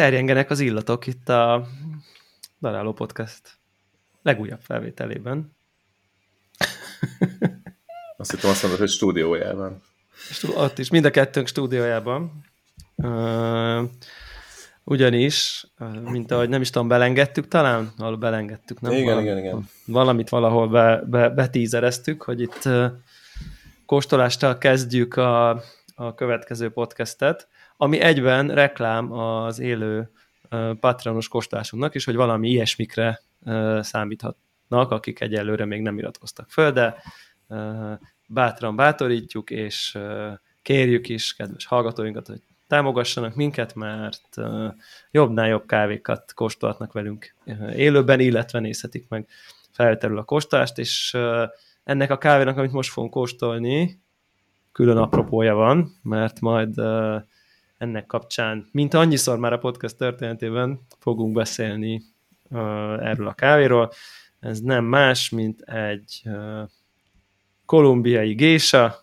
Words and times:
terjengenek 0.00 0.50
az 0.50 0.60
illatok 0.60 1.06
itt 1.06 1.28
a 1.28 1.66
Daráló 2.60 2.92
Podcast 2.92 3.40
legújabb 4.22 4.60
felvételében. 4.60 5.56
Azt 8.16 8.30
hittem 8.30 8.50
azt 8.50 8.62
mondod, 8.62 8.80
hogy 8.80 8.88
stúdiójában. 8.88 9.82
Ott 10.54 10.78
is, 10.78 10.90
mind 10.90 11.04
a 11.04 11.10
kettőnk 11.10 11.46
stúdiójában. 11.46 12.44
Ugyanis, 14.84 15.66
mint 16.02 16.30
ahogy 16.30 16.48
nem 16.48 16.60
is 16.60 16.70
tudom, 16.70 16.88
belengedtük 16.88 17.48
talán? 17.48 17.92
Ahol 17.98 18.16
belengedtük, 18.16 18.80
nem? 18.80 18.92
Igen, 18.92 19.04
Valami, 19.04 19.22
igen, 19.22 19.38
igen. 19.38 19.68
Valamit 19.86 20.28
valahol 20.28 20.68
be, 20.68 21.02
be, 21.06 21.28
betízereztük, 21.28 22.22
hogy 22.22 22.40
itt 22.40 22.68
kóstolással 23.86 24.58
kezdjük 24.58 25.16
a, 25.16 25.50
a 25.94 26.14
következő 26.14 26.70
podcastet, 26.70 27.48
ami 27.82 28.00
egyben 28.00 28.48
reklám 28.48 29.12
az 29.12 29.58
élő 29.58 30.10
patronos 30.80 31.28
kóstolásunknak 31.28 31.94
is, 31.94 32.04
hogy 32.04 32.14
valami 32.14 32.48
ilyesmikre 32.48 33.20
számíthatnak, 33.80 34.90
akik 34.90 35.20
egyelőre 35.20 35.64
még 35.64 35.82
nem 35.82 35.98
iratkoztak 35.98 36.50
föl, 36.50 36.70
de 36.70 37.02
bátran 38.26 38.76
bátorítjuk, 38.76 39.50
és 39.50 39.98
kérjük 40.62 41.08
is 41.08 41.34
kedves 41.34 41.66
hallgatóinkat, 41.66 42.26
hogy 42.26 42.40
támogassanak 42.66 43.34
minket, 43.34 43.74
mert 43.74 44.36
jobbnál 45.10 45.48
jobb 45.48 45.66
kávékat 45.66 46.32
kóstolhatnak 46.34 46.92
velünk 46.92 47.34
élőben, 47.74 48.20
illetve 48.20 48.58
nézhetik 48.58 49.08
meg 49.08 49.26
felterül 49.72 50.18
a 50.18 50.24
kóstolást, 50.24 50.78
és 50.78 51.16
ennek 51.84 52.10
a 52.10 52.18
kávénak, 52.18 52.56
amit 52.56 52.72
most 52.72 52.90
fogunk 52.90 53.12
kóstolni, 53.12 54.00
külön 54.72 54.96
apropója 54.96 55.54
van, 55.54 55.98
mert 56.02 56.40
majd 56.40 56.74
ennek 57.80 58.06
kapcsán, 58.06 58.68
mint 58.72 58.94
annyiszor 58.94 59.38
már 59.38 59.52
a 59.52 59.58
podcast 59.58 59.96
történetében 59.96 60.80
fogunk 60.98 61.34
beszélni 61.34 62.02
uh, 62.50 62.58
erről 63.06 63.26
a 63.26 63.34
kávéról. 63.34 63.92
Ez 64.40 64.60
nem 64.60 64.84
más, 64.84 65.28
mint 65.28 65.60
egy 65.60 66.22
uh, 66.24 66.68
kolumbiai 67.66 68.34
gésa, 68.34 69.00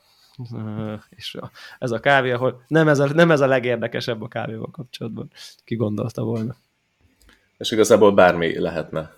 uh, 0.51 0.93
és 1.09 1.37
ez 1.79 1.91
a 1.91 1.99
kávé, 1.99 2.31
ahol 2.31 2.63
nem 2.67 2.87
ez 2.87 2.99
a, 2.99 3.13
nem 3.13 3.31
ez 3.31 3.39
a 3.39 3.47
legérdekesebb 3.47 4.21
a 4.21 4.27
kávéval 4.27 4.71
kapcsolatban. 4.71 5.31
Ki 5.63 5.75
gondolta 5.75 6.23
volna. 6.23 6.55
És 7.57 7.71
igazából 7.71 8.13
bármi 8.13 8.59
lehetne. 8.59 9.11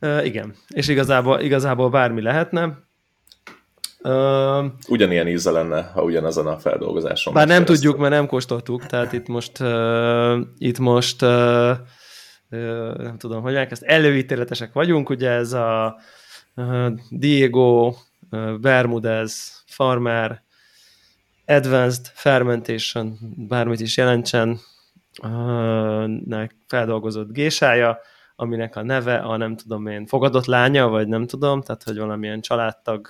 Uh, 0.00 0.26
igen, 0.26 0.54
és 0.68 0.88
igazából, 0.88 1.40
igazából 1.40 1.90
bármi 1.90 2.22
lehetne. 2.22 2.87
Uh, 4.02 4.64
Ugyanilyen 4.88 5.28
íze 5.28 5.50
lenne, 5.50 5.82
ha 5.82 6.02
ugyanazon 6.02 6.46
a 6.46 6.58
feldolgozáson. 6.58 7.34
Bár 7.34 7.46
nem 7.46 7.64
tudjuk, 7.64 7.98
mert 7.98 8.12
nem 8.12 8.26
kóstoltuk, 8.26 8.86
tehát 8.86 9.12
itt 9.12 9.28
most, 9.28 9.60
uh, 9.60 10.38
itt 10.58 10.78
most 10.78 11.22
uh, 11.22 11.70
uh, 12.50 12.96
nem 12.96 13.18
tudom, 13.18 13.42
hogy 13.42 13.54
ezt 13.54 13.82
előítéletesek 13.82 14.72
vagyunk, 14.72 15.10
ugye 15.10 15.30
ez 15.30 15.52
a 15.52 15.98
uh, 16.56 16.92
Diego 17.10 17.94
uh, 18.30 18.58
Bermudez 18.58 19.62
Farmer 19.66 20.42
Advanced 21.46 22.06
Fermentation, 22.14 23.18
bármit 23.48 23.80
is 23.80 23.96
jelentsen, 23.96 24.58
uh, 25.22 26.44
feldolgozott 26.66 27.32
gésája, 27.32 27.98
aminek 28.36 28.76
a 28.76 28.82
neve 28.82 29.16
a 29.16 29.36
nem 29.36 29.56
tudom 29.56 29.86
én, 29.86 30.06
fogadott 30.06 30.44
lánya, 30.44 30.88
vagy 30.88 31.08
nem 31.08 31.26
tudom, 31.26 31.62
tehát 31.62 31.82
hogy 31.82 31.98
valamilyen 31.98 32.40
családtag 32.40 33.08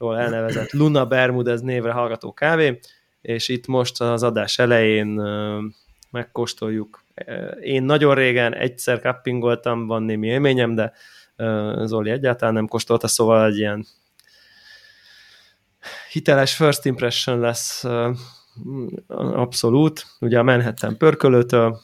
jól 0.00 0.18
elnevezett 0.18 0.72
Luna 0.72 1.06
Bermudez 1.06 1.60
névre 1.60 1.92
hallgató 1.92 2.32
kávé, 2.32 2.78
és 3.20 3.48
itt 3.48 3.66
most 3.66 4.00
az 4.00 4.22
adás 4.22 4.58
elején 4.58 5.08
megkóstoljuk. 6.10 7.04
Én 7.60 7.82
nagyon 7.82 8.14
régen 8.14 8.54
egyszer 8.54 9.00
cuppingoltam, 9.00 9.86
van 9.86 10.02
némi 10.02 10.26
élményem, 10.26 10.74
de 10.74 10.92
Zoli 11.84 12.10
egyáltalán 12.10 12.54
nem 12.54 12.66
kóstolta, 12.66 13.08
szóval 13.08 13.46
egy 13.46 13.58
ilyen 13.58 13.86
hiteles 16.12 16.56
first 16.56 16.84
impression 16.84 17.38
lesz 17.38 17.84
abszolút. 19.08 20.06
Ugye 20.20 20.38
a 20.38 20.42
Manhattan 20.42 20.96
pörkölőtől 20.96 21.80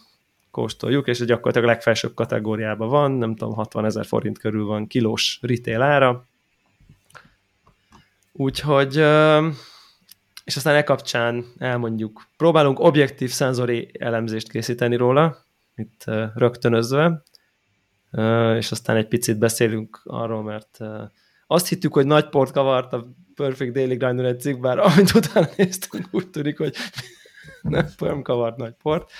kóstoljuk, 0.51 1.07
és 1.07 1.25
gyakorlatilag 1.25 1.69
legfelsőbb 1.69 2.15
kategóriában 2.15 2.89
van, 2.89 3.11
nem 3.11 3.35
tudom, 3.35 3.55
60 3.55 3.85
ezer 3.85 4.07
forint 4.07 4.39
körül 4.39 4.65
van 4.65 4.87
kilós 4.87 5.39
retail 5.43 5.83
ára, 5.83 6.27
Úgyhogy, 8.39 8.97
és 10.45 10.57
aztán 10.57 10.75
e 10.75 10.83
kapcsán 10.83 11.45
elmondjuk, 11.59 12.27
próbálunk 12.37 12.81
objektív 12.81 13.31
szenzori 13.31 13.91
elemzést 13.99 14.51
készíteni 14.51 14.97
róla, 14.97 15.45
itt 15.77 16.05
rögtönözve, 16.35 17.23
és 18.57 18.71
aztán 18.71 18.97
egy 18.97 19.09
picit 19.09 19.39
beszélünk 19.39 20.01
arról, 20.05 20.43
mert 20.43 20.79
azt 21.47 21.69
hittük, 21.69 21.93
hogy 21.93 22.07
nagy 22.07 22.29
port 22.29 22.53
kavart 22.53 22.93
a 22.93 23.07
Perfect 23.35 23.73
Daily 23.73 23.97
Grinder 23.97 24.25
egy 24.25 24.41
cikk, 24.41 24.61
bár 24.61 24.79
amit 24.79 25.15
utána 25.15 25.49
néztünk, 25.57 26.09
úgy 26.11 26.29
tűnik, 26.29 26.59
hogy 26.59 26.75
nem, 27.63 27.89
nem 27.99 28.23
kavart 28.23 28.57
nagy 28.57 28.75
port, 28.83 29.11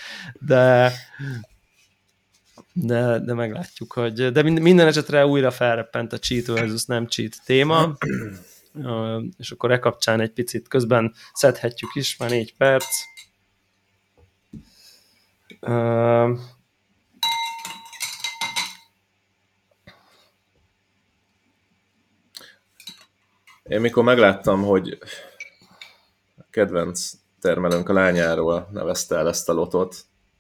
de 0.41 0.93
de, 2.73 3.19
de 3.19 3.35
meglátjuk, 3.35 3.93
hogy 3.93 4.33
de 4.33 4.43
minden 4.43 4.87
esetre 4.87 5.27
újra 5.27 5.51
felreppent 5.51 6.13
a 6.13 6.19
cheat 6.19 6.47
versus 6.47 6.85
nem 6.85 7.07
cheat 7.07 7.37
téma, 7.45 7.97
és 9.39 9.51
akkor 9.51 9.71
e 9.71 9.79
kapcsán 9.79 10.21
egy 10.21 10.33
picit 10.33 10.69
közben 10.69 11.15
szedhetjük 11.33 11.95
is, 11.95 12.17
már 12.17 12.31
négy 12.31 12.57
perc. 12.57 12.87
Én 23.69 23.81
mikor 23.81 24.05
megláttam, 24.05 24.63
hogy 24.63 24.99
a 26.37 26.45
kedvenc 26.51 27.13
termelőnk 27.41 27.89
a 27.89 27.93
lányáról 27.93 28.69
nevezte 28.73 29.17
el 29.17 29.29
ezt 29.29 29.49
a 29.49 29.53
lotot, 29.53 29.97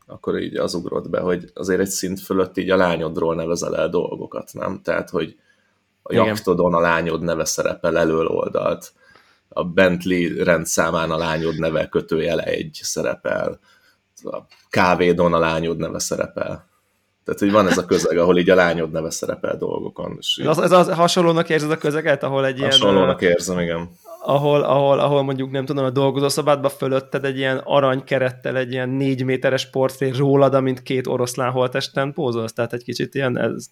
akkor 0.07 0.39
így 0.39 0.57
az 0.57 0.75
ugrott 0.75 1.11
be, 1.11 1.21
hogy 1.21 1.51
azért 1.55 1.81
egy 1.81 1.89
szint 1.89 2.21
fölött 2.21 2.57
így 2.57 2.71
a 2.71 2.77
lányodról 2.77 3.35
nevezel 3.35 3.77
el 3.77 3.89
dolgokat, 3.89 4.53
nem? 4.53 4.81
Tehát, 4.83 5.11
hogy 5.11 5.39
a 6.09 6.15
jaktodon 6.15 6.75
a 6.75 6.81
lányod 6.81 7.23
neve 7.23 7.45
szerepel 7.45 7.99
elől 7.99 8.27
oldalt, 8.27 8.93
a 9.49 9.65
Bentley 9.65 10.45
rendszámán 10.45 11.11
a 11.11 11.17
lányod 11.17 11.59
neve 11.59 11.89
kötőjele 11.89 12.43
egy 12.43 12.79
szerepel, 12.83 13.59
a 14.23 14.39
kávédon 14.71 15.35
a 15.35 15.39
lányod 15.39 15.77
neve 15.77 15.99
szerepel. 15.99 16.69
Tehát, 17.25 17.41
hogy 17.41 17.51
van 17.51 17.69
ez 17.69 17.79
a 17.79 17.85
közeg, 17.85 18.19
ahol 18.19 18.39
így 18.39 18.51
a 18.51 18.55
lányod 18.55 18.91
neve 18.91 19.11
szerepel 19.11 19.57
dolgokon. 19.57 20.17
És 20.19 20.37
ez, 20.37 20.59
ez 20.59 20.73
az 20.73 20.93
hasonlónak 20.93 21.49
érzed 21.49 21.71
a 21.71 21.79
közeget, 21.79 22.23
ahol 22.23 22.47
egy 22.47 22.59
ilyen... 22.59 22.71
Hasonlónak 22.71 23.23
érzem, 23.23 23.59
igen 23.59 23.91
ahol, 24.27 24.63
ahol, 24.63 24.99
ahol 24.99 25.23
mondjuk 25.23 25.51
nem 25.51 25.65
tudom, 25.65 25.85
a 25.85 25.91
dolgozószobádban 25.91 26.71
fölötted 26.71 27.25
egy 27.25 27.37
ilyen 27.37 27.61
aranykerettel, 27.65 28.57
egy 28.57 28.73
ilyen 28.73 28.89
négy 28.89 29.25
méteres 29.25 29.71
portré 29.71 30.09
rólad, 30.09 30.55
amint 30.55 30.83
két 30.83 31.07
oroszlán 31.07 31.51
holtesten 31.51 32.13
pózolsz, 32.13 32.53
tehát 32.53 32.73
egy 32.73 32.85
kicsit 32.85 33.15
ilyen 33.15 33.39
ez. 33.39 33.67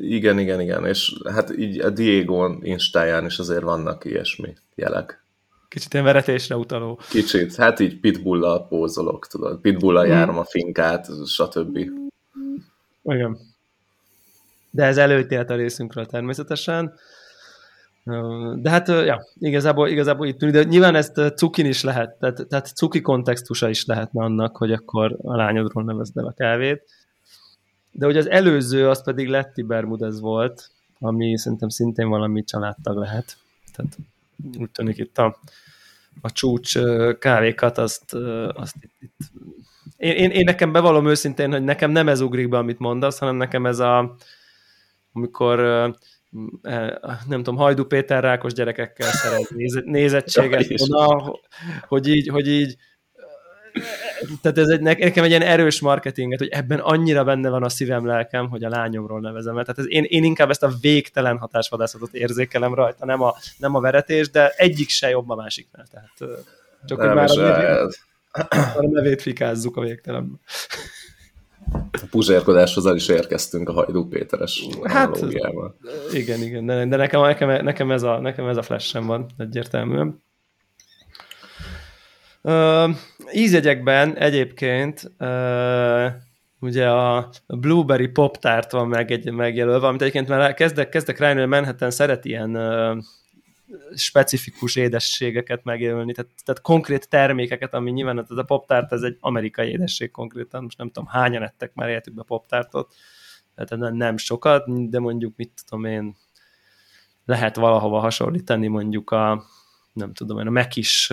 Igen, 0.00 0.38
igen, 0.38 0.60
igen, 0.60 0.86
és 0.86 1.20
hát 1.34 1.58
így 1.58 1.80
a 1.80 1.90
Diego 1.90 2.54
instáján 2.60 3.24
is 3.24 3.38
azért 3.38 3.62
vannak 3.62 4.04
ilyesmi 4.04 4.54
jelek. 4.74 5.24
Kicsit 5.68 5.92
ilyen 5.92 6.04
veretésre 6.04 6.56
utaló. 6.56 7.00
Kicsit, 7.10 7.54
hát 7.54 7.80
így 7.80 8.00
pitbullal 8.00 8.66
pózolok, 8.68 9.26
tudod, 9.26 9.60
pitbullal 9.60 10.04
hmm. 10.04 10.12
járom 10.12 10.38
a 10.38 10.44
finkát, 10.44 11.08
stb. 11.26 11.76
Igen. 13.02 13.38
De 14.70 14.84
ez 14.84 14.96
előítélet 14.96 15.50
a 15.50 15.56
részünkről 15.56 16.06
természetesen. 16.06 16.92
De 18.54 18.70
hát, 18.70 18.88
ja, 18.88 19.26
igazából, 19.38 19.88
igazából 19.88 20.26
itt 20.26 20.44
de 20.44 20.62
nyilván 20.62 20.94
ezt 20.94 21.20
cukin 21.36 21.66
is 21.66 21.82
lehet, 21.82 22.18
tehát, 22.18 22.46
tehát 22.48 22.66
cuki 22.66 23.00
kontextusa 23.00 23.68
is 23.68 23.84
lehetne 23.84 24.24
annak, 24.24 24.56
hogy 24.56 24.72
akkor 24.72 25.16
a 25.22 25.36
lányodról 25.36 25.84
nevezd 25.84 26.16
el 26.16 26.26
a 26.26 26.32
kávét. 26.32 26.82
De 27.92 28.06
ugye 28.06 28.18
az 28.18 28.28
előző, 28.28 28.88
az 28.88 29.02
pedig 29.02 29.28
Letti 29.28 29.62
Bermudez 29.62 30.20
volt, 30.20 30.70
ami 31.00 31.38
szerintem 31.38 31.68
szintén 31.68 32.08
valami 32.08 32.44
családtag 32.44 32.96
lehet. 32.96 33.36
Tehát 33.72 33.96
úgy 34.58 34.70
tűnik 34.70 34.98
itt 34.98 35.18
a, 35.18 35.38
a 36.20 36.32
csúcs 36.32 36.78
kávékat, 37.18 37.78
azt, 37.78 38.14
azt 38.54 38.74
itt, 38.80 38.94
itt 38.98 39.16
én, 39.96 40.12
én, 40.12 40.30
én 40.30 40.44
nekem 40.44 40.72
bevallom 40.72 41.08
őszintén, 41.08 41.50
hogy 41.52 41.64
nekem 41.64 41.90
nem 41.90 42.08
ez 42.08 42.20
ugrik 42.20 42.48
be, 42.48 42.58
amit 42.58 42.78
mondasz, 42.78 43.18
hanem 43.18 43.36
nekem 43.36 43.66
ez 43.66 43.78
a, 43.78 44.16
amikor 45.12 45.60
nem 47.28 47.42
tudom, 47.42 47.56
Hajdu 47.56 47.84
Péter 47.84 48.22
rákos 48.22 48.52
gyerekekkel 48.52 49.10
szeret 49.10 49.50
nézettséget, 49.84 50.66
ja, 50.68 51.40
hogy 51.88 52.08
így, 52.08 52.28
hogy 52.28 52.48
így 52.48 52.76
tehát 54.42 54.58
ez 54.58 54.68
egy, 54.68 54.80
nekem 54.80 55.24
egy 55.24 55.30
ilyen 55.30 55.42
erős 55.42 55.80
marketinget, 55.80 56.38
hogy 56.38 56.48
ebben 56.48 56.78
annyira 56.78 57.24
benne 57.24 57.48
van 57.48 57.62
a 57.62 57.68
szívem, 57.68 58.06
lelkem, 58.06 58.48
hogy 58.48 58.64
a 58.64 58.68
lányomról 58.68 59.20
nevezem. 59.20 59.52
Tehát 59.52 59.78
ez, 59.78 59.84
én, 59.88 60.04
én 60.08 60.24
inkább 60.24 60.50
ezt 60.50 60.62
a 60.62 60.72
végtelen 60.80 61.38
hatásvadászatot 61.38 62.14
érzékelem 62.14 62.74
rajta, 62.74 63.04
nem 63.04 63.22
a, 63.22 63.34
nem 63.56 63.74
a 63.74 63.80
veretés, 63.80 64.30
de 64.30 64.48
egyik 64.48 64.88
se 64.88 65.08
jobb 65.08 65.30
a 65.30 65.34
másiknál. 65.34 65.86
Tehát, 65.90 66.42
csak 66.86 66.98
nem, 66.98 67.06
hogy 67.06 67.16
már 67.16 67.24
az, 67.24 67.98
A 68.76 68.86
nevét 68.90 69.22
fikázzuk 69.22 69.76
a 69.76 69.80
végtelenbe. 69.80 70.36
A 71.72 72.06
puzsérkodáshoz 72.10 72.86
el 72.86 72.96
is 72.96 73.08
érkeztünk 73.08 73.68
a 73.68 73.72
Hajdú 73.72 74.08
Péteres 74.08 74.66
hát, 74.82 75.24
Igen, 76.12 76.42
igen, 76.42 76.66
de, 76.66 76.86
de 76.86 76.96
nekem, 76.96 77.20
nekem, 77.20 77.64
nekem, 77.64 77.90
ez 77.90 78.02
a, 78.02 78.20
nekem 78.20 78.46
ez 78.46 78.56
a 78.56 78.62
flash 78.62 79.00
van 79.00 79.26
egyértelműen. 79.36 80.22
Uh, 82.42 82.90
ízjegyekben 83.32 84.16
egyébként 84.16 85.12
uh, 85.18 86.06
ugye 86.60 86.88
a 86.88 87.30
Blueberry 87.46 88.08
Pop 88.08 88.36
Tart 88.36 88.70
van 88.70 88.88
meg 88.88 89.10
egy, 89.10 89.32
megjelölve, 89.32 89.86
amit 89.86 90.00
egyébként 90.00 90.28
már 90.28 90.54
kezdek, 90.54 90.88
kezdek 90.88 91.18
rájönni, 91.18 91.40
hogy 91.40 91.48
Manhattan 91.48 91.90
szeret 91.90 92.24
ilyen 92.24 92.56
uh, 92.56 92.96
specifikus 93.94 94.76
édességeket 94.76 95.64
megjelölni, 95.64 96.12
tehát, 96.12 96.30
tehát 96.44 96.60
konkrét 96.60 97.08
termékeket, 97.08 97.74
ami 97.74 97.90
nyilván 97.90 98.18
ez 98.18 98.36
a 98.36 98.42
poptárt, 98.42 98.92
ez 98.92 99.02
egy 99.02 99.16
amerikai 99.20 99.68
édesség 99.68 100.10
konkrétan, 100.10 100.62
most 100.62 100.78
nem 100.78 100.90
tudom, 100.90 101.08
hányan 101.08 101.42
ettek 101.42 101.74
már 101.74 101.88
életükbe 101.88 102.22
poptártot, 102.22 102.94
tehát 103.54 103.92
nem 103.92 104.16
sokat, 104.16 104.88
de 104.90 104.98
mondjuk 104.98 105.36
mit 105.36 105.62
tudom 105.68 105.84
én, 105.84 106.16
lehet 107.24 107.56
valahova 107.56 107.98
hasonlítani 107.98 108.66
mondjuk 108.66 109.10
a, 109.10 109.44
nem 109.92 110.12
tudom 110.12 110.38
én, 110.38 110.46
a 110.46 110.50
mekis 110.50 111.12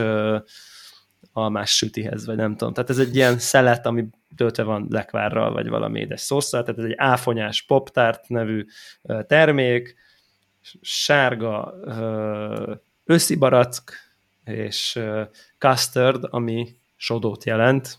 almás 1.34 1.76
sütihez, 1.76 2.26
vagy 2.26 2.36
nem 2.36 2.56
tudom. 2.56 2.74
Tehát 2.74 2.90
ez 2.90 2.98
egy 2.98 3.16
ilyen 3.16 3.40
szelet, 3.40 3.86
ami 3.86 4.08
töltve 4.36 4.64
van 4.64 4.88
lekvárral, 4.90 5.52
vagy 5.52 5.68
valami 5.68 6.00
édes 6.00 6.22
szószal, 6.22 6.64
tehát 6.64 6.80
ez 6.80 6.86
egy 6.86 6.96
áfonyás 6.98 7.62
poptárt 7.62 8.28
nevű 8.30 8.66
termék, 9.28 9.96
sárga 10.82 11.74
őszi 13.06 13.36
barack, 13.36 13.94
és 14.44 15.00
custard, 15.58 16.28
ami 16.30 16.76
sodót 16.96 17.44
jelent. 17.44 17.98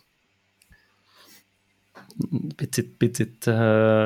Picit, 2.57 2.97
picit 2.97 3.43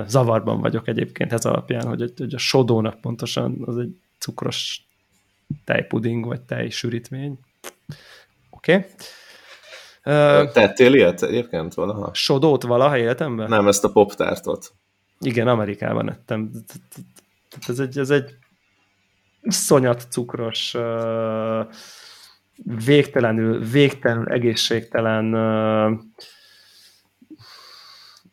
zavarban 0.07 0.61
vagyok 0.61 0.89
egyébként 0.89 1.33
ez 1.33 1.45
alapján, 1.45 1.87
hogy, 1.87 2.13
hogy 2.17 2.35
a 2.35 2.39
sodónak 2.39 3.01
pontosan 3.01 3.63
az 3.65 3.79
egy 3.79 3.97
cukros 4.19 4.87
tejpuding, 5.65 6.25
vagy 6.27 6.41
tejsűrítmény. 6.41 7.39
Oké. 8.51 8.75
Okay. 8.75 8.87
Tettél 10.53 10.95
ilyet 10.95 11.23
egyébként 11.23 11.75
valaha? 11.75 12.15
Sodót 12.15 12.63
valaha 12.63 12.99
életemben? 12.99 13.49
Nem, 13.49 13.69
ezt 13.69 13.85
a 13.85 13.93
poptártot. 13.93 14.73
Igen, 15.21 15.49
Amerikában 15.49 16.11
ettem. 16.11 16.51
Ez 17.69 17.79
egy, 17.79 17.99
ez 17.99 18.11
egy 18.11 18.37
szonyat 19.43 20.07
cukros, 20.11 20.77
végtelenül, 22.85 23.61
végtelenül 23.65 24.29
egészségtelen 24.29 25.25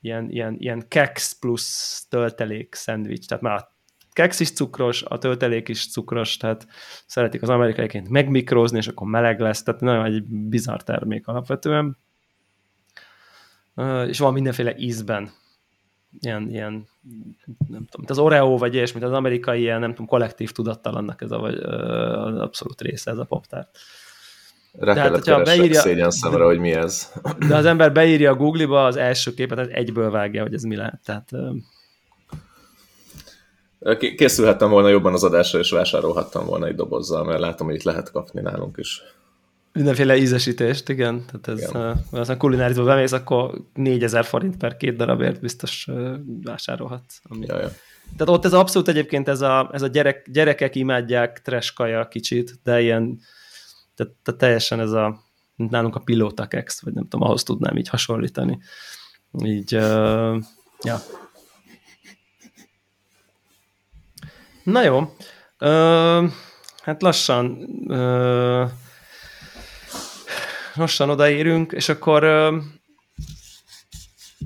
ilyen, 0.02 0.30
ilyen, 0.30 0.56
ilyen 0.58 0.88
keks 0.88 1.34
plusz 1.40 2.06
töltelék 2.10 2.76
szendvics. 2.76 3.28
Tehát 3.28 3.44
már 3.44 3.56
a 3.56 3.78
keks 4.12 4.40
is 4.40 4.52
cukros, 4.52 5.04
a 5.04 5.18
töltelék 5.18 5.68
is 5.68 5.92
cukros, 5.92 6.38
tehát 6.38 6.68
szeretik 7.06 7.42
az 7.42 7.50
amerikaiként 7.50 8.10
megmikrózni, 8.10 8.78
és 8.78 8.88
akkor 8.88 9.08
meleg 9.08 9.40
lesz, 9.40 9.64
tehát 9.64 9.82
nagyon 9.82 10.06
egy 10.06 10.24
bizarr 10.24 10.80
termék 10.80 11.28
alapvetően. 11.28 11.98
És 14.08 14.20
van 14.20 14.34
mindenféle 14.34 14.78
ízben. 14.78 15.32
Ilyen, 16.20 16.50
ilyen 16.50 16.88
nem 17.68 17.86
tudom, 17.86 18.06
az 18.08 18.20
Oreo 18.20 18.58
vagy 18.58 18.74
ilyesmit, 18.74 19.04
az 19.04 19.12
amerikai 19.12 19.60
ilyen, 19.60 19.80
nem 19.80 19.90
tudom, 19.90 20.06
kollektív 20.06 20.52
tudattalannak 20.52 21.22
ez 21.22 21.32
a, 21.32 21.38
vagy, 21.38 21.56
az 21.56 22.40
abszolút 22.40 22.82
része 22.82 23.12
ez 23.12 23.18
a 23.18 23.26
poptár. 23.26 23.68
Rá 24.72 24.94
Tehát, 24.94 25.12
hogyha 25.12 25.42
beírja, 25.42 25.82
szégyen 25.82 26.12
szemre, 26.12 26.44
hogy 26.44 26.60
mi 26.60 26.72
ez. 26.72 27.12
De 27.48 27.56
az 27.56 27.66
ember 27.66 27.94
beírja 27.94 28.32
a 28.32 28.36
Google-ba 28.36 28.86
az 28.86 28.96
első 28.96 29.34
képet, 29.34 29.60
az 29.60 29.70
egyből 29.72 30.12
vágja, 30.12 30.42
hogy 30.42 30.54
ez 30.54 30.64
mi 30.64 30.76
lehet. 30.76 31.00
Tehát, 31.06 31.32
Készülhettem 34.16 34.70
volna 34.70 34.88
jobban 34.88 35.14
az 35.14 35.24
adásra, 35.24 35.60
és 35.60 35.72
vásárolhattam 35.72 36.46
volna 36.46 36.68
egy 36.68 36.76
dobozzal, 36.76 37.24
mert 37.24 37.40
látom, 37.40 37.68
hogy 37.68 37.76
itt 37.76 37.84
lehet 37.84 38.12
kapni 38.12 38.42
nálunk 38.42 38.78
is. 38.78 39.02
Mindenféle 39.74 40.18
ízesítést, 40.18 40.90
igen. 40.90 41.26
Tehát 41.26 41.48
ez, 41.48 41.70
igen. 41.70 41.98
Uh, 42.12 42.20
aztán 42.20 42.38
kulinárizba 42.38 42.84
bemész, 42.84 43.12
akkor 43.12 43.62
4000 43.74 44.26
forint 44.26 44.58
per 44.58 44.78
két 44.78 44.96
darabért 44.96 45.42
biztos 45.42 45.88
uh, 45.88 46.16
vásárolhatsz. 46.44 47.20
Ami... 47.24 47.46
Ja, 47.46 47.60
ja. 47.60 47.72
Tehát 48.18 48.34
ott 48.34 48.46
ez 48.46 48.54
abszolút 48.54 48.88
egyébként 48.88 49.28
ez 49.28 49.42
a, 49.42 49.70
ez 49.74 49.82
a 49.82 49.88
gyerek, 49.88 50.28
gyerekek 50.32 50.76
imádják 50.76 51.42
treskaja 51.42 52.08
kicsit, 52.08 52.60
de 52.64 52.82
ilyen, 52.82 53.20
tehát, 53.96 54.14
tehát 54.24 54.40
teljesen 54.40 54.80
ez 54.80 54.92
a, 54.92 55.20
nálunk 55.56 55.96
a 55.96 56.00
pilóta 56.00 56.48
kex, 56.48 56.82
vagy 56.82 56.94
nem 56.94 57.08
tudom, 57.08 57.28
ahhoz 57.28 57.44
tudnám 57.44 57.78
így 57.78 57.90
hasonlítani. 57.90 58.60
Így, 59.44 59.76
uh, 59.76 60.44
ja, 60.84 61.02
Na 64.70 64.84
jó. 64.84 65.16
Ö, 65.58 66.26
hát 66.82 67.02
lassan 67.02 67.70
ö, 67.88 68.66
lassan 70.80 71.10
odaérünk, 71.10 71.72
és 71.72 71.90
akkor 71.90 72.22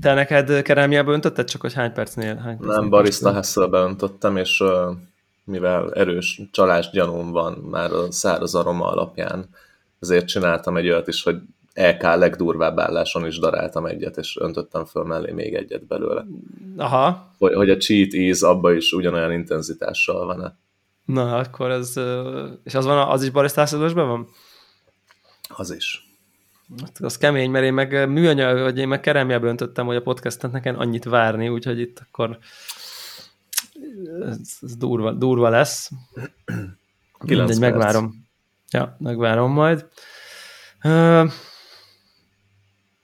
te 0.00 0.14
neked 0.14 0.62
kerámiába 0.62 1.12
öntötted, 1.12 1.48
csak 1.48 1.60
hogy 1.60 1.72
hány 1.72 1.92
percnél? 1.92 2.36
Hány 2.36 2.56
percnél 2.56 2.80
Nem, 2.80 2.88
barista 2.88 3.32
Hesselbe 3.32 3.78
öntöttem, 3.78 4.36
és 4.36 4.62
mivel 5.44 5.92
erős 5.92 6.40
csalás 6.50 6.90
gyanúm 6.90 7.30
van 7.30 7.52
már 7.52 7.92
a 7.92 8.12
száraz 8.12 8.54
aroma 8.54 8.86
alapján, 8.86 9.48
ezért 10.00 10.26
csináltam 10.26 10.76
egy 10.76 10.88
olyat 10.88 11.08
is, 11.08 11.22
hogy 11.22 11.36
EK 11.72 12.02
legdurvább 12.02 12.78
álláson 12.78 13.26
is 13.26 13.38
daráltam 13.38 13.86
egyet, 13.86 14.16
és 14.16 14.36
öntöttem 14.40 14.84
föl 14.84 15.04
mellé 15.04 15.32
még 15.32 15.54
egyet 15.54 15.86
belőle. 15.86 16.26
Aha. 16.76 17.32
Hogy, 17.38 17.54
hogy 17.54 17.70
a 17.70 17.76
cheat 17.76 18.12
íz 18.12 18.42
abba 18.42 18.72
is 18.72 18.92
ugyanolyan 18.92 19.32
intenzitással 19.32 20.26
van-e. 20.26 20.56
Na, 21.04 21.36
akkor 21.36 21.70
ez... 21.70 21.92
És 22.64 22.74
az, 22.74 22.84
van, 22.84 23.08
az 23.08 23.22
is 23.22 23.30
barisztászadósban 23.30 24.08
van? 24.08 24.28
Az 25.56 25.70
is. 25.70 26.13
Hát 26.80 26.98
az 27.00 27.18
kemény, 27.18 27.50
mert 27.50 27.64
én 27.64 27.74
meg 27.74 28.08
műanyag, 28.08 28.58
vagy 28.58 28.78
én 28.78 28.88
meg 28.88 29.00
keremjelbe 29.00 29.48
öntöttem, 29.48 29.86
hogy 29.86 29.96
a 29.96 30.02
podcastet 30.02 30.52
nekem 30.52 30.78
annyit 30.78 31.04
várni, 31.04 31.48
úgyhogy 31.48 31.80
itt 31.80 32.02
akkor 32.06 32.38
ez, 34.20 34.38
ez 34.60 34.76
durva, 34.76 35.12
durva 35.12 35.48
lesz. 35.48 35.90
Mindegy, 37.20 37.58
megvárom. 37.58 38.26
Ja, 38.70 38.96
megvárom 38.98 39.52
majd. 39.52 39.86
Uh, 40.82 41.30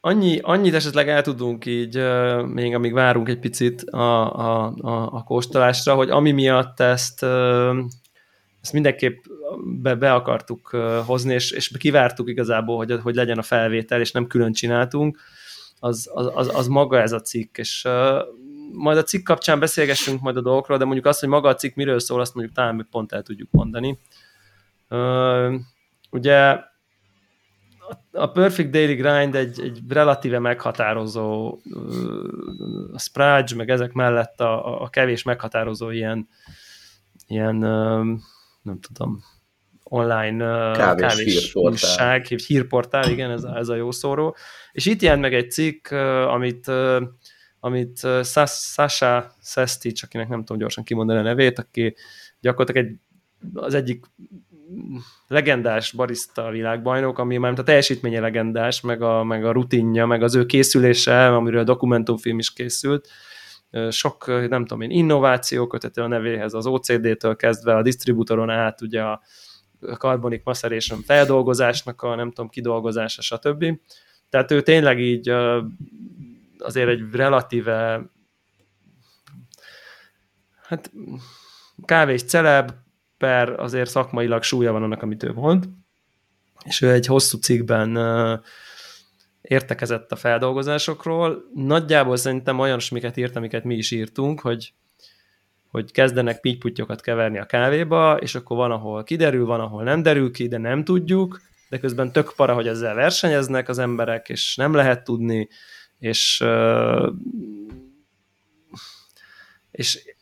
Annyi, 0.02 0.38
annyit 0.42 0.75
esetleg 0.75 1.08
el 1.08 1.23
tudunk 1.23 1.66
így, 1.66 2.02
még 2.46 2.75
amíg 2.75 2.92
várunk 2.92 3.28
egy 3.28 3.38
picit 3.38 3.82
a, 3.82 4.38
a, 4.38 4.75
a, 4.80 5.12
a 5.12 5.23
kóstolásra, 5.23 5.94
hogy 5.94 6.11
ami 6.11 6.30
miatt 6.30 6.80
ezt, 6.80 7.23
ezt 8.61 8.73
mindenképp 8.73 9.25
be, 9.64 9.95
be 9.95 10.12
akartuk 10.12 10.69
hozni, 11.07 11.35
és, 11.35 11.50
és 11.50 11.73
kivártuk 11.78 12.28
igazából, 12.28 12.76
hogy, 12.76 13.00
hogy 13.02 13.14
legyen 13.14 13.38
a 13.38 13.42
felvétel, 13.42 14.00
és 14.00 14.12
nem 14.12 14.26
külön 14.26 14.52
csináltunk, 14.52 15.19
az, 15.80 16.11
az, 16.14 16.54
az 16.54 16.66
maga 16.66 17.00
ez 17.00 17.12
a 17.12 17.21
cikk, 17.21 17.59
és 17.59 17.88
majd 18.73 18.99
a 18.99 19.02
cikk 19.02 19.25
kapcsán 19.25 19.59
beszélgessünk 19.59 20.21
majd 20.21 20.37
a 20.37 20.40
dolgokról, 20.40 20.78
de 20.78 20.85
mondjuk 20.85 21.07
azt, 21.07 21.21
hogy 21.21 21.28
maga 21.28 21.49
a 21.49 21.54
cikk 21.54 21.75
miről 21.75 21.99
szól, 21.99 22.21
azt 22.21 22.35
mondjuk 22.35 22.57
talán 22.57 22.75
még 22.75 22.87
pont 22.90 23.12
el 23.12 23.23
tudjuk 23.23 23.49
mondani. 23.50 23.99
Ugye 26.11 26.69
a 28.12 28.26
Perfect 28.26 28.71
Daily 28.71 28.95
Grind 28.95 29.35
egy, 29.35 29.61
egy 29.61 29.80
relatíve 29.88 30.38
meghatározó 30.38 31.59
a 32.92 32.99
Sprudge, 32.99 33.57
meg 33.57 33.71
ezek 33.71 33.92
mellett 33.92 34.40
a, 34.40 34.83
a 34.83 34.88
kevés 34.88 35.23
meghatározó 35.23 35.90
ilyen, 35.90 36.28
ilyen 37.26 37.57
nem 38.62 38.80
tudom, 38.80 39.25
online 39.92 40.73
kávés, 40.73 41.06
kávés 41.06 41.25
hírportál. 41.25 42.20
hírportál, 42.47 43.11
igen, 43.11 43.30
ez, 43.30 43.42
ez 43.42 43.68
a 43.68 43.75
jó 43.75 43.90
szóró. 43.90 44.37
És 44.73 44.87
itt 44.87 45.02
jelent 45.02 45.20
meg 45.20 45.35
egy 45.35 45.50
cikk, 45.50 45.90
amit, 46.26 46.70
amit 47.61 48.06
Sasha 48.23 49.35
Sestic, 49.42 50.02
akinek 50.02 50.28
nem 50.28 50.38
tudom 50.38 50.59
gyorsan 50.59 50.85
kimondani 50.85 51.18
a 51.18 51.23
nevét, 51.23 51.59
aki 51.59 51.94
gyakorlatilag 52.40 52.87
egy, 52.87 52.97
az 53.54 53.75
egyik 53.75 54.04
legendás 55.28 55.92
barista 55.92 56.50
világbajnok, 56.50 57.18
ami 57.18 57.37
már 57.37 57.59
a 57.59 57.62
teljesítménye 57.62 58.20
legendás, 58.20 58.80
meg 58.80 59.02
a, 59.02 59.25
meg 59.25 59.44
a 59.44 59.52
rutinja, 59.52 60.06
meg 60.06 60.23
az 60.23 60.35
ő 60.35 60.47
készülése, 60.47 61.35
amiről 61.35 61.61
a 61.61 61.64
dokumentumfilm 61.64 62.38
is 62.38 62.52
készült, 62.52 63.09
sok, 63.90 64.26
nem 64.26 64.64
tudom 64.64 64.80
én, 64.80 64.90
innováció 64.90 65.66
kötető 65.66 66.02
a 66.02 66.06
nevéhez, 66.06 66.54
az 66.54 66.66
OCD-től 66.66 67.37
kezdve 67.37 67.76
a 67.76 67.82
disztribútoron 67.82 68.50
át, 68.50 68.80
ugye 68.80 69.02
a 69.02 69.20
carbonic 69.99 70.44
maceration 70.44 71.02
feldolgozásnak 71.02 72.02
a 72.02 72.14
nem 72.14 72.28
tudom, 72.28 72.49
kidolgozása, 72.49 73.22
stb. 73.22 73.64
Tehát 74.28 74.50
ő 74.50 74.62
tényleg 74.62 75.00
így 75.00 75.28
azért 76.58 76.88
egy 76.88 77.02
relatíve 77.12 78.02
hát 80.62 80.92
kávés 81.84 82.22
celeb, 82.22 82.70
per 83.18 83.60
azért 83.60 83.90
szakmailag 83.90 84.42
súlya 84.42 84.72
van 84.72 84.82
annak, 84.82 85.02
amit 85.02 85.22
ő 85.22 85.32
mond, 85.32 85.68
és 86.64 86.80
ő 86.80 86.90
egy 86.90 87.06
hosszú 87.06 87.38
cikkben 87.38 87.99
értekezett 89.40 90.12
a 90.12 90.16
feldolgozásokról. 90.16 91.42
Nagyjából 91.54 92.16
szerintem 92.16 92.58
olyan 92.58 92.80
miket 92.90 93.16
írt, 93.16 93.37
amiket 93.37 93.64
mi 93.64 93.75
is 93.75 93.90
írtunk, 93.90 94.40
hogy, 94.40 94.72
hogy 95.70 95.92
kezdenek 95.92 96.40
pittyputyokat 96.40 97.00
keverni 97.00 97.38
a 97.38 97.46
kávéba, 97.46 98.16
és 98.16 98.34
akkor 98.34 98.56
van, 98.56 98.70
ahol 98.70 99.04
kiderül, 99.04 99.46
van, 99.46 99.60
ahol 99.60 99.82
nem 99.82 100.02
derül 100.02 100.32
ki, 100.32 100.48
de 100.48 100.58
nem 100.58 100.84
tudjuk, 100.84 101.40
de 101.68 101.78
közben 101.78 102.12
tök 102.12 102.32
para, 102.36 102.54
hogy 102.54 102.66
ezzel 102.66 102.94
versenyeznek 102.94 103.68
az 103.68 103.78
emberek, 103.78 104.28
és 104.28 104.56
nem 104.56 104.74
lehet 104.74 105.04
tudni, 105.04 105.48
és 105.98 106.44
és, 109.70 110.14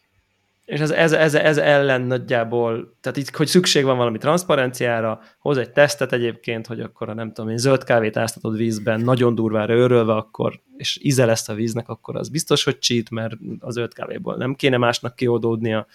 és 0.69 0.81
ez, 0.81 0.91
ez, 0.91 1.13
ez, 1.13 1.35
ez 1.35 1.59
ellen 1.59 2.03
nagyjából, 2.03 2.97
tehát 3.01 3.19
itt, 3.19 3.37
hogy 3.37 3.47
szükség 3.47 3.85
van 3.85 3.97
valami 3.97 4.19
transzparenciára, 4.19 5.21
hoz 5.39 5.57
egy 5.57 5.71
tesztet 5.71 6.13
egyébként, 6.13 6.67
hogy 6.67 6.81
akkor 6.81 7.09
a 7.09 7.15
nem 7.15 7.33
tudom 7.33 7.51
én, 7.51 7.57
zöld 7.57 7.85
kávét 7.85 8.17
áztatod 8.17 8.57
vízben, 8.57 9.01
nagyon 9.01 9.35
durvára 9.35 9.75
őrölve, 9.75 10.15
akkor, 10.15 10.61
és 10.77 10.99
íze 11.03 11.25
lesz 11.25 11.49
a 11.49 11.55
víznek, 11.55 11.89
akkor 11.89 12.17
az 12.17 12.29
biztos, 12.29 12.65
hogy 12.65 12.79
cheat, 12.79 13.11
mert 13.11 13.35
az 13.59 13.75
zöld 13.75 13.95
kávéból 13.95 14.37
nem 14.37 14.55
kéne 14.55 14.77
másnak 14.77 15.17
kioldódnia. 15.17 15.87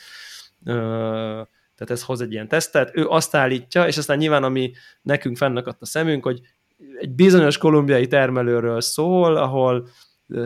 Tehát 0.63 1.89
ez 1.89 2.03
hoz 2.03 2.21
egy 2.21 2.31
ilyen 2.31 2.47
tesztet, 2.47 2.91
ő 2.93 3.07
azt 3.07 3.35
állítja, 3.35 3.87
és 3.87 3.97
aztán 3.97 4.17
nyilván 4.17 4.43
ami 4.43 4.71
nekünk 5.01 5.37
fennakadt 5.37 5.81
a 5.81 5.85
szemünk, 5.85 6.23
hogy 6.23 6.41
egy 6.99 7.11
bizonyos 7.11 7.57
kolumbiai 7.57 8.07
termelőről 8.07 8.81
szól, 8.81 9.37
ahol 9.37 9.87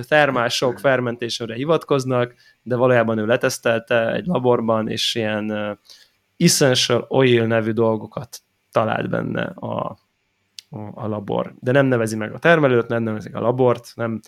termások 0.07 0.79
fermentésre 0.79 1.53
hivatkoznak, 1.53 2.33
de 2.61 2.75
valójában 2.75 3.17
ő 3.17 3.25
letesztelte 3.25 4.13
egy 4.13 4.25
laborban, 4.25 4.89
és 4.89 5.15
ilyen 5.15 5.79
essential 6.37 7.05
oil 7.09 7.45
nevű 7.45 7.71
dolgokat 7.71 8.39
talált 8.71 9.09
benne 9.09 9.43
a, 9.43 9.97
a 10.93 11.07
labor. 11.07 11.53
De 11.59 11.71
nem 11.71 11.85
nevezi 11.85 12.15
meg 12.15 12.33
a 12.33 12.39
termelőt, 12.39 12.87
nem 12.87 13.03
nevezi 13.03 13.29
a 13.33 13.39
labort, 13.39 13.91
nem, 13.95 14.19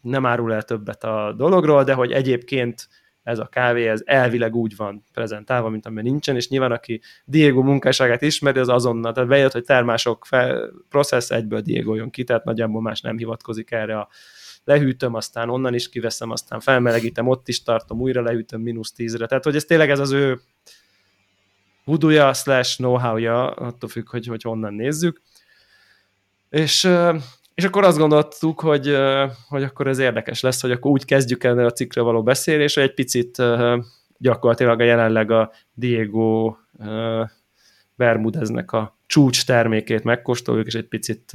nem 0.00 0.26
árul 0.26 0.52
el 0.52 0.62
többet 0.62 1.04
a 1.04 1.32
dologról, 1.36 1.84
de 1.84 1.94
hogy 1.94 2.12
egyébként 2.12 2.88
ez 3.22 3.38
a 3.38 3.46
kávé, 3.46 3.88
ez 3.88 4.02
elvileg 4.04 4.54
úgy 4.54 4.76
van 4.76 5.04
prezentálva, 5.12 5.68
mint 5.68 5.86
amilyen 5.86 6.04
nincsen, 6.04 6.36
és 6.36 6.48
nyilván 6.48 6.72
aki 6.72 7.00
Diego 7.24 7.62
munkásságát 7.62 8.22
ismeri, 8.22 8.58
az 8.58 8.68
azonnal, 8.68 9.12
tehát 9.12 9.28
bejött, 9.28 9.52
hogy 9.52 9.64
termások 9.64 10.24
fel, 10.24 10.70
processz, 10.88 11.30
egyből 11.30 11.60
Diego 11.60 11.94
jön 11.94 12.10
ki, 12.10 12.24
tehát 12.24 12.44
nagyjából 12.44 12.80
más 12.80 13.00
nem 13.00 13.16
hivatkozik 13.16 13.70
erre 13.70 13.98
a 13.98 14.08
lehűtöm, 14.64 15.14
aztán 15.14 15.48
onnan 15.50 15.74
is 15.74 15.88
kiveszem, 15.88 16.30
aztán 16.30 16.60
felmelegítem, 16.60 17.28
ott 17.28 17.48
is 17.48 17.62
tartom, 17.62 18.00
újra 18.00 18.22
lehűtöm 18.22 18.60
mínusz 18.60 18.92
tízre. 18.92 19.26
Tehát, 19.26 19.44
hogy 19.44 19.56
ez 19.56 19.64
tényleg 19.64 19.90
ez 19.90 19.98
az 19.98 20.10
ő 20.10 20.40
vuduja 21.84 22.32
slash 22.32 22.76
know-how-ja, 22.76 23.50
attól 23.50 23.88
függ, 23.88 24.08
hogy, 24.08 24.26
hogy 24.26 24.42
honnan 24.42 24.74
nézzük. 24.74 25.20
És 26.48 26.88
és 27.60 27.66
akkor 27.66 27.84
azt 27.84 27.98
gondoltuk, 27.98 28.60
hogy, 28.60 28.96
hogy 29.48 29.62
akkor 29.62 29.86
ez 29.86 29.98
érdekes 29.98 30.40
lesz, 30.40 30.60
hogy 30.60 30.70
akkor 30.70 30.90
úgy 30.90 31.04
kezdjük 31.04 31.44
el 31.44 31.58
a 31.64 31.70
cikkre 31.70 32.00
való 32.00 32.22
beszélés, 32.22 32.74
hogy 32.74 32.82
egy 32.82 32.94
picit 32.94 33.42
gyakorlatilag 34.18 34.80
a 34.80 34.84
jelenleg 34.84 35.30
a 35.30 35.52
Diego 35.74 36.56
Bermudeznek 37.94 38.72
a 38.72 38.96
csúcs 39.06 39.46
termékét 39.46 40.04
megkóstoljuk, 40.04 40.66
és 40.66 40.74
egy 40.74 40.86
picit, 40.86 41.32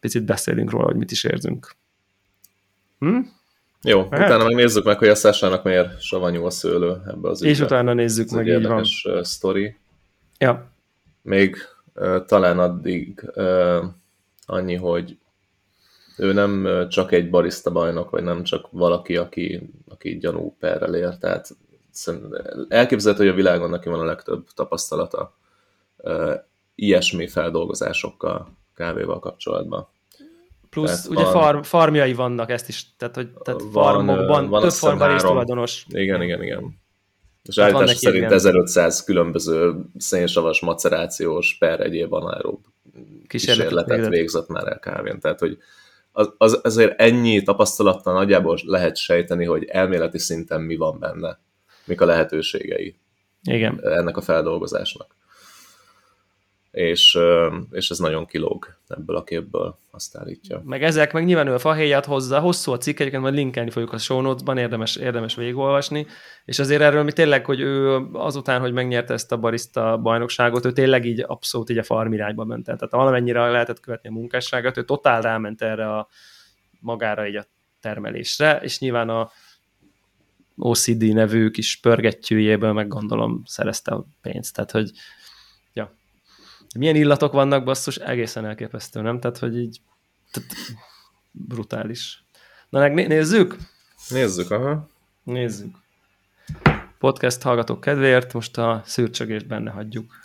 picit 0.00 0.24
beszélünk 0.24 0.70
róla, 0.70 0.84
hogy 0.84 0.96
mit 0.96 1.10
is 1.10 1.24
érzünk. 1.24 1.74
Hm? 2.98 3.18
Jó, 3.82 4.08
hát? 4.10 4.20
utána 4.20 4.44
meg 4.44 4.54
nézzük 4.54 4.84
meg, 4.84 4.98
hogy 4.98 5.08
a 5.08 5.14
Szásának 5.14 5.64
miért 5.64 6.00
savanyú 6.00 6.44
a 6.44 6.50
szőlő 6.50 6.96
ebbe 7.06 7.28
az 7.28 7.42
És 7.42 7.60
utána 7.60 7.92
nézzük 7.92 8.30
meg, 8.30 8.46
így 8.46 8.66
van. 8.66 8.84
sztori. 9.22 9.76
Ja. 10.38 10.70
Még 11.22 11.56
uh, 11.94 12.24
talán 12.24 12.58
addig 12.58 13.30
uh, 13.34 13.84
annyi, 14.46 14.74
hogy 14.74 15.16
ő 16.16 16.32
nem 16.32 16.86
csak 16.88 17.12
egy 17.12 17.30
barista 17.30 17.70
bajnok, 17.70 18.10
vagy 18.10 18.22
nem 18.22 18.42
csak 18.42 18.66
valaki, 18.70 19.16
aki, 19.16 19.70
aki 19.88 20.18
gyanú 20.18 20.56
perrel 20.58 20.94
ér, 20.94 21.18
tehát 21.18 21.56
elképzelhető, 22.68 23.24
hogy 23.24 23.32
a 23.32 23.36
világon 23.36 23.70
neki 23.70 23.88
van 23.88 24.00
a 24.00 24.04
legtöbb 24.04 24.46
tapasztalata 24.54 25.36
ilyesmi 26.74 27.28
feldolgozásokkal, 27.28 28.48
kávéval 28.74 29.18
kapcsolatban. 29.18 29.88
Plusz 30.70 31.02
tehát 31.02 31.06
ugye 31.10 31.22
van, 31.22 31.32
farm, 31.32 31.60
farmjai 31.60 32.14
vannak, 32.14 32.50
ezt 32.50 32.68
is, 32.68 32.86
tehát, 32.96 33.14
hogy 33.14 33.28
tehát 33.44 33.60
van, 33.60 33.84
farmokban 33.84 34.48
van 34.48 34.62
több 34.62 34.70
farmban 34.70 35.14
is 35.14 35.22
tulajdonos. 35.22 35.86
Igen, 35.88 36.22
igen, 36.22 36.42
igen. 36.42 36.82
És 37.42 37.58
állítás 37.58 37.96
szerint 37.96 38.24
igen. 38.24 38.32
1500 38.32 39.04
különböző 39.04 39.74
szénsavas 39.98 40.60
macerációs 40.60 41.56
per 41.58 41.80
egyéb 41.80 42.12
anaerób 42.12 42.64
kísérletet 43.26 44.08
végzett 44.08 44.48
már 44.48 44.66
el 44.66 44.78
kávén. 44.78 45.20
Tehát, 45.20 45.38
hogy 45.38 45.58
az, 46.16 46.34
az, 46.38 46.60
azért 46.62 47.00
ennyi 47.00 47.42
tapasztalattal 47.42 48.14
nagyjából 48.14 48.58
lehet 48.64 48.96
sejteni, 48.96 49.44
hogy 49.44 49.64
elméleti 49.64 50.18
szinten 50.18 50.60
mi 50.60 50.76
van 50.76 50.98
benne, 50.98 51.38
mik 51.84 52.00
a 52.00 52.04
lehetőségei 52.04 52.96
Igen. 53.42 53.80
ennek 53.82 54.16
a 54.16 54.20
feldolgozásnak. 54.20 55.16
És, 56.74 57.18
és 57.70 57.90
ez 57.90 57.98
nagyon 57.98 58.26
kilóg 58.26 58.76
ebből 58.88 59.16
a 59.16 59.24
képből, 59.24 59.78
azt 59.90 60.16
állítja. 60.16 60.62
Meg 60.64 60.82
ezek, 60.82 61.12
meg 61.12 61.24
nyilván 61.24 61.46
ő 61.46 61.54
a 61.54 61.58
fahéját 61.58 62.04
hozza, 62.04 62.40
hosszú 62.40 62.72
a 62.72 62.76
cikk, 62.76 62.98
egyébként 62.98 63.22
majd 63.22 63.34
linkelni 63.34 63.70
fogjuk 63.70 63.92
a 63.92 63.98
show 63.98 64.20
notes-ban, 64.20 64.58
érdemes, 64.58 64.96
érdemes 64.96 65.34
végigolvasni, 65.34 66.06
és 66.44 66.58
azért 66.58 66.80
erről 66.80 67.02
mi 67.02 67.12
tényleg, 67.12 67.44
hogy 67.44 67.60
ő 67.60 67.96
azután, 68.12 68.60
hogy 68.60 68.72
megnyerte 68.72 69.12
ezt 69.12 69.32
a 69.32 69.36
barista 69.36 69.98
bajnokságot, 69.98 70.64
ő 70.64 70.72
tényleg 70.72 71.04
így 71.04 71.24
abszolút 71.26 71.70
így 71.70 71.78
a 71.78 71.82
farm 71.82 72.12
irányba 72.12 72.44
ment 72.44 72.68
el. 72.68 72.76
Tehát 72.76 72.94
valamennyire 72.94 73.50
lehetett 73.50 73.80
követni 73.80 74.08
a 74.08 74.12
munkásságát, 74.12 74.76
ő 74.76 74.84
totál 74.84 75.20
ráment 75.20 75.62
erre 75.62 75.96
a 75.96 76.08
magára 76.80 77.26
így 77.26 77.36
a 77.36 77.46
termelésre, 77.80 78.60
és 78.62 78.78
nyilván 78.78 79.08
a 79.08 79.30
OCD 80.56 81.12
nevű 81.12 81.50
kis 81.50 81.76
pörgettyűjéből 81.76 82.72
meg 82.72 82.88
gondolom 82.88 83.42
szerezte 83.46 83.94
a 83.94 84.06
pénzt. 84.22 84.54
Tehát, 84.54 84.70
hogy 84.70 84.90
milyen 86.78 86.96
illatok 86.96 87.32
vannak, 87.32 87.64
basszus, 87.64 87.96
egészen 87.96 88.44
elképesztő, 88.46 89.00
nem? 89.00 89.20
Tehát, 89.20 89.38
hogy 89.38 89.58
így 89.58 89.80
tehát, 90.32 90.50
brutális. 91.30 92.24
Na, 92.68 92.78
meg 92.78 92.94
nézzük? 92.94 93.56
Nézzük, 94.08 94.50
aha. 94.50 94.88
Nézzük. 95.22 95.76
Podcast 96.98 97.42
hallgatók 97.42 97.80
kedvéért 97.80 98.32
most 98.32 98.58
a 98.58 98.82
szürcsögést 98.84 99.46
benne 99.46 99.70
hagyjuk. 99.70 100.20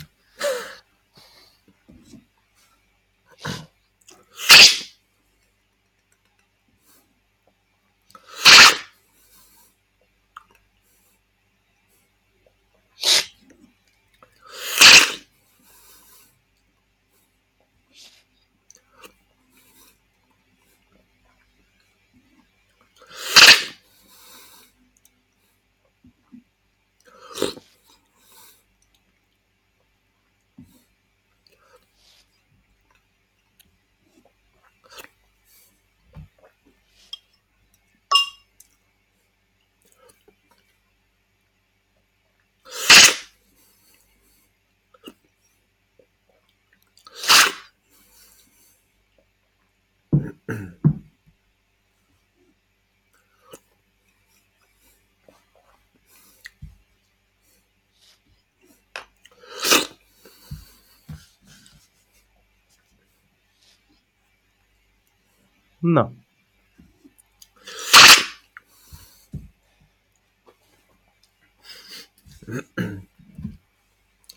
Na. 50.49 50.55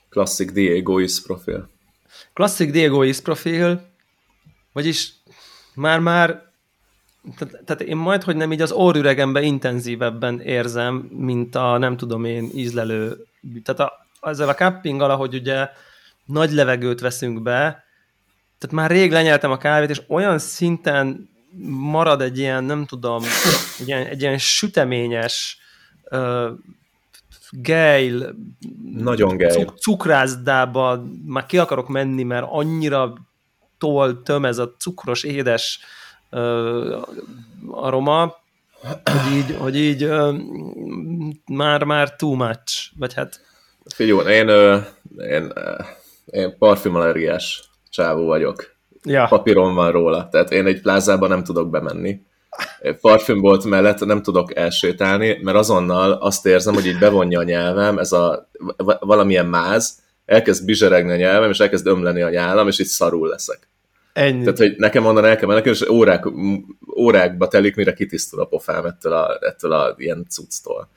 Klasszik 0.09 0.53
Diego 0.53 0.99
is 0.99 1.21
profil. 1.21 1.69
Klasszik 2.33 2.73
Diego 2.73 3.03
is 3.03 3.21
profil, 3.21 3.81
vagyis 4.73 5.22
már-már 5.75 6.51
tehát, 7.39 7.65
tehát 7.65 7.83
én 7.83 7.97
majd, 7.97 8.23
hogy 8.23 8.37
nem 8.37 8.53
így 8.53 8.61
az 8.61 8.73
orrüregemben 8.73 9.43
intenzívebben 9.43 10.41
érzem, 10.41 10.95
mint 11.11 11.55
a 11.55 11.79
nem 11.79 11.97
tudom 11.97 12.25
én 12.25 12.51
ízlelő, 12.55 13.27
tehát 13.65 13.81
a, 13.81 14.07
ezzel 14.21 14.49
a 14.49 14.55
cupping 14.55 15.01
ahogy 15.01 15.35
ugye 15.35 15.69
nagy 16.25 16.51
levegőt 16.51 17.01
veszünk 17.01 17.43
be, 17.43 17.85
tehát 18.59 18.77
már 18.77 18.91
rég 18.91 19.11
lenyeltem 19.11 19.51
a 19.51 19.57
kávét, 19.57 19.91
és 19.91 20.03
olyan 20.09 20.39
szinten 20.39 21.31
marad 21.67 22.21
egy 22.21 22.39
ilyen, 22.39 22.65
nem 22.65 22.87
tudom, 22.87 23.23
egy 23.79 23.89
ilyen, 23.89 24.07
egy 24.07 24.21
ilyen 24.21 24.39
süteményes 24.39 25.59
uh, 26.11 26.49
gejl, 27.51 28.35
nagyon 28.95 29.37
gejl. 29.37 29.53
Cuk- 29.53 29.79
cukrászdába 29.79 31.05
már 31.27 31.47
ki 31.47 31.59
akarok 31.59 31.89
menni, 31.89 32.23
mert 32.23 32.47
annyira 32.49 33.15
tol, 33.83 34.23
töm 34.23 34.45
ez 34.45 34.59
a 34.59 34.75
cukros, 34.79 35.23
édes 35.23 35.81
uh, 36.31 37.03
aroma, 37.71 38.37
hogy 38.83 39.37
így, 39.37 39.57
hogy 39.59 39.77
így 39.77 40.05
uh, 40.05 40.35
már, 41.47 41.85
már 41.85 42.17
too 42.17 42.35
much, 42.35 42.93
vagy 42.99 43.15
hát... 43.15 43.41
Figyelj, 43.95 44.35
én, 44.35 44.49
uh, 44.49 44.85
én, 45.17 45.53
én 46.25 46.59
parfümallergiás 46.59 47.71
csávó 47.91 48.27
vagyok. 48.27 48.75
Ja. 49.05 49.27
Papíron 49.29 49.75
van 49.75 49.91
róla, 49.91 50.29
tehát 50.29 50.51
én 50.51 50.67
egy 50.67 50.81
plázában 50.81 51.29
nem 51.29 51.45
tudok 51.45 51.71
bemenni. 51.71 52.21
Parfümbolt 53.01 53.65
mellett 53.65 54.05
nem 54.05 54.23
tudok 54.23 54.57
elsétálni, 54.57 55.39
mert 55.43 55.57
azonnal 55.57 56.13
azt 56.13 56.47
érzem, 56.47 56.75
hogy 56.75 56.87
így 56.87 56.99
bevonja 56.99 57.39
a 57.39 57.43
nyelvem, 57.43 57.99
ez 57.99 58.13
a 58.13 58.51
valamilyen 59.01 59.47
máz, 59.47 60.02
elkezd 60.27 60.65
bizseregni 60.65 61.13
a 61.13 61.17
nyelvem, 61.17 61.51
és 61.51 61.61
elkezd 61.61 61.87
ömleni 61.87 62.23
a 62.23 62.31
nyálam, 62.31 62.69
és 62.69 62.79
így 62.79 62.87
szarul 62.87 63.29
leszek. 63.29 63.69
Ennyi. 64.13 64.43
Tehát, 64.43 64.59
hogy 64.59 64.75
nekem 64.77 65.07
onnan 65.07 65.25
el 65.25 65.37
kell 65.37 65.49
menni, 65.49 65.69
és 65.69 65.89
órák, 65.89 66.25
órákba 66.97 67.49
telik, 67.49 67.75
mire 67.75 67.93
kitisztul 67.93 68.41
a 68.41 68.45
pofám 68.45 68.85
ettől 68.85 69.13
a, 69.13 69.39
ettől 69.41 69.73
a 69.73 69.95
ilyen 69.97 70.27
cucctól. 70.29 70.89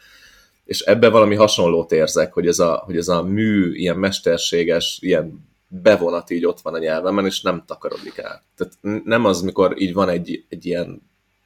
És 0.65 0.79
ebben 0.79 1.11
valami 1.11 1.35
hasonlót 1.35 1.91
érzek, 1.91 2.33
hogy 2.33 2.47
ez, 2.47 2.59
a, 2.59 2.81
hogy 2.85 2.97
ez 2.97 3.07
a 3.07 3.23
mű, 3.23 3.73
ilyen 3.73 3.97
mesterséges, 3.97 4.97
ilyen 5.01 5.47
bevonat 5.67 6.29
így 6.29 6.45
ott 6.45 6.61
van 6.61 6.73
a 6.73 6.77
nyelvemen, 6.77 7.25
és 7.25 7.41
nem 7.41 7.63
takarodik 7.67 8.17
el. 8.17 8.43
Tehát 8.57 9.03
nem 9.05 9.25
az, 9.25 9.41
mikor 9.41 9.81
így 9.81 9.93
van 9.93 10.09
egy, 10.09 10.45
egy 10.49 10.65
ilyen 10.65 11.01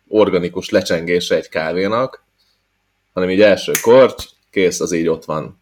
organikus 0.08 0.70
lecsengése 0.70 1.36
egy 1.36 1.50
kávénak, 1.50 2.24
hanem 3.14 3.30
így 3.30 3.42
első 3.42 3.72
korty, 3.82 4.24
kész, 4.50 4.80
az 4.80 4.92
így 4.92 5.08
ott 5.08 5.26
van. 5.26 5.60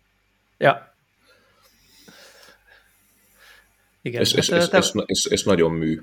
Ja. 0.58 0.87
Igen. 4.02 4.22
És, 4.22 4.34
és, 4.34 4.50
és, 4.50 4.68
te... 4.68 4.78
és, 4.78 4.92
és, 5.06 5.26
és 5.26 5.44
nagyon 5.44 5.72
mű. 5.72 6.02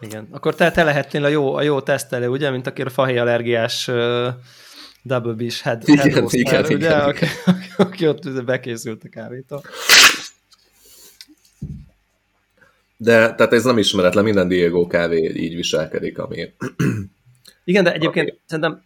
Igen. 0.00 0.28
Akkor 0.30 0.54
te, 0.54 0.70
te 0.70 0.84
lehetnél 0.84 1.24
a 1.24 1.28
jó, 1.28 1.54
a 1.54 1.62
jó 1.62 1.80
tesztelő, 1.80 2.28
ugye, 2.28 2.50
mint 2.50 2.66
aki 2.66 2.82
a 2.82 2.90
fahéj 2.90 3.18
allergiás 3.18 3.88
uh, 3.88 4.28
Double 5.02 5.32
Beach 5.32 5.62
head, 5.62 5.82
igen, 5.88 5.98
head 5.98 6.20
roster, 6.20 6.40
igen, 6.40 6.64
ugye, 6.64 6.74
igen, 6.74 7.00
aki, 7.00 7.26
aki, 7.44 7.68
aki 7.76 8.08
ott 8.08 8.44
bekészült 8.44 9.04
a 9.04 9.08
kávétól. 9.08 9.62
De 12.96 13.34
tehát 13.34 13.52
ez 13.52 13.64
nem 13.64 13.78
ismeretlen, 13.78 14.24
minden 14.24 14.48
Diego 14.48 14.86
kávé 14.86 15.32
így 15.34 15.54
viselkedik, 15.54 16.18
ami... 16.18 16.52
Igen, 17.64 17.84
de 17.84 17.92
egyébként 17.92 18.28
ami... 18.28 18.38
szerintem 18.46 18.82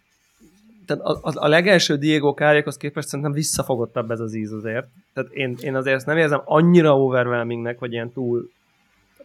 tehát 0.97 1.05
a, 1.05 1.19
a, 1.21 1.45
a 1.45 1.47
legelső 1.47 1.95
Diego 1.95 2.33
kávékhoz 2.33 2.77
képest 2.77 3.07
szerintem 3.07 3.33
visszafogottabb 3.33 4.11
ez 4.11 4.19
az 4.19 4.33
íz 4.33 4.51
azért. 4.51 4.87
Tehát 5.13 5.31
én, 5.31 5.55
én 5.61 5.75
azért 5.75 5.95
ezt 5.95 6.05
nem 6.05 6.17
érzem 6.17 6.41
annyira 6.45 6.99
overwhelmingnek, 6.99 7.79
vagy 7.79 7.91
ilyen 7.91 8.11
túl... 8.11 8.49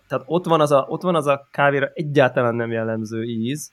Tehát 0.08 0.24
ott 0.26 0.44
van 0.44 0.60
az 0.60 0.72
a, 0.72 0.86
ott 0.88 1.02
van 1.02 1.14
az 1.14 1.26
a 1.26 1.48
kávéra 1.50 1.90
egyáltalán 1.94 2.54
nem 2.54 2.70
jellemző 2.70 3.22
íz, 3.22 3.72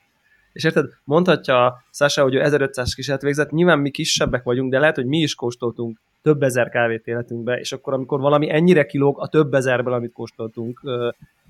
és 0.53 0.63
érted, 0.63 0.89
mondhatja 1.03 1.83
Sasha, 1.91 2.23
hogy 2.23 2.35
ő 2.35 2.41
1500 2.41 2.93
kiset 2.93 3.21
végzett, 3.21 3.51
nyilván 3.51 3.79
mi 3.79 3.89
kisebbek 3.89 4.43
vagyunk, 4.43 4.71
de 4.71 4.79
lehet, 4.79 4.95
hogy 4.95 5.05
mi 5.05 5.17
is 5.17 5.35
kóstoltunk 5.35 5.99
több 6.21 6.43
ezer 6.43 6.69
kávét 6.69 7.07
életünkbe, 7.07 7.59
és 7.59 7.71
akkor 7.71 7.93
amikor 7.93 8.19
valami 8.19 8.49
ennyire 8.51 8.85
kilóg 8.85 9.19
a 9.19 9.27
több 9.27 9.53
ezerből, 9.53 9.93
amit 9.93 10.13
kóstoltunk 10.13 10.81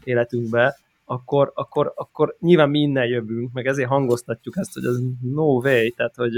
életünkbe, 0.04 0.78
akkor, 1.06 1.52
akkor, 1.56 1.94
akkor 1.96 2.36
nyilván 2.40 2.70
mi 2.70 2.80
innen 2.80 3.06
jövünk, 3.06 3.54
meg 3.54 3.68
ezért 3.68 3.90
hangoztatjuk 3.90 4.58
ezt, 4.58 4.74
hogy 4.74 4.86
ez 4.86 4.96
no 5.22 5.44
way, 5.44 5.90
tehát 5.96 6.16
hogy 6.16 6.34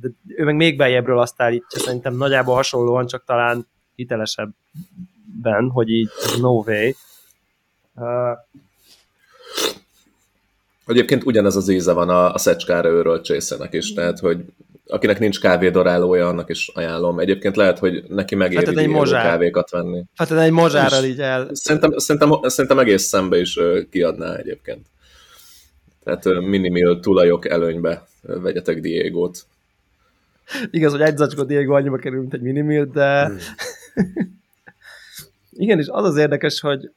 de 0.00 0.08
ő 0.26 0.44
meg 0.44 0.56
még 0.56 0.76
beljebbről 0.76 1.18
azt 1.18 1.40
állítja, 1.40 1.80
szerintem 1.80 2.16
nagyjából 2.16 2.54
hasonlóan, 2.54 3.06
csak 3.06 3.24
talán 3.24 3.66
hitelesebben, 3.94 5.70
hogy 5.72 5.88
így 5.88 6.08
no 6.40 6.62
way. 6.66 6.90
Uh, 7.94 8.38
Egyébként 10.86 11.24
ugyanez 11.24 11.56
az 11.56 11.68
íze 11.68 11.92
van 11.92 12.08
a, 12.08 12.32
a 12.32 12.38
szecskára 12.38 12.88
őről 12.88 13.20
csészenek 13.20 13.72
is, 13.72 13.92
tehát 13.92 14.18
hogy 14.18 14.44
akinek 14.86 15.18
nincs 15.18 15.40
kávédorálója, 15.40 16.28
annak 16.28 16.50
is 16.50 16.70
ajánlom. 16.74 17.18
Egyébként 17.18 17.56
lehet, 17.56 17.78
hogy 17.78 18.04
neki 18.08 18.34
megéri 18.34 18.66
hát 18.66 18.76
egy 18.76 18.88
mozsár. 18.88 19.22
kávékat 19.22 19.70
venni. 19.70 20.04
Hát 20.16 20.30
egy 20.30 20.50
mozsárral 20.50 21.04
így 21.04 21.20
el... 21.20 21.48
Szerintem, 21.52 21.98
szerintem, 21.98 22.40
szerintem 22.42 22.78
egész 22.78 23.02
szembe 23.02 23.38
is 23.38 23.58
kiadná 23.90 24.34
egyébként. 24.34 24.86
Tehát 26.04 26.40
minimil 26.40 27.00
tulajok 27.00 27.48
előnybe 27.48 28.06
vegyetek 28.22 28.80
Diego-t. 28.80 29.46
Igaz, 30.70 30.92
hogy 30.92 31.00
egy 31.00 31.16
zacskó 31.16 31.42
Diego 31.42 31.74
annyiba 31.74 31.96
kerül, 31.96 32.20
mint 32.20 32.34
egy 32.34 32.40
minimil, 32.40 32.84
de... 32.84 33.26
Hmm. 33.26 33.36
Igen, 35.58 35.78
és 35.78 35.86
az 35.88 36.04
az 36.04 36.16
érdekes, 36.16 36.60
hogy 36.60 36.90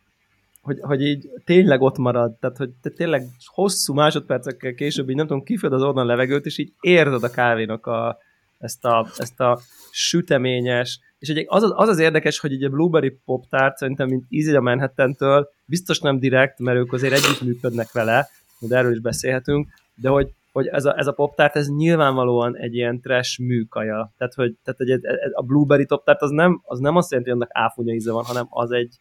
hogy, 0.61 0.77
hogy 0.81 1.01
így 1.01 1.29
tényleg 1.45 1.81
ott 1.81 1.97
marad, 1.97 2.31
tehát 2.39 2.57
hogy 2.57 2.69
te 2.81 2.89
tényleg 2.89 3.23
hosszú 3.45 3.93
másodpercekkel 3.93 4.73
később 4.73 5.09
így 5.09 5.15
nem 5.15 5.27
tudom, 5.27 5.43
kifőd 5.43 5.73
az 5.73 5.81
ordan 5.81 6.05
levegőt, 6.05 6.45
és 6.45 6.57
így 6.57 6.73
érzed 6.79 7.23
a 7.23 7.29
kávénak 7.29 7.85
a, 7.85 8.17
ezt, 8.57 8.85
a, 8.85 9.07
ezt 9.17 9.39
a 9.39 9.59
süteményes, 9.91 10.99
és 11.19 11.29
egy, 11.29 11.45
az, 11.47 11.63
az 11.75 11.89
az 11.89 11.99
érdekes, 11.99 12.39
hogy 12.39 12.51
így 12.51 12.63
a 12.63 12.69
Blueberry 12.69 13.19
Pop 13.25 13.45
Tart 13.49 13.77
szerintem, 13.77 14.07
mint 14.07 14.25
íz 14.29 14.53
a 14.53 14.61
Manhattan-től, 14.61 15.49
biztos 15.65 15.99
nem 15.99 16.19
direkt, 16.19 16.59
mert 16.59 16.77
ők 16.77 16.93
azért 16.93 17.13
együtt 17.13 17.41
működnek 17.41 17.91
vele, 17.91 18.27
de 18.59 18.77
erről 18.77 18.91
is 18.91 18.99
beszélhetünk, 18.99 19.67
de 19.95 20.09
hogy, 20.09 20.33
hogy 20.51 20.67
ez 20.67 20.85
a, 20.85 20.97
ez 20.97 21.07
a 21.07 21.11
poptárt, 21.11 21.55
ez 21.55 21.67
nyilvánvalóan 21.67 22.57
egy 22.57 22.75
ilyen 22.75 23.01
trash 23.01 23.39
műkaja. 23.39 24.13
Tehát, 24.17 24.33
hogy, 24.33 24.55
tehát, 24.63 24.79
hogy 24.79 24.91
a 25.33 25.43
blueberry 25.43 25.85
poptárt 25.85 26.21
az 26.21 26.29
nem, 26.29 26.61
az 26.63 26.79
nem 26.79 26.95
azt 26.95 27.11
jelenti, 27.11 27.31
hogy 27.31 27.39
annak 27.41 27.55
áfunya 27.57 27.93
íze 27.93 28.11
van, 28.11 28.23
hanem 28.23 28.45
az 28.49 28.71
egy, 28.71 28.95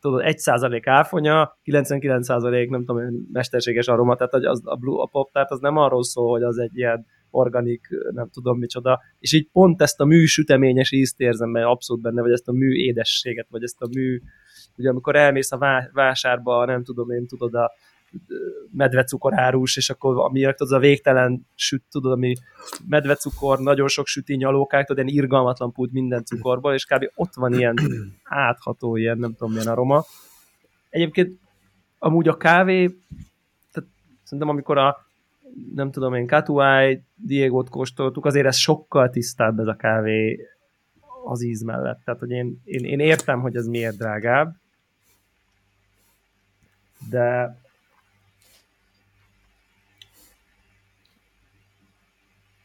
tudod, 0.00 0.22
1% 0.24 0.82
áfonya, 0.84 1.58
99% 1.64 2.68
nem 2.68 2.84
tudom, 2.84 3.26
mesterséges 3.32 3.88
aroma, 3.88 4.16
tehát 4.16 4.32
hogy 4.32 4.44
az, 4.44 4.62
a, 4.64 4.76
blue, 4.76 5.02
a 5.02 5.06
pop 5.06 5.30
tehát 5.32 5.50
az 5.50 5.60
nem 5.60 5.76
arról 5.76 6.04
szól, 6.04 6.30
hogy 6.30 6.42
az 6.42 6.58
egy 6.58 6.76
ilyen 6.76 7.06
organik, 7.30 7.88
nem 8.10 8.28
tudom 8.30 8.58
micsoda, 8.58 9.00
és 9.18 9.32
így 9.32 9.48
pont 9.52 9.82
ezt 9.82 10.00
a 10.00 10.04
mű 10.04 10.24
süteményes 10.24 10.92
ízt 10.92 11.20
érzem 11.20 11.52
be 11.52 11.64
abszolút 11.64 12.02
benne, 12.02 12.20
vagy 12.20 12.32
ezt 12.32 12.48
a 12.48 12.52
mű 12.52 12.72
édességet, 12.72 13.46
vagy 13.50 13.62
ezt 13.62 13.80
a 13.82 13.88
mű, 13.94 14.20
ugye 14.76 14.88
amikor 14.88 15.16
elmész 15.16 15.52
a 15.52 15.88
vásárba, 15.92 16.64
nem 16.64 16.84
tudom 16.84 17.10
én, 17.10 17.26
tudod, 17.26 17.54
a 17.54 17.70
medvecukorárus, 18.72 19.76
és 19.76 19.90
akkor 19.90 20.18
amiért 20.18 20.60
az 20.60 20.72
a 20.72 20.78
végtelen 20.78 21.46
süt, 21.54 21.82
tudod, 21.90 22.12
ami 22.12 22.34
medvecukor, 22.88 23.58
nagyon 23.58 23.88
sok 23.88 24.06
süti 24.06 24.34
nyalókák, 24.34 24.86
tudod, 24.86 25.04
ilyen 25.04 25.16
irgalmatlan 25.16 25.72
pult 25.72 25.92
minden 25.92 26.24
cukorból, 26.24 26.74
és 26.74 26.84
kb. 26.84 27.10
ott 27.14 27.34
van 27.34 27.54
ilyen 27.54 27.76
átható, 28.22 28.96
ilyen 28.96 29.18
nem 29.18 29.32
tudom 29.32 29.52
milyen 29.52 29.66
aroma. 29.66 30.04
Egyébként 30.88 31.38
amúgy 31.98 32.28
a 32.28 32.36
kávé, 32.36 32.86
tehát 33.72 33.90
szerintem 34.22 34.48
amikor 34.48 34.78
a 34.78 35.08
nem 35.74 35.90
tudom 35.90 36.14
én, 36.14 36.26
Katuai, 36.26 37.02
Diego-t 37.14 37.68
kóstoltuk, 37.68 38.24
azért 38.24 38.46
ez 38.46 38.56
sokkal 38.56 39.10
tisztább 39.10 39.58
ez 39.58 39.66
a 39.66 39.74
kávé 39.74 40.40
az 41.24 41.42
íz 41.42 41.62
mellett. 41.62 42.00
Tehát, 42.04 42.20
hogy 42.20 42.30
én, 42.30 42.60
én, 42.64 42.84
én 42.84 43.00
értem, 43.00 43.40
hogy 43.40 43.56
ez 43.56 43.66
miért 43.66 43.96
drágább, 43.96 44.54
de 47.10 47.56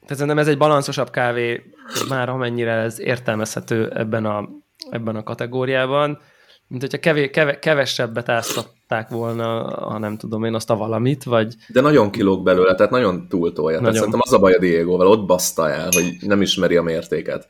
Tehát 0.06 0.20
szerintem 0.22 0.38
ez 0.38 0.48
egy 0.48 0.58
balanszosabb 0.58 1.10
kávé, 1.10 1.62
már 2.10 2.30
amennyire 2.30 2.72
ez 2.72 3.00
értelmezhető 3.00 3.92
ebben 3.96 4.26
a, 4.26 4.50
ebben 4.90 5.16
a 5.16 5.24
kategóriában, 5.24 6.20
mint 6.68 6.82
hogyha 6.82 7.00
kevé, 7.00 7.30
keve, 7.30 7.60
kevesebbet 7.60 8.30
áztatták 8.30 9.10
volna, 9.10 9.64
ha 9.64 9.98
nem 9.98 10.18
tudom 10.18 10.44
én 10.44 10.54
azt 10.54 10.70
a 10.70 10.76
valamit, 10.76 11.24
vagy... 11.24 11.56
De 11.68 11.82
nagyon 11.82 12.12
kilóg 12.12 12.44
belőle, 12.44 12.76
tehát 12.76 12.92
nagyon 12.92 13.28
túltolja. 13.28 13.80
Nagyon. 13.80 13.94
Tehát 13.94 13.96
szerintem 13.96 14.22
az 14.24 14.34
a 14.34 14.40
baj 14.40 14.54
a 14.54 14.60
Diego-val, 14.60 15.08
ott 15.08 15.26
baszta 15.26 15.70
el, 15.70 15.90
hogy 15.92 16.16
nem 16.20 16.42
ismeri 16.42 16.76
a 16.76 16.84
mértéket 16.84 17.48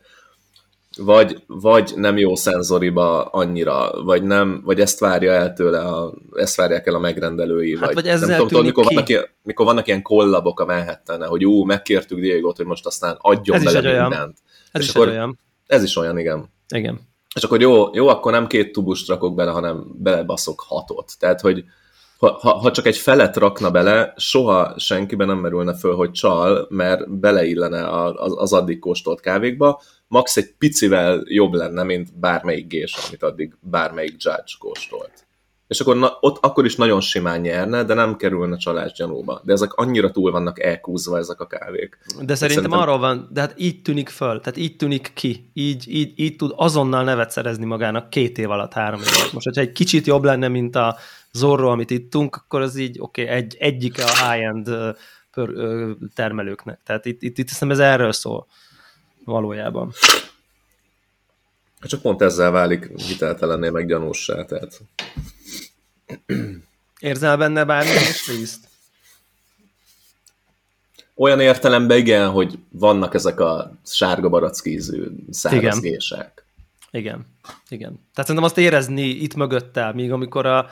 vagy, 0.98 1.44
vagy 1.48 1.94
nem 1.96 2.18
jó 2.18 2.36
szenzoriba 2.36 3.26
annyira, 3.26 4.04
vagy 4.04 4.24
nem, 4.24 4.62
vagy 4.66 4.80
ezt 4.80 5.00
várja 5.00 5.32
el 5.32 5.54
tőle, 5.54 5.80
a, 5.80 6.14
ezt 6.34 6.56
várják 6.56 6.88
el 6.88 6.96
a 6.96 7.00
megrendelői, 7.00 7.78
hát, 7.78 7.94
vagy, 7.94 8.04
vagy 8.04 8.20
nem 8.20 8.48
tudom, 8.48 8.64
mikor, 8.64 8.84
vannak 8.84 9.10
ilyen, 9.10 9.26
mikor 9.44 9.66
vannak 9.66 9.88
ilyen 9.88 10.02
kollabok 10.02 10.60
a 10.60 10.66
manhattan 10.66 11.26
hogy 11.26 11.46
ú, 11.46 11.64
megkértük 11.64 12.20
Diego-t, 12.20 12.58
hogy 12.58 12.66
most 12.66 12.86
aztán 12.86 13.18
adjon 13.20 13.58
ez 13.58 13.64
bele 13.64 13.82
mindent. 13.82 14.14
Olyan. 14.14 14.36
Ez 14.72 14.82
És 14.82 14.88
is 14.88 14.96
akkor, 14.96 15.08
olyan. 15.08 15.40
Ez 15.68 15.84
is 15.84 15.98
olyan, 15.98 16.18
igen. 16.18 16.50
Igen. 16.68 17.00
És 17.36 17.44
akkor 17.44 17.62
jó, 17.62 17.90
jó, 17.94 18.08
akkor 18.08 18.32
nem 18.32 18.48
két 18.48 18.72
tubust 18.72 19.08
rakok 19.08 19.36
bele, 19.36 19.52
hanem 19.52 19.86
belebaszok 19.94 20.64
hatot. 20.68 21.12
Tehát, 21.20 21.42
hogy 21.42 21.64
ha, 22.18 22.38
ha, 22.42 22.54
ha 22.54 22.72
csak 22.72 22.86
egy 22.86 22.98
felet 22.98 23.38
rakna 23.38 23.72
bele, 23.72 24.14
soha 24.18 24.74
senkiben 24.78 25.28
nem 25.28 25.38
merülne 25.38 25.76
föl, 25.76 25.96
hogy 25.96 26.12
csal, 26.12 26.68
mert 26.70 27.20
beleillene 27.20 27.90
az, 27.90 28.34
az 28.38 28.54
addig 28.54 28.80
kóstolt 28.80 29.20
kávékba, 29.20 29.82
max 30.08 30.38
egy 30.38 30.54
picivel 30.58 31.24
jobb 31.26 31.54
lenne, 31.54 31.84
mint 31.84 32.20
bármelyik 32.20 32.68
gés, 32.68 32.96
amit 33.08 33.24
addig 33.24 33.58
bármelyik 33.60 34.24
judge 34.24 34.54
kóstolt. 34.60 35.28
és 35.68 35.80
akkor 35.80 35.96
na, 35.96 36.18
ott 36.20 36.46
akkor 36.46 36.66
is 36.66 36.76
nagyon 36.76 37.02
simán 37.02 37.40
nyerne, 37.40 37.84
de 37.84 37.94
nem 37.94 38.16
kerülne 38.16 38.58
csalás 38.58 38.92
gyanúba. 38.92 39.42
De 39.44 39.54
ezek 39.54 39.74
annyira 39.74 40.12
túl 40.12 40.32
vannak 40.32 40.64
elkúzva 40.64 41.18
ezek 41.18 41.40
a 41.40 41.48
kávék. 41.48 41.98
De 42.06 42.14
szerintem, 42.14 42.38
szerintem 42.38 42.80
arról 42.80 42.98
van, 42.98 43.30
de 43.32 43.40
hát 43.40 43.54
így 43.58 43.82
tűnik 43.82 44.10
föl, 44.10 44.40
tehát 44.40 44.58
így 44.58 44.76
tűnik 44.76 45.12
ki, 45.14 45.52
így, 45.54 45.86
így, 45.88 46.14
így 46.16 46.36
tud 46.36 46.54
azonnal 46.56 47.04
nevet 47.04 47.32
szerezni 47.32 47.66
magának 47.66 48.10
két 48.10 48.38
év 48.38 48.50
alatt, 48.50 48.74
három 48.74 49.00
év 49.00 49.08
alatt. 49.18 49.34
Most, 49.34 49.46
hogyha 49.46 49.62
egy 49.62 49.72
kicsit 49.72 50.06
jobb 50.06 50.24
lenne, 50.24 50.48
mint 50.48 50.76
a 50.76 50.98
Zorro, 51.32 51.70
amit 51.70 51.92
ittunk, 51.92 52.36
akkor 52.36 52.62
az 52.62 52.76
így, 52.76 52.98
oké, 53.00 53.24
okay, 53.24 53.36
egy, 53.36 53.56
egyike 53.60 54.04
a 54.04 54.30
high-end 54.30 54.96
termelőknek. 56.16 56.80
Tehát 56.84 57.06
itt, 57.06 57.22
itt, 57.22 57.38
itt 57.38 57.50
hiszem 57.50 57.72
ez 57.72 57.80
erről 57.80 58.12
szól 58.12 58.48
valójában. 59.26 59.92
Csak 61.82 62.02
pont 62.02 62.22
ezzel 62.22 62.52
válik 62.52 62.92
hiteltelenné 62.96 63.70
meg 63.70 63.88
gyanússá, 63.88 64.46
tehát 64.46 64.82
Érzel 67.00 67.38
benne 67.38 67.66
bármilyen 67.66 68.04
részt? 68.28 68.68
Olyan 71.16 71.40
értelemben 71.40 71.98
igen, 71.98 72.30
hogy 72.30 72.60
vannak 72.70 73.14
ezek 73.14 73.40
a 73.40 73.72
sárga 73.86 74.30
barackízű 74.30 75.04
szárazgések. 75.30 76.46
Igen. 76.92 77.14
igen, 77.14 77.26
igen. 77.70 77.90
Tehát 77.90 78.30
szerintem 78.30 78.44
azt 78.44 78.58
érezni 78.58 79.02
itt 79.02 79.36
mögöttel, 79.36 79.94
míg 79.94 80.12
amikor 80.12 80.46
a, 80.46 80.68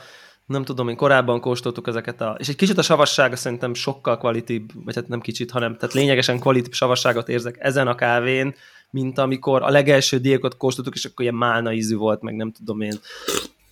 nem 0.46 0.64
tudom, 0.64 0.88
én 0.88 0.96
korábban 0.96 1.40
kóstoltuk 1.40 1.86
ezeket 1.86 2.20
a, 2.20 2.36
és 2.38 2.48
egy 2.48 2.56
kicsit 2.56 2.78
a 2.78 2.82
savassága 2.82 3.36
szerintem 3.36 3.74
sokkal 3.74 4.18
kvalitív, 4.18 4.62
vagy 4.74 4.94
hát 4.94 5.08
nem 5.08 5.20
kicsit, 5.20 5.50
hanem 5.50 5.76
tehát 5.76 5.94
lényegesen 5.94 6.40
kvalitív 6.40 6.72
savasságot 6.72 7.28
érzek 7.28 7.56
ezen 7.58 7.86
a 7.86 7.94
kávén, 7.94 8.54
mint 8.90 9.18
amikor 9.18 9.62
a 9.62 9.70
legelső 9.70 10.18
diékot 10.18 10.56
kóstoltuk, 10.56 10.94
és 10.94 11.04
akkor 11.04 11.24
ilyen 11.24 11.34
málna 11.34 11.72
ízű 11.72 11.96
volt, 11.96 12.22
meg 12.22 12.34
nem 12.34 12.52
tudom 12.52 12.80
én, 12.80 12.98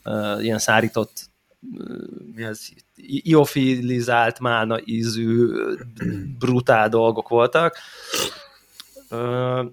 uh, 0.05 0.45
ilyen 0.45 0.59
szárított 0.59 1.31
mi 2.35 2.45
az, 2.45 2.73
iofilizált 3.05 4.41
málna 4.41 4.81
ízű, 4.85 5.49
brutál 6.39 6.89
dolgok 6.89 7.29
voltak. 7.29 7.77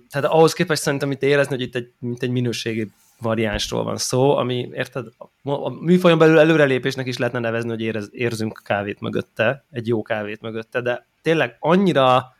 Tehát 0.09 0.25
ahhoz 0.25 0.53
képest 0.53 0.81
szerintem 0.81 1.11
itt 1.11 1.23
érezni, 1.23 1.55
hogy 1.55 1.65
itt 1.65 1.75
egy, 1.75 1.91
mint 1.99 2.23
egy 2.23 2.29
minőségi 2.29 2.91
variánsról 3.19 3.83
van 3.83 3.97
szó, 3.97 4.35
ami, 4.37 4.69
érted, 4.73 5.07
a 5.43 5.69
műfajon 5.69 6.17
belül 6.17 6.39
előrelépésnek 6.39 7.07
is 7.07 7.17
lehetne 7.17 7.39
nevezni, 7.39 7.69
hogy 7.69 7.81
érez, 7.81 8.09
érzünk 8.11 8.61
kávét 8.63 8.99
mögötte, 8.99 9.65
egy 9.71 9.87
jó 9.87 10.01
kávét 10.01 10.41
mögötte, 10.41 10.81
de 10.81 11.07
tényleg 11.21 11.55
annyira 11.59 12.37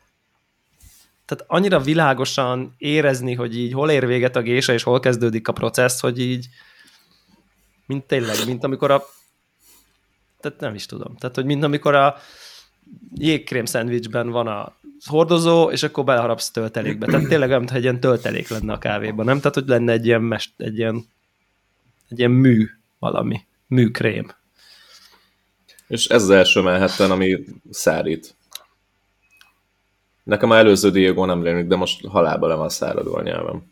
tehát 1.26 1.46
annyira 1.48 1.80
világosan 1.80 2.76
érezni, 2.78 3.34
hogy 3.34 3.58
így 3.58 3.74
hol 3.74 3.90
ér 3.92 4.06
véget 4.06 4.36
a 4.36 4.42
gése, 4.42 4.74
és 4.74 4.84
hol 4.84 5.00
kezdődik 5.00 5.48
a 5.48 5.52
processz, 5.52 6.00
hogy 6.00 6.20
így 6.20 6.48
mint 7.86 8.06
tényleg, 8.06 8.36
mint 8.46 8.64
amikor 8.64 8.92
a 8.92 9.04
tehát 10.40 10.60
nem 10.60 10.74
is 10.74 10.86
tudom. 10.86 11.16
Tehát, 11.16 11.36
hogy 11.36 11.46
mint 11.46 11.64
amikor 11.64 11.96
a 11.96 12.16
jégkrém 13.16 13.66
szendvicsben 13.66 14.30
van 14.30 14.48
a 14.48 14.76
hordozó, 15.06 15.72
és 15.72 15.84
akkor 15.84 16.04
beleharapsz 16.04 16.52
töltelékbe. 16.52 17.06
Tehát 17.06 17.28
tényleg 17.28 17.50
olyan, 17.50 17.70
egy 17.72 17.84
ilyen 17.84 18.00
töltelék 18.00 18.48
lenne 18.48 18.74
a 18.74 18.78
kávéban, 18.78 19.26
nem? 19.26 19.38
Tehát, 19.38 19.54
hogy 19.54 19.68
lenne 19.68 19.92
egy 19.92 20.06
ilyen, 20.06 20.22
mest, 20.22 20.52
egy 20.58 20.78
ilyen, 20.78 21.06
egy 22.10 22.20
ilyen 22.20 22.32
mű 22.32 22.70
valami, 23.00 23.46
műkrém. 23.68 24.32
És 25.88 26.08
ez 26.08 26.24
az 26.24 26.30
első 26.30 26.62
Manhattan, 26.62 27.12
ami 27.12 27.44
szárít. 27.70 28.36
Nekem 30.24 30.50
a 30.50 30.58
előző 30.58 30.92
Diego 30.92 31.26
nem 31.26 31.44
rémlik, 31.44 31.68
de 31.68 31.76
most 31.76 32.06
halálba 32.06 32.48
le 32.48 32.56
van 32.56 32.70
száradva 32.70 33.18
a 33.18 33.22
nyelvem. 33.22 33.64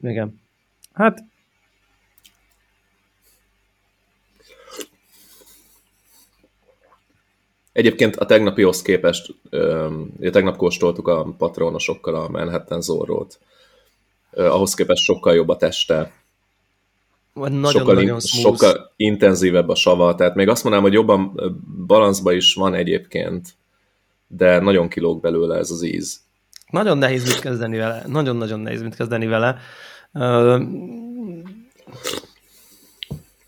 Igen. 0.00 0.40
Hát 0.92 1.24
Egyébként 7.72 8.16
a 8.16 8.26
tegnapihoz 8.26 8.82
képest, 8.82 9.34
ö, 9.50 9.88
tegnap 10.32 10.56
kóstoltuk 10.56 11.08
a 11.08 11.34
patronosokkal 11.38 12.14
a 12.14 12.28
Manhattan 12.28 12.80
Zorrót, 12.80 13.38
ahhoz 14.30 14.74
képest 14.74 15.02
sokkal 15.02 15.34
jobb 15.34 15.48
a 15.48 15.56
teste, 15.56 16.12
nagyon, 17.34 17.70
sokkal, 17.70 17.94
nagyon 17.94 18.14
in, 18.14 18.20
sokkal 18.20 18.92
intenzívebb 18.96 19.68
a 19.68 19.74
sava, 19.74 20.14
tehát 20.14 20.34
még 20.34 20.48
azt 20.48 20.62
mondanám, 20.62 20.86
hogy 20.86 20.96
jobban 20.96 21.40
balanszba 21.86 22.32
is 22.32 22.54
van 22.54 22.74
egyébként, 22.74 23.48
de 24.26 24.58
nagyon 24.58 24.88
kilóg 24.88 25.20
belőle 25.20 25.56
ez 25.56 25.70
az 25.70 25.82
íz. 25.82 26.20
Nagyon 26.70 26.98
nehéz 26.98 27.24
mit 27.24 27.38
kezdeni 27.38 27.76
vele, 27.76 28.04
nagyon-nagyon 28.06 28.60
nehéz 28.60 28.82
mit 28.82 28.96
kezdeni 28.96 29.26
vele. 29.26 29.58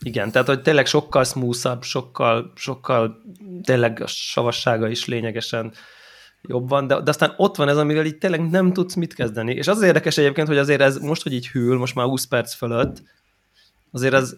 Igen, 0.03 0.31
tehát 0.31 0.49
hogy 0.49 0.63
tényleg 0.63 0.87
sokkal 0.87 1.25
smoothabb, 1.25 1.83
sokkal, 1.83 2.53
sokkal 2.55 3.23
tényleg 3.63 4.01
a 4.01 4.07
savassága 4.07 4.89
is 4.89 5.07
lényegesen 5.07 5.73
jobb 6.43 6.69
van, 6.69 6.87
de, 6.87 7.01
de 7.01 7.11
aztán 7.11 7.35
ott 7.37 7.57
van 7.57 7.69
ez, 7.69 7.77
amivel 7.77 8.07
így 8.07 8.19
tényleg 8.19 8.51
nem 8.51 8.73
tudsz 8.73 8.95
mit 8.95 9.15
kezdeni. 9.15 9.55
És 9.55 9.69
az, 9.69 9.83
érdekes 9.83 10.19
egyébként, 10.19 10.49
hogy 10.49 10.59
azért 10.59 10.81
ez 10.81 10.99
most, 10.99 11.23
hogy 11.23 11.33
így 11.33 11.49
hűl, 11.49 11.79
most 11.79 11.95
már 11.95 12.07
20 12.07 12.25
perc 12.25 12.55
fölött, 12.55 13.03
azért 13.93 14.15
ez, 14.15 14.35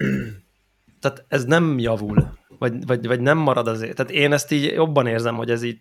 tehát 1.01 1.25
ez 1.29 1.45
nem 1.45 1.79
javul, 1.79 2.39
vagy, 2.59 2.87
vagy, 2.87 3.07
vagy 3.07 3.21
nem 3.21 3.39
marad 3.39 3.69
azért. 3.69 3.97
Tehát 3.97 4.13
én 4.13 4.33
ezt 4.33 4.53
így 4.53 4.65
jobban 4.65 5.07
érzem, 5.07 5.35
hogy 5.35 5.51
ez 5.51 5.63
így 5.63 5.79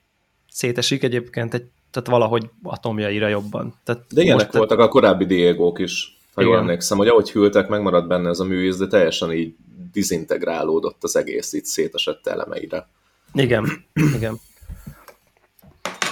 szétesik 0.50 1.04
egyébként, 1.04 1.54
egy, 1.54 1.66
tehát 1.92 2.10
valahogy 2.10 2.50
atomjaira 2.64 3.28
jobban. 3.28 3.80
Tehát 3.84 4.02
de 4.10 4.22
ilyenek 4.22 4.46
most, 4.46 4.58
voltak 4.58 4.80
a 4.80 4.88
korábbi 4.88 5.26
Diegók 5.26 5.80
is, 5.80 6.18
ha 6.34 6.42
jól 6.42 6.58
emlékszem, 6.58 6.98
hogy 6.98 7.08
ahogy 7.08 7.32
hűltek, 7.32 7.68
megmaradt 7.68 8.08
benne 8.08 8.30
ez 8.30 8.40
a 8.40 8.44
művíz, 8.44 8.78
de 8.78 8.88
teljesen 8.88 9.32
így 9.32 9.56
dizintegrálódott 9.92 11.04
az 11.04 11.16
egész, 11.16 11.54
itt 11.54 11.66
szétesett 11.66 12.28
elemeire. 12.28 12.88
Igen, 13.34 13.86
igen. 14.18 14.40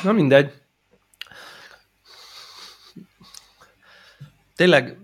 Na 0.04 0.12
mindegy. 0.12 0.52
Tényleg, 4.56 4.98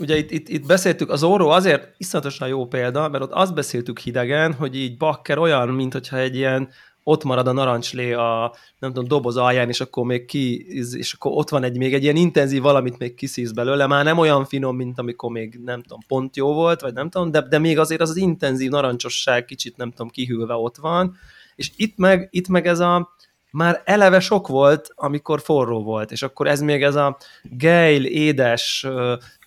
ugye 0.00 0.16
itt, 0.16 0.30
itt, 0.30 0.48
itt 0.48 0.66
beszéltük, 0.66 1.10
az 1.10 1.22
óró 1.22 1.48
azért 1.48 1.94
iszonyatosan 1.96 2.48
jó 2.48 2.66
példa, 2.66 3.08
mert 3.08 3.24
ott 3.24 3.32
azt 3.32 3.54
beszéltük 3.54 3.98
hidegen, 3.98 4.52
hogy 4.52 4.76
így 4.76 4.96
bakker 4.96 5.38
olyan, 5.38 5.68
mint 5.68 5.92
hogyha 5.92 6.16
egy 6.16 6.36
ilyen 6.36 6.68
ott 7.08 7.24
marad 7.24 7.46
a 7.46 7.52
narancslé 7.52 8.12
a, 8.12 8.54
nem 8.78 8.92
tudom, 8.92 9.08
doboz 9.08 9.36
alján, 9.36 9.68
és 9.68 9.80
akkor 9.80 10.04
még 10.04 10.24
ki, 10.24 10.66
és 10.96 11.12
akkor 11.12 11.32
ott 11.34 11.48
van 11.48 11.64
egy 11.64 11.76
még 11.76 11.94
egy 11.94 12.02
ilyen 12.02 12.16
intenzív 12.16 12.62
valamit 12.62 12.98
még 12.98 13.14
kiszíz 13.14 13.52
belőle, 13.52 13.86
már 13.86 14.04
nem 14.04 14.18
olyan 14.18 14.44
finom, 14.44 14.76
mint 14.76 14.98
amikor 14.98 15.30
még, 15.30 15.60
nem 15.64 15.82
tudom, 15.82 15.98
pont 16.06 16.36
jó 16.36 16.52
volt, 16.52 16.80
vagy 16.80 16.92
nem 16.92 17.10
tudom, 17.10 17.30
de, 17.30 17.40
de 17.40 17.58
még 17.58 17.78
azért 17.78 18.00
az 18.00 18.10
az 18.10 18.16
intenzív 18.16 18.70
narancsosság 18.70 19.44
kicsit, 19.44 19.76
nem 19.76 19.90
tudom, 19.90 20.08
kihűlve 20.08 20.54
ott 20.54 20.76
van, 20.76 21.16
és 21.56 21.70
itt 21.76 21.96
meg, 21.96 22.28
itt 22.30 22.48
meg 22.48 22.66
ez 22.66 22.80
a, 22.80 23.14
már 23.50 23.82
eleve 23.84 24.20
sok 24.20 24.48
volt, 24.48 24.90
amikor 24.94 25.40
forró 25.40 25.82
volt, 25.82 26.10
és 26.10 26.22
akkor 26.22 26.46
ez 26.46 26.60
még 26.60 26.82
ez 26.82 26.94
a 26.94 27.16
gejl, 27.42 28.04
édes, 28.04 28.86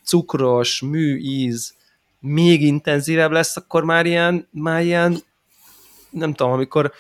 cukros, 0.04 0.82
mű 0.82 1.18
íz 1.18 1.74
még 2.20 2.62
intenzívebb 2.62 3.32
lesz, 3.32 3.58
akkor 3.58 3.84
már 3.84 4.06
ilyen, 4.06 4.48
már 4.52 4.84
ilyen 4.84 5.18
nem 6.12 6.34
tudom, 6.34 6.52
amikor 6.52 6.92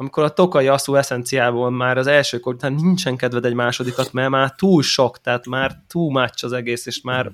amikor 0.00 0.22
a 0.22 0.32
tokai 0.32 0.68
asszú 0.68 0.94
eszenciából 0.94 1.70
már 1.70 1.98
az 1.98 2.06
első 2.06 2.38
kor 2.38 2.54
után 2.54 2.72
nincsen 2.72 3.16
kedved 3.16 3.44
egy 3.44 3.54
másodikat, 3.54 4.12
mert 4.12 4.30
már 4.30 4.54
túl 4.54 4.82
sok, 4.82 5.20
tehát 5.20 5.46
már 5.46 5.82
túl 5.86 6.12
mács 6.12 6.42
az 6.42 6.52
egész, 6.52 6.86
és 6.86 7.00
már 7.00 7.32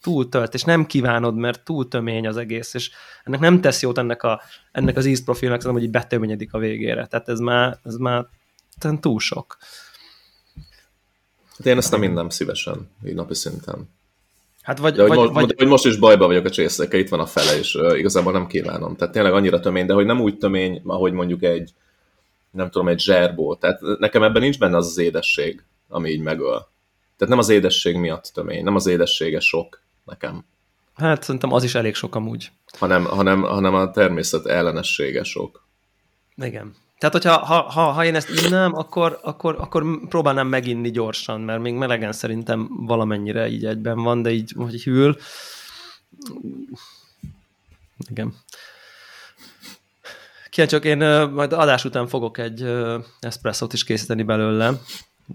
túl 0.00 0.28
tölt, 0.28 0.54
és 0.54 0.62
nem 0.62 0.86
kívánod, 0.86 1.36
mert 1.36 1.64
túl 1.64 1.88
tömény 1.88 2.26
az 2.26 2.36
egész, 2.36 2.74
és 2.74 2.90
ennek 3.24 3.40
nem 3.40 3.60
tesz 3.60 3.82
jót 3.82 3.98
ennek, 3.98 4.22
a, 4.22 4.40
ennek 4.72 4.96
az 4.96 5.06
ízprofilnak, 5.06 5.62
hogy 5.62 5.82
így 5.82 5.90
betöményedik 5.90 6.52
a 6.52 6.58
végére. 6.58 7.06
Tehát 7.06 7.28
ez 7.28 7.38
már, 7.38 7.78
ez 7.84 7.94
már 7.94 8.26
túl 9.00 9.20
sok. 9.20 9.56
Hát 11.56 11.66
én 11.66 11.76
ezt 11.76 11.90
nem 11.90 12.00
minden 12.00 12.30
szívesen, 12.30 12.90
így 13.06 13.14
napi 13.14 13.34
szinten. 13.34 13.88
Hát 14.70 14.78
vagy, 14.78 14.94
de 14.94 15.02
hogy, 15.02 15.08
vagy, 15.08 15.18
most, 15.18 15.34
vagy... 15.34 15.54
hogy 15.56 15.66
most 15.66 15.86
is 15.86 15.96
bajba 15.96 16.26
vagyok 16.26 16.44
a 16.44 16.50
csészekkel, 16.50 17.00
itt 17.00 17.08
van 17.08 17.20
a 17.20 17.26
fele, 17.26 17.58
és 17.58 17.74
uh, 17.74 17.98
igazából 17.98 18.32
nem 18.32 18.46
kívánom. 18.46 18.96
Tehát 18.96 19.14
tényleg 19.14 19.32
annyira 19.32 19.60
tömény, 19.60 19.86
de 19.86 19.94
hogy 19.94 20.06
nem 20.06 20.20
úgy 20.20 20.38
tömény, 20.38 20.82
ahogy 20.84 21.12
mondjuk 21.12 21.42
egy, 21.42 21.72
nem 22.50 22.70
tudom, 22.70 22.88
egy 22.88 23.00
zserbó. 23.00 23.54
Tehát 23.54 23.80
nekem 23.98 24.22
ebben 24.22 24.42
nincs 24.42 24.58
benne 24.58 24.76
az 24.76 24.86
az 24.86 24.98
édesség, 24.98 25.64
ami 25.88 26.10
így 26.10 26.20
megöl. 26.20 26.68
Tehát 27.16 27.28
nem 27.28 27.38
az 27.38 27.48
édesség 27.48 27.96
miatt 27.96 28.30
tömény, 28.34 28.64
nem 28.64 28.74
az 28.74 28.86
édessége 28.86 29.40
sok 29.40 29.82
nekem. 30.04 30.44
Hát 30.94 31.22
szerintem 31.22 31.52
az 31.52 31.64
is 31.64 31.74
elég 31.74 31.94
sok 31.94 32.14
amúgy. 32.14 32.50
Hanem, 32.78 33.04
hanem, 33.04 33.42
hanem 33.42 33.74
a 33.74 33.90
természet 33.90 34.46
ellenessége 34.46 35.22
sok. 35.22 35.66
Igen. 36.36 36.74
Tehát, 37.00 37.14
hogyha 37.14 37.38
ha, 37.38 37.62
ha, 37.62 37.80
ha 37.80 38.04
én 38.04 38.14
ezt 38.14 38.44
innám, 38.44 38.74
akkor, 38.74 39.18
akkor, 39.22 39.56
akkor 39.58 39.84
próbálnám 40.08 40.46
meginni 40.46 40.90
gyorsan, 40.90 41.40
mert 41.40 41.60
még 41.60 41.74
melegen 41.74 42.12
szerintem 42.12 42.68
valamennyire 42.86 43.48
így 43.48 43.64
egyben 43.64 44.02
van, 44.02 44.22
de 44.22 44.30
így, 44.30 44.52
hogy 44.56 44.82
hűl. 44.82 45.16
Igen. 48.10 48.34
Kíváncsiak, 50.50 50.84
én 50.84 51.28
majd 51.28 51.52
adás 51.52 51.84
után 51.84 52.06
fogok 52.06 52.38
egy 52.38 52.62
eszpresszót 53.20 53.72
is 53.72 53.84
készíteni 53.84 54.22
belőle, 54.22 54.72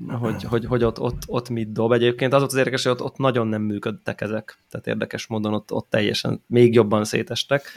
hogy, 0.08 0.44
hogy, 0.44 0.66
hogy 0.66 0.84
ott, 0.84 1.00
ott, 1.00 1.22
ott 1.28 1.50
mit 1.50 1.72
dob. 1.72 1.92
Egyébként 1.92 2.34
az 2.34 2.40
volt 2.40 2.52
az 2.52 2.58
érdekes, 2.58 2.84
hogy 2.84 2.92
ott, 2.92 3.02
ott 3.02 3.18
nagyon 3.18 3.48
nem 3.48 3.62
működtek 3.62 4.22
ezek, 4.22 4.58
tehát 4.70 4.88
érdekes 4.88 5.28
módon 5.28 5.54
ott, 5.54 5.72
ott 5.72 5.88
teljesen 5.90 6.44
még 6.48 6.74
jobban 6.74 7.06
szétestek, 7.06 7.72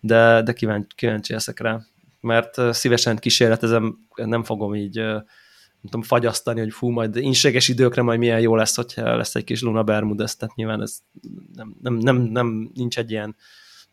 de, 0.00 0.42
de 0.42 0.52
kíváncsi, 0.52 0.88
kíváncsi 0.94 1.32
leszek 1.32 1.60
rá, 1.60 1.80
mert 2.26 2.74
szívesen 2.74 3.16
kísérletezem, 3.16 3.98
nem 4.14 4.44
fogom 4.44 4.74
így 4.74 4.94
nem 5.80 5.90
tudom, 5.90 6.02
fagyasztani, 6.02 6.60
hogy 6.60 6.72
fú, 6.72 6.88
majd 6.88 7.16
inséges 7.16 7.68
időkre 7.68 8.02
majd 8.02 8.18
milyen 8.18 8.40
jó 8.40 8.56
lesz, 8.56 8.76
hogyha 8.76 9.16
lesz 9.16 9.34
egy 9.34 9.44
kis 9.44 9.62
Luna 9.62 9.82
Bermudez, 9.82 10.36
tehát 10.36 10.54
nyilván 10.54 10.82
ez 10.82 10.98
nem, 11.54 11.76
nem, 11.80 11.94
nem, 11.94 12.16
nem 12.16 12.70
nincs 12.74 12.98
egy 12.98 13.10
ilyen 13.10 13.36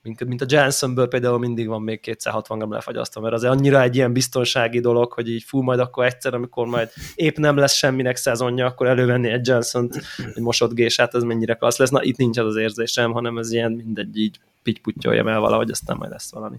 mint, 0.04 0.42
a 0.42 0.46
Janssenből 0.48 1.08
például 1.08 1.40
mindig 1.40 1.68
van 1.68 1.82
még 1.82 2.00
260 2.00 2.58
gram 2.58 2.72
lefagyasztva, 2.72 3.22
mert 3.22 3.34
az 3.34 3.44
annyira 3.44 3.82
egy 3.82 3.96
ilyen 3.96 4.14
biztonsági 4.14 4.80
dolog, 4.80 5.14
hogy 5.14 5.30
így 5.30 5.44
fú, 5.44 5.62
majd 5.62 5.80
akkor 5.80 6.06
egyszer, 6.06 6.34
amikor 6.34 6.68
majd 6.68 6.90
épp 7.16 7.38
nem 7.38 7.58
lesz 7.58 7.74
semminek 7.74 8.16
szezonja, 8.16 8.66
akkor 8.66 8.88
elővenni 8.88 9.30
egy 9.30 9.48
Janssen-t, 9.48 10.02
egy 10.36 10.42
mosott 10.42 10.74
gésát, 10.74 11.16
ez 11.16 11.24
mennyire 11.24 11.54
klassz 11.54 11.78
lesz. 11.78 11.90
Na, 11.90 12.04
itt 12.04 12.18
nincs 12.18 12.38
az 12.38 12.46
az 12.46 12.56
érzésem, 12.56 13.12
hanem 13.12 13.38
ez 13.38 13.52
ilyen 13.52 13.72
mindegy 13.72 14.18
így 14.18 14.40
pittyputtyoljam 14.64 15.28
el 15.28 15.40
valahogy, 15.40 15.72
aztán 15.72 15.98
majd 15.98 16.12
lesz 16.12 16.32
valami. 16.32 16.58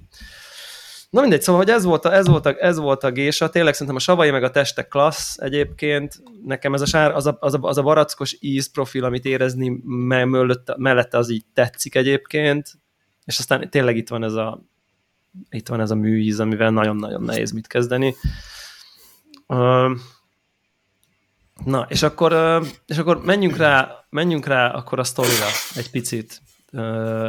Na 1.15 1.21
mindegy, 1.21 1.43
szóval, 1.43 1.63
hogy 1.63 1.71
ez 1.71 1.85
volt 1.85 2.05
a, 2.05 2.15
ez 2.15 2.27
volt 2.27 2.47
a, 2.47 2.55
ez 2.59 2.79
volt 2.79 3.05
a 3.05 3.11
gésa, 3.11 3.49
tényleg 3.49 3.73
szerintem 3.73 3.97
a 3.97 3.99
savai 3.99 4.31
meg 4.31 4.43
a 4.43 4.51
testek 4.51 4.89
klassz 4.89 5.39
egyébként, 5.39 6.23
nekem 6.45 6.75
ez 6.75 6.81
a 6.81 6.87
sár, 6.87 7.15
az 7.15 7.27
a, 7.27 7.37
az 7.41 7.55
a, 7.55 7.59
az 7.61 7.79
a 7.79 7.83
barackos 7.83 8.37
ízprofil, 8.41 9.05
amit 9.05 9.25
érezni 9.25 9.81
mellette, 9.85 10.75
mellette 10.79 11.19
az 11.19 11.31
így 11.31 11.45
tetszik 11.53 11.95
egyébként, 11.95 12.73
és 13.25 13.39
aztán 13.39 13.71
tényleg 13.71 13.97
itt 13.97 14.09
van 14.09 14.25
ez 14.25 14.33
a 14.33 14.63
itt 15.51 15.69
van 15.69 15.81
ez 15.81 15.91
a 15.91 15.95
műíz, 15.95 16.41
amivel 16.41 16.71
nagyon-nagyon 16.71 17.23
nehéz 17.23 17.51
mit 17.51 17.67
kezdeni. 17.67 18.15
Na, 21.65 21.87
és 21.89 22.03
akkor, 22.03 22.63
és 22.87 22.99
akkor 22.99 23.25
menjünk 23.25 23.57
rá, 23.57 24.05
menjünk 24.11 24.47
rá 24.47 24.71
akkor 24.71 24.99
a 24.99 25.05
sztorira 25.05 25.47
egy 25.75 25.91
picit, 25.91 26.43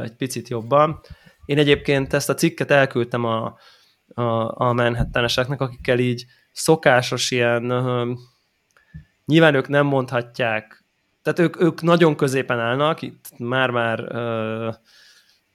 egy 0.04 0.16
picit 0.16 0.48
jobban. 0.48 1.00
Én 1.46 1.58
egyébként 1.58 2.14
ezt 2.14 2.30
a 2.30 2.34
cikket 2.34 2.72
elküldtem 2.72 3.24
a, 3.24 3.58
a, 4.14 4.22
a 4.68 4.74
akikkel 5.58 6.00
így 6.00 6.26
szokásos 6.52 7.32
ilyen, 7.32 7.64
nyilván 9.26 9.56
ők 9.56 9.68
nem 9.68 9.86
mondhatják, 9.86 10.84
tehát 11.22 11.40
ők, 11.40 11.62
ők 11.62 11.82
nagyon 11.82 12.16
középen 12.16 12.60
állnak, 12.60 13.02
itt 13.02 13.38
már-már 13.38 14.00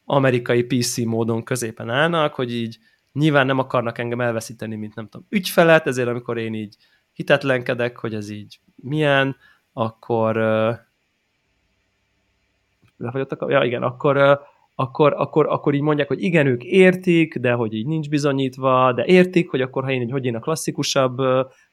amerikai 0.05 0.63
PC 0.63 0.97
módon 0.97 1.43
középen 1.43 1.91
állnak, 1.91 2.35
hogy 2.35 2.55
így 2.55 2.79
nyilván 3.13 3.47
nem 3.47 3.59
akarnak 3.59 3.99
engem 3.99 4.21
elveszíteni, 4.21 4.77
mint 4.77 4.95
nem 4.95 5.09
tudom, 5.09 5.27
ügyfelet, 5.31 5.87
ezért 5.87 6.09
amikor 6.09 6.39
én 6.39 6.55
így 6.55 6.77
hitetlenkedek, 7.13 7.97
hogy 7.97 8.15
ez 8.15 8.31
így 8.31 8.61
milyen, 8.77 9.37
akkor 9.73 10.37
lefagyottak, 12.97 13.51
ja 13.51 13.63
igen, 13.65 13.83
akkor, 13.83 14.41
akkor, 14.81 15.14
akkor, 15.16 15.47
akkor 15.47 15.75
így 15.75 15.81
mondják, 15.81 16.09
hogy 16.09 16.23
igen, 16.23 16.47
ők 16.47 16.64
értik, 16.64 17.37
de 17.37 17.53
hogy 17.53 17.75
így 17.75 17.87
nincs 17.87 18.09
bizonyítva, 18.09 18.93
de 18.93 19.05
értik, 19.05 19.51
hogy 19.51 19.61
akkor 19.61 19.85
ha 19.85 19.90
én, 19.90 20.11
hogy 20.11 20.25
én 20.25 20.37
a 20.37 20.40
klasszikusabb, 20.40 21.19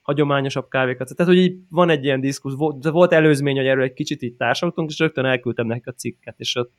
hagyományosabb 0.02 0.68
kávékat, 0.68 1.16
tehát 1.16 1.34
hogy 1.34 1.42
így 1.42 1.58
van 1.70 1.90
egy 1.90 2.04
ilyen 2.04 2.20
diszkusz, 2.20 2.56
volt, 2.56 2.88
volt 2.88 3.14
előzmény, 3.14 3.56
hogy 3.56 3.66
erről 3.66 3.84
egy 3.84 3.94
kicsit 3.94 4.22
így 4.22 4.34
társadalmunk, 4.34 4.92
és 4.92 5.00
rögtön 5.00 5.26
elküldtem 5.26 5.68
nekik 5.68 5.88
a 5.88 5.92
cikket, 5.92 6.40
és 6.40 6.56
ott 6.56 6.78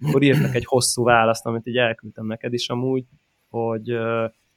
akkor 0.00 0.22
írtak 0.22 0.54
egy 0.54 0.64
hosszú 0.64 1.04
választ, 1.04 1.46
amit 1.46 1.66
így 1.66 1.76
elküldtem 1.76 2.26
neked 2.26 2.52
is 2.52 2.68
amúgy, 2.68 3.04
hogy 3.48 3.96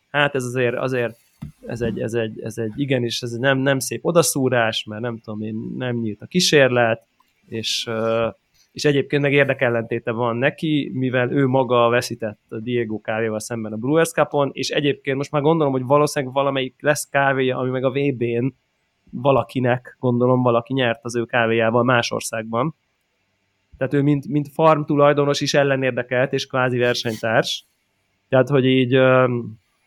hát 0.09 0.35
ez 0.35 0.43
azért, 0.43 0.75
azért 0.75 1.17
ez 1.65 1.81
egy, 1.81 1.99
ez 1.99 2.13
egy, 2.13 2.41
ez 2.41 2.57
egy 2.57 2.73
igenis, 2.75 3.21
ez 3.21 3.31
egy 3.31 3.39
nem, 3.39 3.57
nem 3.57 3.79
szép 3.79 4.05
odaszúrás, 4.05 4.83
mert 4.83 5.01
nem 5.01 5.19
tudom 5.19 5.41
én, 5.41 5.73
nem 5.75 5.95
nyílt 5.95 6.21
a 6.21 6.25
kísérlet, 6.25 7.05
és, 7.45 7.89
és 8.77 8.85
egyébként 8.85 9.21
meg 9.21 9.33
érdekellentéte 9.33 10.11
van 10.11 10.35
neki, 10.35 10.91
mivel 10.93 11.31
ő 11.31 11.47
maga 11.47 11.89
veszített 11.89 12.39
Diego 12.49 13.01
kávéval 13.01 13.39
szemben 13.39 13.73
a 13.73 13.75
Brewers 13.75 14.11
Cup-on, 14.11 14.49
és 14.53 14.69
egyébként 14.69 15.17
most 15.17 15.31
már 15.31 15.41
gondolom, 15.41 15.73
hogy 15.73 15.83
valószínűleg 15.83 16.33
valamelyik 16.33 16.75
lesz 16.79 17.09
kávéja, 17.09 17.57
ami 17.57 17.69
meg 17.69 17.83
a 17.83 17.91
VB-n 17.91 18.53
valakinek, 19.11 19.97
gondolom 19.99 20.41
valaki 20.41 20.73
nyert 20.73 20.99
az 21.03 21.15
ő 21.15 21.25
kávéjával 21.25 21.83
más 21.83 22.11
országban, 22.11 22.75
tehát 23.77 23.93
ő 23.93 24.01
mint, 24.01 24.27
mint 24.27 24.47
farm 24.53 24.81
tulajdonos 24.81 25.41
is 25.41 25.53
ellenérdekelt, 25.53 26.33
és 26.33 26.45
kvázi 26.45 26.77
versenytárs. 26.77 27.65
Tehát, 28.29 28.49
hogy 28.49 28.65
így 28.65 28.91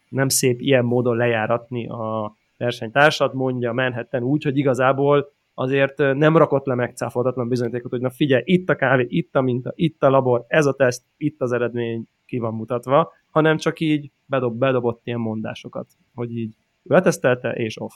nem 0.08 0.28
szép 0.28 0.60
ilyen 0.60 0.84
módon 0.84 1.16
lejáratni 1.16 1.88
a 1.88 2.34
versenytársat, 2.56 3.32
mondja 3.32 3.72
Manhattan 3.72 4.22
úgy, 4.22 4.44
hogy 4.44 4.56
igazából 4.56 5.32
azért 5.54 5.96
nem 5.96 6.36
rakott 6.36 6.66
le 6.66 6.74
megcáfoltatlan 6.74 7.48
bizonyítékot, 7.48 7.90
hogy 7.90 8.00
na 8.00 8.10
figyelj, 8.10 8.42
itt 8.46 8.68
a 8.68 8.74
kávé, 8.74 9.06
itt 9.08 9.36
a 9.36 9.40
minta, 9.40 9.72
itt 9.74 10.02
a 10.02 10.10
labor, 10.10 10.44
ez 10.48 10.66
a 10.66 10.72
teszt, 10.72 11.04
itt 11.16 11.40
az 11.40 11.52
eredmény 11.52 12.06
ki 12.26 12.38
van 12.38 12.54
mutatva, 12.54 13.12
hanem 13.30 13.56
csak 13.56 13.80
így 13.80 14.10
bedob, 14.26 14.58
bedobott 14.58 15.00
ilyen 15.04 15.20
mondásokat, 15.20 15.86
hogy 16.14 16.36
így 16.36 16.54
letesztelte, 16.82 17.50
és 17.50 17.80
off. 17.80 17.92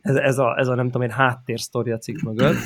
Ez, 0.00 0.16
ez, 0.16 0.38
a, 0.38 0.58
ez 0.58 0.68
a 0.68 0.74
nem 0.74 0.86
tudom 0.86 1.02
én 1.02 1.10
háttér 1.10 1.60
sztori 1.60 1.98
cikk 1.98 2.20
mögött. 2.20 2.56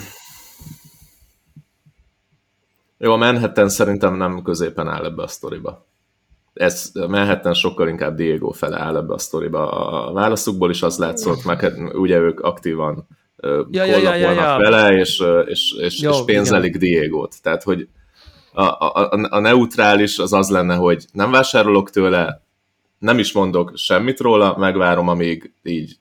Jó, 2.98 3.12
a 3.12 3.16
Manhattan 3.16 3.68
szerintem 3.68 4.16
nem 4.16 4.42
középen 4.42 4.88
áll 4.88 5.04
ebbe 5.04 5.22
a 5.22 5.26
sztoriba. 5.26 5.86
Ez 6.54 6.90
Manhattan 6.94 7.54
sokkal 7.54 7.88
inkább 7.88 8.16
Diego 8.16 8.50
fele 8.50 8.80
áll 8.80 8.96
ebbe 8.96 9.14
a 9.14 9.18
sztoriba. 9.18 9.70
A 9.70 10.12
válaszukból 10.12 10.70
is 10.70 10.82
az 10.82 10.98
látszott, 10.98 11.44
meg 11.44 11.60
hát 11.60 11.74
ugye 11.94 12.18
ők 12.18 12.40
aktívan 12.40 13.06
ja, 13.42 13.84
ja, 13.84 13.96
ja, 13.96 14.14
ja, 14.14 14.30
ja. 14.30 14.56
vele, 14.58 14.92
és, 14.92 15.22
és, 15.46 15.74
és, 15.78 16.00
Jó, 16.00 16.10
és 16.10 16.16
pénzelik 16.24 16.74
igen. 16.74 16.80
Diego-t. 16.80 17.42
Tehát, 17.42 17.62
hogy 17.62 17.88
a, 18.52 18.62
a, 18.62 19.10
a 19.30 19.38
neutrális 19.38 20.18
az 20.18 20.32
az 20.32 20.50
lenne, 20.50 20.74
hogy 20.74 21.04
nem 21.12 21.30
vásárolok 21.30 21.90
tőle, 21.90 22.42
nem 22.98 23.18
is 23.18 23.32
mondok 23.32 23.72
semmit 23.74 24.20
róla, 24.20 24.56
megvárom, 24.58 25.08
amíg 25.08 25.52
így 25.62 25.96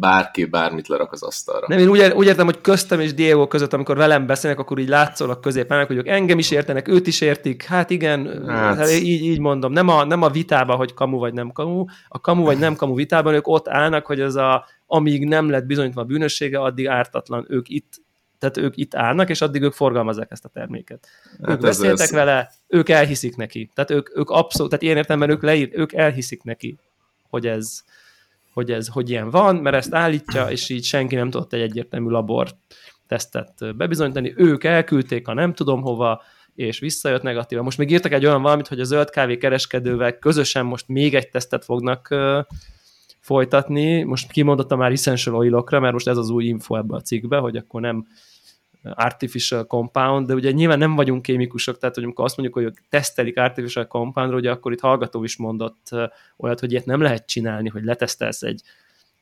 bárki 0.00 0.44
bármit 0.44 0.88
lerak 0.88 1.12
az 1.12 1.22
asztalra. 1.22 1.66
Nem, 1.68 1.78
én 1.78 1.88
úgy, 1.88 2.12
úgy 2.14 2.26
értem, 2.26 2.44
hogy 2.44 2.60
köztem 2.60 3.00
és 3.00 3.14
Diego 3.14 3.46
között, 3.46 3.72
amikor 3.72 3.96
velem 3.96 4.26
beszélnek, 4.26 4.60
akkor 4.60 4.78
így 4.78 4.88
látszol 4.88 5.40
középen, 5.40 5.86
hogy 5.86 5.96
ők 5.96 6.08
engem 6.08 6.38
is 6.38 6.50
értenek, 6.50 6.88
őt 6.88 7.06
is 7.06 7.20
értik. 7.20 7.62
Hát 7.62 7.90
igen, 7.90 8.44
hát. 8.46 8.76
Hát 8.76 8.90
így, 8.90 9.22
így 9.22 9.38
mondom. 9.38 9.72
Nem 9.72 9.88
a, 9.88 10.04
nem 10.04 10.22
a 10.22 10.28
vitában, 10.28 10.76
hogy 10.76 10.94
kamu 10.94 11.18
vagy 11.18 11.32
nem 11.32 11.52
kamu. 11.52 11.84
A 12.08 12.20
kamu 12.20 12.44
vagy 12.44 12.58
nem 12.58 12.76
kamu 12.76 12.94
vitában 12.94 13.34
ők 13.34 13.48
ott 13.48 13.68
állnak, 13.68 14.06
hogy 14.06 14.20
ez 14.20 14.34
a, 14.34 14.66
amíg 14.86 15.24
nem 15.24 15.50
lett 15.50 15.66
bizonyítva 15.66 16.00
a 16.00 16.04
bűnössége, 16.04 16.58
addig 16.58 16.88
ártatlan. 16.88 17.46
Ők 17.48 17.68
itt 17.68 18.00
tehát 18.38 18.56
ők 18.56 18.76
itt 18.76 18.94
állnak, 18.94 19.28
és 19.28 19.40
addig 19.40 19.62
ők 19.62 19.72
forgalmazzák 19.72 20.30
ezt 20.30 20.44
a 20.44 20.48
terméket. 20.48 21.08
Hát 21.42 21.50
ők 21.50 21.60
beszéltek 21.60 22.00
ez 22.00 22.10
vele, 22.10 22.52
ők 22.66 22.88
elhiszik 22.88 23.36
neki. 23.36 23.70
Tehát 23.74 23.90
ők, 23.90 24.16
ők 24.16 24.30
abszolút, 24.30 24.70
tehát 24.70 24.84
ilyen 24.84 24.96
értelemben 24.96 25.30
ők, 25.30 25.42
leír, 25.42 25.70
ők 25.72 25.92
elhiszik 25.92 26.42
neki, 26.42 26.78
hogy 27.28 27.46
ez, 27.46 27.82
hogy 28.52 28.70
ez 28.70 28.88
hogy 28.88 29.10
ilyen 29.10 29.30
van, 29.30 29.56
mert 29.56 29.76
ezt 29.76 29.94
állítja, 29.94 30.50
és 30.50 30.68
így 30.68 30.84
senki 30.84 31.14
nem 31.14 31.30
tudott 31.30 31.52
egy 31.52 31.60
egyértelmű 31.60 32.08
labor 32.08 32.48
tesztet 33.06 33.76
bebizonyítani. 33.76 34.34
Ők 34.36 34.64
elküldték 34.64 35.28
a 35.28 35.34
nem 35.34 35.54
tudom 35.54 35.82
hova, 35.82 36.22
és 36.54 36.78
visszajött 36.78 37.22
negatíva. 37.22 37.62
Most 37.62 37.78
még 37.78 37.90
írtak 37.90 38.12
egy 38.12 38.26
olyan 38.26 38.42
valamit, 38.42 38.68
hogy 38.68 38.80
a 38.80 38.84
zöld 38.84 39.10
kávé 39.10 39.36
kereskedővel 39.36 40.18
közösen 40.18 40.66
most 40.66 40.88
még 40.88 41.14
egy 41.14 41.28
tesztet 41.28 41.64
fognak 41.64 42.14
folytatni. 43.20 44.02
Most 44.02 44.30
kimondottam 44.30 44.78
már 44.78 44.92
essential 44.92 45.36
oilokra, 45.36 45.80
mert 45.80 45.92
most 45.92 46.08
ez 46.08 46.16
az 46.16 46.30
új 46.30 46.44
info 46.44 46.76
ebbe 46.76 46.96
a 46.96 47.00
cikkbe, 47.00 47.36
hogy 47.36 47.56
akkor 47.56 47.80
nem 47.80 48.06
artificial 48.82 49.66
compound, 49.66 50.26
de 50.26 50.34
ugye 50.34 50.50
nyilván 50.50 50.78
nem 50.78 50.94
vagyunk 50.94 51.22
kémikusok, 51.22 51.78
tehát 51.78 51.94
hogy 51.94 52.04
amikor 52.04 52.24
azt 52.24 52.36
mondjuk, 52.36 52.64
hogy 52.64 52.74
tesztelik 52.88 53.38
artificial 53.38 53.86
compound 53.86 54.34
ugye 54.34 54.50
akkor 54.50 54.72
itt 54.72 54.80
hallgató 54.80 55.24
is 55.24 55.36
mondott 55.36 55.88
olyat, 56.36 56.60
hogy 56.60 56.70
ilyet 56.70 56.86
nem 56.86 57.00
lehet 57.00 57.26
csinálni, 57.26 57.68
hogy 57.68 57.84
letesztelsz 57.84 58.42
egy 58.42 58.62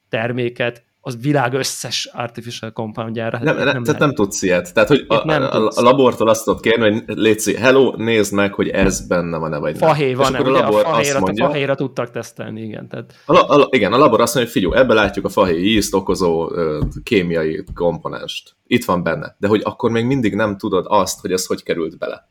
terméket, 0.08 0.82
az 1.08 1.18
világ 1.20 1.52
összes 1.52 2.10
artificial 2.12 2.70
compoundjára. 2.70 3.38
Nem, 3.42 3.56
nem, 3.56 3.64
nem, 3.64 3.84
tehát 3.84 4.00
nem 4.00 4.14
tudsz 4.14 4.42
ilyet. 4.42 4.74
Tehát, 4.74 4.88
hogy 4.88 5.04
a, 5.08 5.24
nem 5.24 5.42
a, 5.42 5.66
a, 5.66 5.80
labortól 5.82 6.28
azt 6.28 6.44
tudod 6.44 6.60
kérni, 6.60 6.90
hogy 6.90 7.02
légy 7.06 7.54
hello, 7.58 7.94
nézd 7.96 8.32
meg, 8.32 8.54
hogy 8.54 8.68
ez 8.68 9.06
benne 9.06 9.38
van-e, 9.38 9.58
vagy 9.58 9.76
nem. 9.78 9.88
Fahé 9.88 10.14
van, 10.14 10.32
nem, 10.32 10.46
a, 10.46 10.50
labor 10.50 10.84
a 10.84 10.88
fahéra, 10.88 11.20
mondja, 11.20 11.44
a 11.44 11.48
fahéra 11.48 11.74
tudtak 11.74 12.10
tesztelni, 12.10 12.62
igen. 12.62 12.88
Tehát... 12.88 13.14
A, 13.26 13.60
a, 13.60 13.68
igen, 13.70 13.92
a 13.92 13.96
labor 13.98 14.20
azt 14.20 14.34
mondja, 14.34 14.52
hogy 14.52 14.62
figyelj, 14.62 14.82
ebbe 14.82 14.94
látjuk 14.94 15.24
a 15.24 15.28
fahé 15.28 15.56
ízt 15.56 15.94
okozó 15.94 16.52
ö, 16.52 16.80
kémiai 17.02 17.64
komponenst. 17.74 18.56
Itt 18.66 18.84
van 18.84 19.02
benne. 19.02 19.36
De 19.38 19.48
hogy 19.48 19.60
akkor 19.64 19.90
még 19.90 20.04
mindig 20.04 20.34
nem 20.34 20.56
tudod 20.56 20.84
azt, 20.88 21.20
hogy 21.20 21.32
ez 21.32 21.46
hogy 21.46 21.62
került 21.62 21.98
bele 21.98 22.28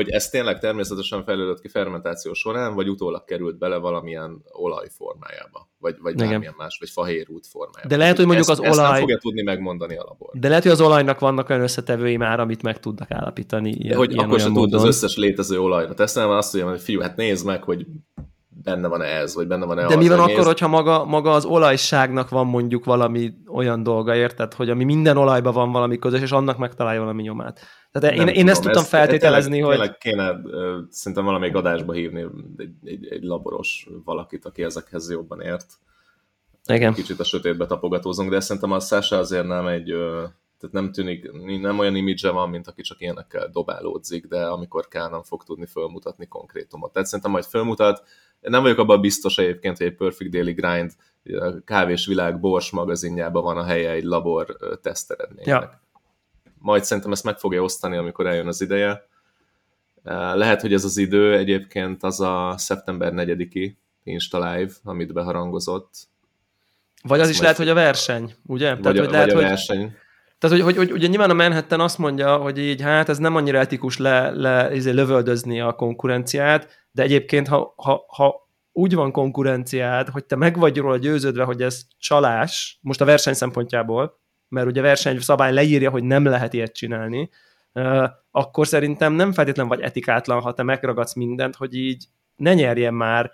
hogy 0.00 0.10
ez 0.10 0.28
tényleg 0.28 0.58
természetesen 0.58 1.24
fejlődött 1.24 1.60
ki 1.60 1.68
fermentáció 1.68 2.32
során, 2.32 2.74
vagy 2.74 2.88
utólag 2.88 3.24
került 3.24 3.58
bele 3.58 3.76
valamilyen 3.76 4.42
olaj 4.52 4.86
formájába, 4.96 5.68
vagy, 5.78 5.96
vagy 6.00 6.14
bármilyen 6.14 6.54
más, 6.56 6.76
vagy 6.78 6.90
fahérút 6.90 7.46
formájába. 7.46 7.88
De 7.88 7.96
lehet, 7.96 8.16
hogy 8.16 8.26
mondjuk 8.26 8.48
ezt, 8.48 8.60
az 8.60 8.66
olaj... 8.66 8.82
Ezt 8.82 8.90
nem 8.90 9.00
fogja 9.00 9.18
tudni 9.18 9.42
megmondani 9.42 9.96
a 9.96 10.04
labor. 10.08 10.30
De 10.32 10.48
lehet, 10.48 10.62
hogy 10.62 10.72
az 10.72 10.80
olajnak 10.80 11.18
vannak 11.18 11.48
olyan 11.48 11.62
összetevői 11.62 12.16
már, 12.16 12.40
amit 12.40 12.62
meg 12.62 12.80
tudnak 12.80 13.10
állapítani. 13.10 13.70
Ilyen, 13.70 13.88
De 13.88 13.96
hogy 13.96 14.12
ilyen 14.12 14.24
akkor 14.24 14.40
sem 14.40 14.52
tud 14.52 14.74
az 14.74 14.84
összes 14.84 15.16
létező 15.16 15.60
olajra 15.60 15.94
teszem, 15.94 16.30
azt 16.30 16.60
hogy 16.60 16.80
fiú, 16.80 17.00
hát 17.00 17.16
nézd 17.16 17.46
meg, 17.46 17.62
hogy 17.62 17.86
benne 18.62 18.88
van 18.88 19.02
ez, 19.02 19.34
vagy 19.34 19.46
benne 19.46 19.66
van-e 19.66 19.86
De 19.86 19.96
az 19.96 20.02
mi 20.02 20.08
van 20.08 20.20
akkor, 20.20 20.44
hogyha 20.44 20.68
maga, 20.68 21.04
maga 21.04 21.32
az 21.32 21.44
olajságnak 21.44 22.28
van 22.28 22.46
mondjuk 22.46 22.84
valami 22.84 23.32
olyan 23.52 23.82
dolga, 23.82 24.14
érted? 24.14 24.54
Hogy 24.54 24.70
ami 24.70 24.84
minden 24.84 25.16
olajban 25.16 25.52
van 25.52 25.72
valami 25.72 25.98
közös, 25.98 26.20
és 26.20 26.30
annak 26.30 26.58
megtalálja 26.58 27.00
valami 27.00 27.22
nyomát. 27.22 27.60
Tehát 27.92 28.16
én, 28.16 28.28
én 28.28 28.48
ezt 28.48 28.62
tudtam 28.62 28.84
feltételezni, 28.84 29.60
tényleg, 29.60 29.78
hogy... 29.78 29.98
Tényleg 29.98 29.98
kéne 29.98 30.40
szerintem 30.90 31.24
valamelyik 31.24 31.54
adásba 31.54 31.92
hívni 31.92 32.26
egy, 32.56 32.70
egy, 32.84 33.06
egy 33.06 33.22
laboros 33.22 33.88
valakit, 34.04 34.44
aki 34.44 34.62
ezekhez 34.62 35.10
jobban 35.10 35.40
ért. 35.40 35.66
Igen. 36.66 36.94
Kicsit 36.94 37.20
a 37.20 37.24
sötétbe 37.24 37.66
tapogatózunk, 37.66 38.30
de 38.30 38.40
szerintem 38.40 38.72
a 38.72 38.80
Sasha 38.80 39.16
azért 39.16 39.46
nem 39.46 39.66
egy, 39.66 39.86
tehát 40.58 40.70
nem 40.70 40.92
tűnik, 40.92 41.30
nem 41.60 41.78
olyan 41.78 41.96
image 41.96 42.30
van, 42.30 42.48
mint 42.48 42.68
aki 42.68 42.82
csak 42.82 43.00
ilyenekkel 43.00 43.48
dobálódzik, 43.48 44.26
de 44.26 44.46
amikor 44.46 44.88
kell, 44.88 45.08
nem 45.08 45.22
fog 45.22 45.44
tudni 45.44 45.66
fölmutatni 45.66 46.26
konkrétumot. 46.26 46.92
Tehát 46.92 47.08
szerintem 47.08 47.30
majd 47.32 47.44
fölmutat, 47.44 48.02
nem 48.40 48.62
vagyok 48.62 48.78
abban 48.78 49.00
biztos 49.00 49.38
egyébként, 49.38 49.76
hogy 49.76 49.86
egy 49.86 49.96
Perfect 49.96 50.30
Daily 50.30 50.52
Grind 50.52 50.92
Kávés 51.64 52.06
Világ 52.06 52.40
Bors 52.40 52.70
magazinjában 52.70 53.42
van 53.42 53.56
a 53.56 53.64
helye 53.64 53.90
egy 53.90 54.04
labor 54.04 54.56
teszteredménynek. 54.82 55.46
Ja. 55.46 55.80
Majd 56.60 56.84
szerintem 56.84 57.12
ezt 57.12 57.24
meg 57.24 57.38
fogja 57.38 57.62
osztani, 57.62 57.96
amikor 57.96 58.26
eljön 58.26 58.46
az 58.46 58.60
ideje. 58.60 59.08
Eh, 60.02 60.34
Lehet, 60.34 60.60
hogy 60.60 60.72
ez 60.72 60.84
az 60.84 60.96
idő 60.96 61.36
egyébként 61.36 62.02
az 62.02 62.20
a 62.20 62.54
szeptember 62.56 63.12
4-i 63.14 63.72
Insta 64.04 64.50
Live, 64.50 64.72
amit 64.84 65.12
beharangozott, 65.12 65.90
Vagy 67.02 67.20
az 67.20 67.26
Ezt 67.26 67.34
is 67.34 67.40
lehet, 67.40 67.56
hogy 67.56 67.68
a 67.68 67.74
verseny, 67.74 68.34
ugye? 68.46 68.74
vagy, 68.74 68.98
a, 68.98 69.02
hogy 69.02 69.10
lehet, 69.10 69.26
vagy 69.26 69.34
a 69.34 69.40
hogy, 69.40 69.48
verseny. 69.48 69.96
tehát, 70.38 70.56
hogy, 70.56 70.64
hogy, 70.64 70.76
hogy, 70.76 70.92
ugye 70.92 71.06
nyilván 71.06 71.30
a 71.30 71.34
Manhattan 71.34 71.80
azt 71.80 71.98
mondja, 71.98 72.36
hogy 72.36 72.58
így 72.58 72.80
hát 72.80 73.08
ez 73.08 73.18
nem 73.18 73.36
annyira 73.36 73.58
etikus 73.58 73.98
le, 73.98 74.30
le, 74.30 74.74
izé, 74.74 74.90
lövöldözni 74.90 75.60
a 75.60 75.72
konkurenciát, 75.72 76.86
de 76.92 77.02
egyébként 77.02 77.48
ha, 77.48 77.74
ha, 77.76 78.04
ha 78.08 78.48
úgy 78.72 78.94
van 78.94 79.12
konkurenciád, 79.12 80.08
hogy 80.08 80.24
te 80.24 80.36
meg 80.36 80.58
vagy 80.58 80.76
róla 80.76 80.96
győződve, 80.96 81.44
hogy 81.44 81.62
ez 81.62 81.82
csalás, 81.98 82.78
most 82.80 83.00
a 83.00 83.04
verseny 83.04 83.34
szempontjából, 83.34 84.19
mert 84.50 84.66
ugye 84.66 84.80
versenyszabály 84.80 85.52
leírja, 85.52 85.90
hogy 85.90 86.04
nem 86.04 86.24
lehet 86.24 86.52
ilyet 86.52 86.74
csinálni, 86.74 87.30
akkor 88.30 88.66
szerintem 88.66 89.12
nem 89.12 89.32
feltétlen 89.32 89.68
vagy 89.68 89.80
etikátlan, 89.80 90.40
ha 90.40 90.54
te 90.54 90.62
megragadsz 90.62 91.14
mindent, 91.14 91.56
hogy 91.56 91.74
így 91.74 92.04
ne 92.36 92.54
nyerjen 92.54 92.94
már 92.94 93.30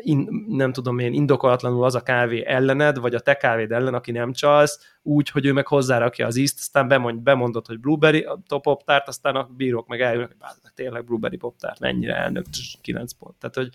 in, 0.00 0.46
nem 0.48 0.72
tudom 0.72 0.98
én, 0.98 1.12
indokolatlanul 1.12 1.84
az 1.84 1.94
a 1.94 2.02
kávé 2.02 2.44
ellened, 2.46 2.98
vagy 2.98 3.14
a 3.14 3.20
te 3.20 3.34
kávéd 3.34 3.72
ellen, 3.72 3.94
aki 3.94 4.10
nem 4.10 4.32
csalsz, 4.32 4.98
úgy, 5.02 5.28
hogy 5.28 5.46
ő 5.46 5.52
meg 5.52 5.66
hozzárakja 5.66 6.26
az 6.26 6.36
ízt, 6.36 6.58
aztán 6.58 6.88
bemond, 6.88 7.20
bemondod, 7.20 7.66
hogy 7.66 7.80
blueberry 7.80 8.26
a 8.48 8.58
poptárt, 8.58 9.08
aztán 9.08 9.36
a 9.36 9.48
bírók 9.56 9.86
meg 9.86 10.00
eljönnek, 10.00 10.28
hogy 10.28 10.36
"Bázd 10.36 10.58
meg, 10.62 10.72
tényleg 10.74 11.04
blueberry 11.04 11.36
poptárt, 11.36 11.80
mennyire 11.80 12.16
elnök, 12.16 12.44
9 12.80 13.12
pont. 13.12 13.34
Tehát, 13.38 13.56
hogy 13.56 13.68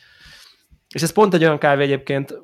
és 0.93 1.01
ez 1.01 1.11
pont 1.11 1.33
egy 1.33 1.43
olyan 1.43 1.57
kávé 1.57 1.83
egyébként, 1.83 2.41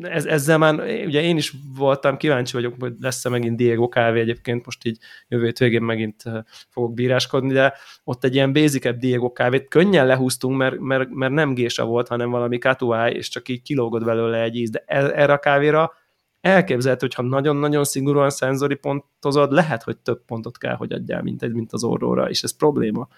ez, 0.00 0.24
ezzel 0.24 0.58
már, 0.58 0.74
ugye 1.06 1.22
én 1.22 1.36
is 1.36 1.54
voltam, 1.76 2.16
kíváncsi 2.16 2.52
vagyok, 2.52 2.74
hogy 2.78 2.94
lesz-e 3.00 3.28
megint 3.28 3.56
Diego 3.56 3.88
kávé 3.88 4.20
egyébként, 4.20 4.64
most 4.64 4.84
így 4.84 4.98
jövő 5.28 5.52
végén 5.58 5.82
megint 5.82 6.22
eh, 6.24 6.42
fogok 6.68 6.94
bíráskodni, 6.94 7.52
de 7.52 7.74
ott 8.04 8.24
egy 8.24 8.34
ilyen 8.34 8.52
basic 8.52 8.98
Diego 8.98 9.32
kávét 9.32 9.68
könnyen 9.68 10.06
lehúztunk, 10.06 10.56
mert, 10.56 10.78
mert, 10.78 11.08
mert 11.10 11.32
nem 11.32 11.54
gésa 11.54 11.84
volt, 11.84 12.08
hanem 12.08 12.30
valami 12.30 12.58
katuáj, 12.58 13.12
és 13.12 13.28
csak 13.28 13.48
így 13.48 13.62
kilógott 13.62 14.04
belőle 14.04 14.42
egy 14.42 14.56
íz, 14.56 14.70
de 14.70 14.82
el- 14.86 15.12
erre 15.12 15.32
a 15.32 15.38
kávéra 15.38 15.92
elképzelhető, 16.40 17.06
hogyha 17.06 17.22
nagyon-nagyon 17.22 17.84
szigorúan 17.84 18.30
szenzori 18.30 18.74
pontozod, 18.74 19.52
lehet, 19.52 19.82
hogy 19.82 19.96
több 19.96 20.24
pontot 20.24 20.58
kell, 20.58 20.74
hogy 20.74 20.92
adjál, 20.92 21.22
mint, 21.22 21.42
egy, 21.42 21.52
mint 21.52 21.72
az 21.72 21.84
orróra, 21.84 22.30
és 22.30 22.42
ez 22.42 22.56
probléma. 22.56 23.08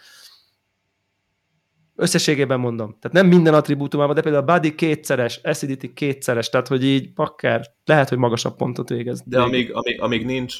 Összességében 2.00 2.60
mondom. 2.60 2.96
Tehát 3.00 3.16
nem 3.16 3.26
minden 3.26 3.54
attribútumában, 3.54 4.14
de 4.14 4.20
például 4.20 4.42
a 4.48 4.52
body 4.54 4.74
kétszeres, 4.74 5.40
acidity 5.42 5.92
kétszeres, 5.94 6.48
tehát 6.48 6.68
hogy 6.68 6.84
így 6.84 7.12
pakker, 7.12 7.66
lehet, 7.84 8.08
hogy 8.08 8.18
magasabb 8.18 8.56
pontot 8.56 8.88
végez. 8.88 9.22
De 9.26 9.40
amíg, 9.40 9.72
amíg, 9.72 10.00
amíg, 10.00 10.24
nincs, 10.24 10.56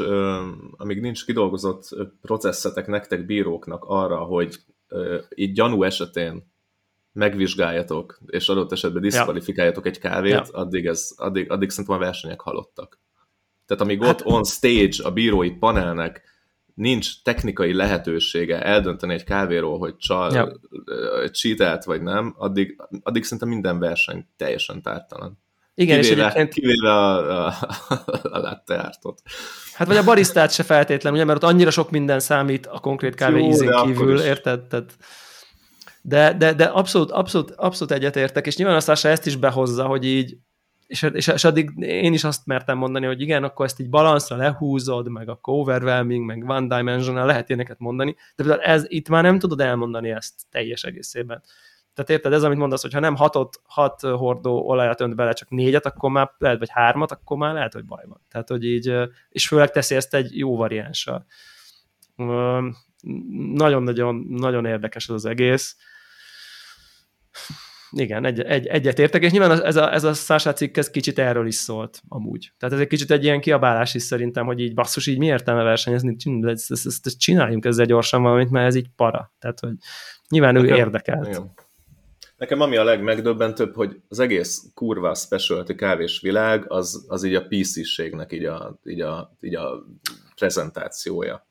amíg 0.76 1.00
nincs 1.00 1.24
kidolgozott 1.24 1.88
processzetek 2.22 2.86
nektek 2.86 3.26
bíróknak 3.26 3.84
arra, 3.84 4.16
hogy 4.16 4.56
így 5.34 5.52
gyanú 5.52 5.82
esetén 5.82 6.50
megvizsgáljatok, 7.12 8.18
és 8.26 8.48
adott 8.48 8.72
esetben 8.72 9.02
diszkvalifikáljatok 9.02 9.86
egy 9.86 9.98
kávét, 9.98 10.32
Ja. 10.32 10.44
addig, 10.52 10.86
ez, 10.86 11.10
addig, 11.16 11.50
addig 11.50 11.70
szerintem 11.70 11.96
a 11.96 11.98
versenyek 11.98 12.40
halottak. 12.40 13.00
Tehát 13.66 13.82
amíg 13.82 14.02
Hát- 14.04 14.20
ott 14.20 14.26
on 14.26 14.44
stage 14.44 14.96
a 15.02 15.10
bírói 15.10 15.50
panelnek 15.50 16.22
nincs 16.78 17.22
technikai 17.22 17.72
lehetősége 17.74 18.62
eldönteni 18.62 19.14
egy 19.14 19.24
kávéról, 19.24 19.78
hogy 19.78 19.96
csal, 19.96 20.32
Ja. 20.32 20.60
cheatelt 21.30 21.84
vagy 21.84 22.02
nem, 22.02 22.34
addig, 22.38 22.82
addig 23.02 23.22
szerintem 23.22 23.48
minden 23.48 23.78
verseny 23.78 24.26
teljesen 24.36 24.82
tártalan. 24.82 25.38
Igen, 25.74 25.98
és 25.98 26.08
kivéve, 26.08 26.24
egyébként 26.24 26.52
kivéve 26.52 26.90
a, 26.90 27.46
a, 27.46 27.54
a 28.36 28.38
latte 28.38 28.74
artot. 28.74 29.20
Hát 29.72 29.86
vagy 29.86 29.96
a 29.96 30.04
barisztát 30.04 30.52
se 30.52 30.62
feltétlen, 30.62 31.12
ugye, 31.12 31.24
mert 31.24 31.42
ott 31.42 31.50
annyira 31.50 31.70
sok 31.70 31.90
minden 31.90 32.20
számít 32.20 32.66
a 32.66 32.78
konkrét 32.78 33.14
kávé 33.14 33.40
Jó, 33.40 33.48
ízén 33.48 33.72
kívül, 33.84 34.20
érted? 34.20 34.60
Tehát, 34.60 34.96
de, 36.02 36.34
de, 36.34 36.52
de 36.52 36.64
abszolút, 36.64 37.10
abszolút, 37.10 37.50
abszolút 37.50 37.92
egyetértek, 37.92 38.46
és 38.46 38.56
nyilván 38.56 38.76
azt 38.76 39.04
ezt 39.04 39.26
is 39.26 39.36
behozza, 39.36 39.86
hogy 39.86 40.04
így, 40.04 40.36
és, 40.88 41.02
és, 41.02 41.26
és 41.26 41.44
addig 41.44 41.70
én 41.76 42.12
is 42.12 42.24
azt 42.24 42.46
mertem 42.46 42.78
mondani, 42.78 43.06
hogy 43.06 43.20
igen, 43.20 43.44
akkor 43.44 43.66
ezt 43.66 43.80
így 43.80 43.88
balanszra 43.88 44.36
lehúzod, 44.36 45.08
meg 45.08 45.28
a 45.28 45.38
overwhelming, 45.42 46.24
meg 46.24 46.44
one 46.48 46.76
dimensional, 46.76 47.26
lehet 47.26 47.48
ilyeneket 47.48 47.78
mondani, 47.78 48.16
de 48.36 48.56
ez, 48.56 48.84
itt 48.86 49.08
már 49.08 49.22
nem 49.22 49.38
tudod 49.38 49.60
elmondani 49.60 50.10
ezt 50.10 50.34
teljes 50.50 50.84
egészében. 50.84 51.42
Tehát 51.94 52.10
érted, 52.10 52.32
ez, 52.32 52.42
amit 52.42 52.58
mondasz, 52.58 52.82
hogy 52.82 52.92
ha 52.92 53.00
nem 53.00 53.16
hatot, 53.16 53.60
hat 53.64 54.00
hordó 54.00 54.68
olajat 54.68 55.00
önt 55.00 55.14
bele, 55.14 55.32
csak 55.32 55.50
négyet, 55.50 55.86
akkor 55.86 56.10
már 56.10 56.30
lehet, 56.38 56.58
vagy 56.58 56.70
hármat, 56.70 57.10
akkor 57.10 57.36
már 57.36 57.54
lehet, 57.54 57.72
hogy 57.72 57.84
baj 57.84 58.04
van. 58.06 58.20
Tehát, 58.30 58.48
hogy 58.48 58.64
így, 58.64 58.94
és 59.28 59.48
főleg 59.48 59.70
teszi 59.70 59.94
ezt 59.94 60.14
egy 60.14 60.38
jó 60.38 60.56
variánssal. 60.56 61.26
Nagyon-nagyon 63.52 64.26
nagyon 64.28 64.64
érdekes 64.64 65.08
ez 65.08 65.14
az 65.14 65.24
egész. 65.24 65.76
Igen, 67.90 68.24
egy, 68.24 68.40
egy, 68.40 68.66
egyet 68.66 68.98
értek, 68.98 69.22
és 69.22 69.30
nyilván 69.30 69.64
ez 69.64 69.76
a, 69.76 69.92
ez 69.92 70.04
a 70.04 70.12
Sasha 70.12 70.52
cikk 70.52 70.76
ez 70.76 70.90
kicsit 70.90 71.18
erről 71.18 71.46
is 71.46 71.54
szólt 71.54 72.00
amúgy. 72.08 72.52
Tehát 72.58 72.74
ez 72.74 72.80
egy 72.80 72.86
kicsit 72.86 73.10
egy 73.10 73.24
ilyen 73.24 73.40
kiabálás 73.40 73.94
is 73.94 74.02
szerintem, 74.02 74.46
hogy 74.46 74.60
így 74.60 74.74
basszus, 74.74 75.06
így 75.06 75.18
mi 75.18 75.26
értelme 75.26 75.62
versenyezni, 75.62 76.16
Csin- 76.16 76.46
ezt, 76.46 76.70
ezt, 76.70 76.86
ezt, 76.86 77.06
ezt 77.06 77.18
csináljunk 77.18 77.64
ezzel 77.64 77.86
gyorsan 77.86 78.22
valamit, 78.22 78.50
mert 78.50 78.66
ez 78.66 78.74
így 78.74 78.88
para. 78.96 79.32
Tehát, 79.38 79.60
hogy 79.60 79.72
nyilván 80.28 80.56
ő 80.56 80.60
Nekem- 80.60 80.76
érdekelt. 80.76 81.26
Igen. 81.26 81.52
Nekem 82.36 82.60
ami 82.60 82.76
a 82.76 82.84
legmegdöbbentőbb, 82.84 83.74
hogy 83.74 84.00
az 84.08 84.18
egész 84.18 84.70
kurva 84.74 85.14
specialty 85.14 85.74
kávés 85.74 86.20
világ, 86.20 86.64
az, 86.70 87.04
az 87.08 87.24
így 87.24 87.34
a 87.34 87.46
PC-ségnek 87.46 88.32
így 88.32 88.44
a, 88.44 88.78
így, 88.84 89.00
a, 89.00 89.36
így 89.40 89.54
a 89.54 89.84
prezentációja. 90.34 91.46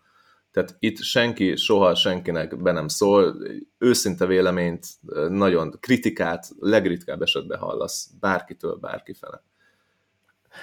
Tehát 0.57 0.75
itt 0.79 1.01
senki, 1.01 1.55
soha 1.55 1.95
senkinek 1.95 2.61
be 2.61 2.71
nem 2.71 2.87
szól, 2.87 3.37
őszinte 3.77 4.25
véleményt, 4.25 4.85
nagyon 5.29 5.77
kritikát 5.79 6.47
legritkább 6.59 7.21
esetben 7.21 7.59
hallasz 7.59 8.09
bárkitől, 8.19 8.75
bárkifele. 8.75 9.43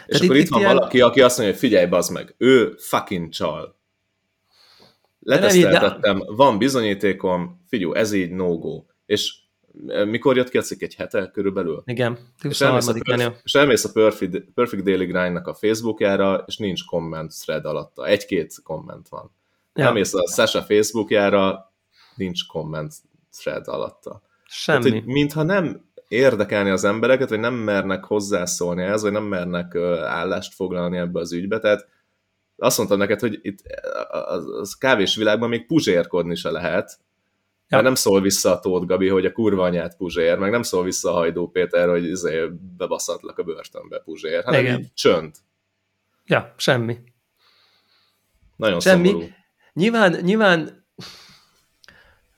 És 0.07 0.19
Tehát 0.19 0.25
akkor 0.25 0.37
itt- 0.37 0.41
itt, 0.41 0.47
itt 0.47 0.53
van 0.53 0.61
ilyen- 0.61 0.75
valaki, 0.75 1.01
aki 1.01 1.21
azt 1.21 1.37
mondja, 1.37 1.55
hogy 1.55 1.65
figyelj, 1.65 1.87
bazd 1.87 2.13
meg, 2.13 2.35
ő 2.39 2.75
fucking 2.79 3.29
csal. 3.29 3.77
Leteszteltettem, 5.21 6.23
van 6.27 6.59
bizonyítékom, 6.59 7.63
figyú, 7.69 7.93
ez 7.93 8.13
így 8.13 8.31
no-go. 8.31 8.85
És 9.07 9.35
e, 9.89 10.05
mikor 10.05 10.37
jött 10.37 10.49
ki 10.49 10.59
a 10.59 10.63
cikk? 10.63 10.83
Egy 10.83 10.95
hete 10.95 11.31
körülbelül? 11.33 11.83
Igen, 11.87 12.19
És 12.43 12.61
elmész, 12.61 12.87
a 12.89 12.93
23 12.93 13.17
Perf- 13.19 13.41
és 13.45 13.55
elmész 13.55 13.85
a 13.85 13.93
Perfect, 13.93 14.45
Perfect 14.55 14.83
Daily 14.83 15.07
Grindnak 15.07 15.47
a 15.47 15.55
Facebookjára, 15.55 16.45
és 16.47 16.57
nincs 16.57 16.85
komment 16.85 17.33
thread 17.45 17.65
alatta. 17.65 18.07
Egy-két 18.07 18.55
komment 18.63 19.09
van. 19.09 19.31
Ja, 19.75 19.85
Elmész 19.85 20.15
a 20.15 20.29
Sasha 20.29 20.63
Facebookjára, 20.63 21.73
nincs 22.15 22.47
komment 22.47 22.95
thread 23.39 23.69
alatta. 23.69 24.23
semmi. 24.47 24.83
Tehát, 24.85 24.99
hogy 25.05 25.13
mintha 25.13 25.43
nem 25.43 25.85
érdekelni 26.09 26.71
az 26.71 26.85
embereket, 26.85 27.29
vagy 27.29 27.41
nem 27.41 27.55
mernek 27.55 28.05
hozzászólni 28.05 28.83
ehhez, 28.83 29.03
vagy 29.03 29.13
nem 29.13 29.25
mernek 29.25 29.75
állást 30.05 30.55
foglalni 30.55 30.97
ebbe 30.97 31.21
az 31.21 31.33
ügybe. 31.33 31.59
Tehát 31.59 31.89
azt 32.57 32.77
mondtam 32.77 32.99
neked, 32.99 33.21
hogy 33.21 33.39
itt 33.43 33.59
a, 34.11 34.17
a, 34.17 34.35
a 34.61 34.65
kávés 34.79 35.17
világban 35.17 35.49
még 35.49 35.67
puzsérkodni 35.67 36.35
se 36.35 36.51
lehet, 36.51 36.99
Ja. 37.69 37.77
mert 37.77 37.83
nem 37.85 37.95
szól 37.95 38.21
vissza 38.21 38.53
a 38.53 38.59
Tóth 38.61 38.87
Gabi, 38.87 39.09
hogy 39.09 39.25
a 39.27 39.33
kurva 39.33 39.63
anyát 39.65 39.97
puzsér, 39.97 40.39
meg 40.39 40.51
nem 40.51 40.63
szól 40.63 40.85
vissza 40.85 41.11
a 41.11 41.15
Hajdó 41.15 41.49
Péter, 41.49 41.89
hogy 41.89 42.05
izé 42.05 42.47
bebaszatlak 42.77 43.39
a 43.39 43.43
börtönbe 43.43 43.99
puzsér, 43.99 44.45
hanem 44.45 44.61
Igen. 44.61 44.81
így 44.81 44.93
csönd. 44.95 45.35
Ja, 46.25 46.55
semmi. 46.57 46.99
Nagyon 48.57 48.81
Semmi. 48.81 49.07
szomorú. 49.09 49.27
Nyilván, 49.75 50.19
nyilván, 50.23 50.85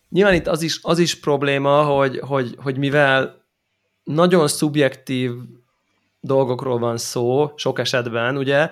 nyilván 0.08 0.34
itt 0.34 0.46
az 0.46 0.62
is, 0.62 0.78
az 0.82 0.98
is 0.98 1.20
probléma, 1.20 1.82
hogy, 1.82 2.18
hogy, 2.18 2.54
hogy 2.62 2.78
mivel 2.78 3.44
nagyon 4.04 4.48
szubjektív 4.48 5.32
dolgokról 6.20 6.78
van 6.78 6.96
szó, 6.96 7.52
sok 7.56 7.78
esetben, 7.78 8.36
ugye, 8.36 8.70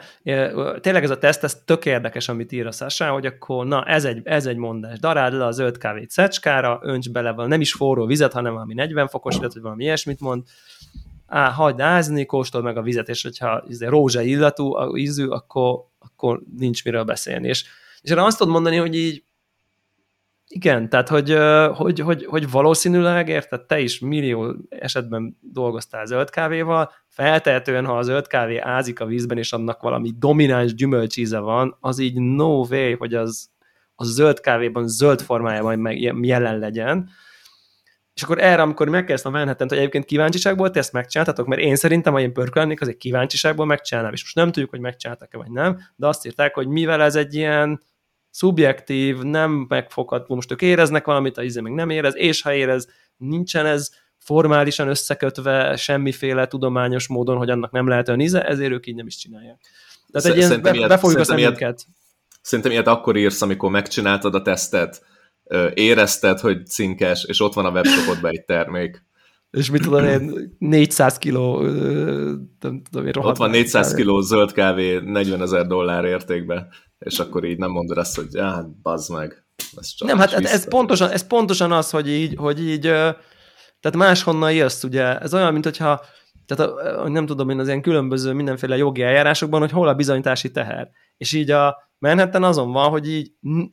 tényleg 0.81 1.03
ez 1.03 1.11
a 1.11 1.19
teszt, 1.19 1.45
ez 1.45 1.63
tök 1.65 1.87
érdekes, 1.87 2.29
amit 2.29 2.53
ír 2.53 2.67
a 2.67 2.71
Sasha, 2.71 3.13
hogy 3.13 3.27
akkor, 3.27 3.67
na, 3.67 3.85
ez 3.85 4.05
egy, 4.05 4.21
ez 4.25 4.47
egy 4.47 4.57
mondás, 4.57 4.99
daráld 4.99 5.33
le 5.33 5.45
a 5.45 5.51
zöld 5.51 5.79
kávét 5.79 6.11
szecskára, 6.11 6.79
önts 6.83 7.11
bele, 7.11 7.33
van, 7.33 7.49
nem 7.49 7.61
is 7.61 7.73
forró 7.73 8.07
vizet, 8.07 8.33
hanem 8.33 8.53
valami 8.53 8.75
40 8.75 9.09
fokos 9.09 9.35
vizet, 9.35 9.53
vagy 9.53 9.63
valami 9.63 9.85
ilyesmit 9.85 10.21
mond, 10.21 10.43
á, 11.27 11.51
hagyd 11.51 11.81
ázni, 11.81 12.27
kóstold 12.27 12.65
meg 12.65 12.77
a 12.77 12.83
vizet, 12.83 13.09
és 13.09 13.23
hogyha 13.23 13.65
izé 13.69 13.87
rózsa 13.87 14.21
illatú, 14.21 14.97
ízű, 14.97 15.27
akkor, 15.27 15.85
akkor 15.99 16.43
nincs 16.57 16.85
miről 16.85 17.05
beszélni. 17.05 17.49
És, 17.49 17.65
és 18.05 18.11
erre 18.11 18.25
azt 18.25 18.39
tudod 18.39 18.53
mondani, 18.53 18.77
hogy 18.77 18.97
így 18.97 19.25
igen, 20.49 20.89
tehát 20.89 21.09
hogy, 21.09 21.37
hogy, 21.77 22.01
hogy, 22.01 22.25
hogy 22.25 22.51
valószínűleg, 22.51 23.29
érted, 23.29 23.63
te 23.63 23.81
is 23.81 23.99
millió 23.99 24.55
esetben 24.69 25.39
dolgoztál 25.41 26.07
zöld 26.07 26.31
kávéval, 26.31 26.93
feltehetően, 27.09 27.85
ha 27.85 27.99
a 27.99 28.03
zöld 28.03 28.27
kávé 28.27 28.59
ázik 28.59 29.01
a 29.01 29.07
vízben, 29.07 29.39
és 29.39 29.53
annak 29.53 29.83
valami 29.83 30.13
domináns 30.19 30.75
gyümölcsíze 30.75 31.39
van, 31.39 31.77
az 31.81 31.99
így 31.99 32.21
no 32.21 32.67
way, 32.71 32.97
hogy 32.97 33.15
az 33.15 33.51
a 33.95 34.05
zöld 34.05 34.41
kávéban 34.41 34.89
zöld 34.89 35.21
formájában 35.21 35.79
meg 35.79 36.01
jelen 36.01 36.59
legyen. 36.59 37.09
És 38.15 38.23
akkor 38.23 38.39
erre, 38.39 38.63
amikor 38.63 38.89
megkezdtem 38.89 39.35
a 39.35 39.37
Manhattan, 39.37 39.69
hogy 39.69 39.79
egyébként 39.79 40.05
kíváncsiságból 40.05 40.71
te 40.71 40.79
ezt 40.79 40.93
megcsináltatok, 40.93 41.47
mert 41.47 41.61
én 41.61 41.77
szerintem, 41.77 42.13
ha 42.13 42.21
én 42.21 42.33
pörkölnék, 42.33 42.81
egy 42.81 42.97
kíváncsiságból 42.97 43.67
megcsinálnám, 43.67 44.13
és 44.13 44.23
most 44.23 44.35
nem 44.35 44.47
tudjuk, 44.47 44.71
hogy 44.71 44.81
megcsináltak-e 44.81 45.37
vagy 45.37 45.51
nem, 45.51 45.79
de 45.97 46.07
azt 46.07 46.27
írták, 46.27 46.55
hogy 46.55 46.69
mivel 46.69 47.03
ez 47.03 47.17
egy 47.17 47.35
ilyen 47.35 47.81
szubjektív, 48.35 49.19
nem 49.19 49.67
megfogható, 49.69 50.35
most 50.35 50.53
ők 50.53 50.63
éreznek 50.63 51.05
valamit, 51.05 51.39
a 51.39 51.43
izé 51.43 51.61
meg 51.61 51.73
nem 51.73 51.91
érez, 51.91 52.17
és 52.17 52.43
ha 52.43 52.55
érez, 52.55 52.89
nincsen 53.17 53.67
ez 53.67 53.91
formálisan 54.19 54.89
összekötve 54.89 55.77
semmiféle 55.77 56.47
tudományos 56.47 57.09
módon, 57.09 57.37
hogy 57.37 57.51
annak 57.51 57.71
nem 57.71 57.89
lehet 57.89 58.09
olyan 58.09 58.21
íze, 58.21 58.43
ezért 58.43 58.73
ők 58.73 58.87
így 58.87 58.95
nem 58.95 59.07
is 59.07 59.17
csinálják. 59.17 59.61
Tehát 60.13 60.29
egy 60.29 60.37
ilyen 60.37 60.63
be, 60.63 60.87
befogjuk 60.87 61.21
a 61.21 61.25
szemünket. 61.25 61.61
Ilyet, 61.61 61.87
szerintem 62.43 62.73
ilyet 62.73 62.87
akkor 62.87 63.17
írsz, 63.17 63.43
amikor 63.43 63.71
megcsináltad 63.71 64.35
a 64.35 64.43
tesztet, 64.43 65.03
érezted, 65.75 66.41
hogy 66.41 66.67
cinkes, 66.67 67.25
és 67.25 67.41
ott 67.41 67.55
van 67.55 67.65
a 67.65 67.71
webshopodban 67.71 68.31
egy 68.31 68.45
termék. 68.45 69.03
És 69.51 69.71
mit 69.71 69.83
tudom 69.83 70.05
én, 70.05 70.55
400 70.59 71.19
kiló, 71.19 71.61
nem 72.61 72.83
tudom 72.91 73.07
én, 73.07 73.13
Ott 73.17 73.37
van 73.37 73.51
400 73.51 73.95
kiló 73.95 74.21
zöld 74.21 74.53
kávé 74.53 74.99
40 74.99 75.43
ezer 75.43 75.67
dollár 75.67 76.05
értékben 76.05 76.69
és 77.05 77.19
akkor 77.19 77.45
így 77.45 77.59
nem 77.59 77.71
mondod 77.71 77.99
azt, 77.99 78.17
hogy 78.17 78.27
ja, 78.31 78.51
hát 78.51 78.81
bazd 78.83 79.13
meg. 79.13 79.45
Ez 79.77 79.95
csak 79.95 80.09
nem, 80.09 80.19
hát 80.19 80.33
ez 80.33 80.69
pontosan, 80.69 81.11
ez 81.11 81.27
pontosan 81.27 81.73
az, 81.73 81.91
hogy 81.91 82.09
így, 82.09 82.35
hogy 82.37 82.69
így 82.69 82.81
tehát 82.81 83.97
máshonnan 83.97 84.53
jössz, 84.53 84.83
ugye, 84.83 85.19
ez 85.19 85.35
olyan, 85.35 85.53
mint 85.53 85.65
hogyha 85.65 86.05
tehát 86.47 86.73
a, 86.73 87.09
nem 87.09 87.27
tudom 87.27 87.51
én 87.51 87.59
az 87.59 87.67
ilyen 87.67 87.83
különböző 87.83 88.33
mindenféle 88.33 88.77
jogi 88.77 89.03
eljárásokban, 89.03 89.61
hogy 89.61 89.71
hol 89.71 89.89
a 89.89 89.95
bizonyítási 89.95 90.51
teher. 90.51 90.91
És 91.17 91.33
így 91.33 91.51
a 91.51 91.85
Manhattan 91.99 92.45
azon 92.45 92.73
van, 92.73 92.91
hogy 92.91 93.09
így 93.09 93.33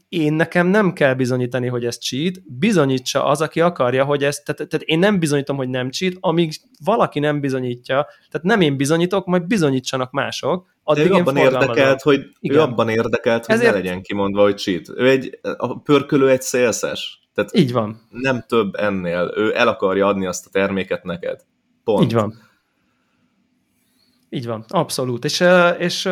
én 0.10 0.34
nekem 0.34 0.68
nem 0.68 0.94
kell 0.94 1.14
bizonyítani, 1.14 1.68
hogy 1.68 1.86
ez 1.86 1.98
cheat, 1.98 2.58
bizonyítsa 2.58 3.26
az, 3.26 3.42
aki 3.42 3.62
akarja, 3.62 4.06
hogy 4.06 4.24
ez, 4.24 4.40
tehát, 4.40 4.70
tehát 4.70 4.86
én 4.86 5.00
nem 5.00 5.20
bizonyítom, 5.20 5.58
hogy 5.58 5.70
nem 5.70 5.90
cheat, 5.90 6.14
amíg 6.20 6.54
valaki 6.84 7.20
nem 7.20 7.40
bizonyítja, 7.40 8.08
tehát 8.30 8.48
nem 8.48 8.62
én 8.62 8.78
bizonyítok, 8.78 9.26
majd 9.26 9.46
bizonyítsanak 9.46 10.12
mások, 10.12 10.68
addig 10.84 11.10
ő 11.10 11.14
abban 11.14 11.38
érdekelt, 11.38 12.02
hogy 12.02 12.26
Igen. 12.40 12.58
ő 12.58 12.62
abban 12.62 12.90
érdekelt, 12.90 13.46
hogy 13.46 13.56
Ezért... 13.56 13.72
ne 13.72 13.78
legyen 13.78 14.02
kimondva, 14.02 14.42
hogy 14.42 14.58
cheat. 14.58 14.90
Ő 14.96 15.10
egy, 15.10 15.40
a 15.58 15.80
pörkölő 15.80 16.30
egy 16.30 16.42
szélszes. 16.42 17.22
Tehát 17.34 17.58
Így 17.58 17.72
van. 17.72 18.02
Nem 18.10 18.44
több 18.48 18.76
ennél. 18.76 19.32
Ő 19.36 19.56
el 19.56 19.68
akarja 19.68 20.08
adni 20.08 20.26
azt 20.26 20.46
a 20.46 20.50
terméket 20.50 21.04
neked. 21.04 21.40
Pont. 21.84 22.04
Így 22.04 22.14
van. 22.14 22.50
Így 24.30 24.46
van, 24.46 24.66
abszolút. 24.68 25.26
És, 25.26 25.44
és, 25.78 26.10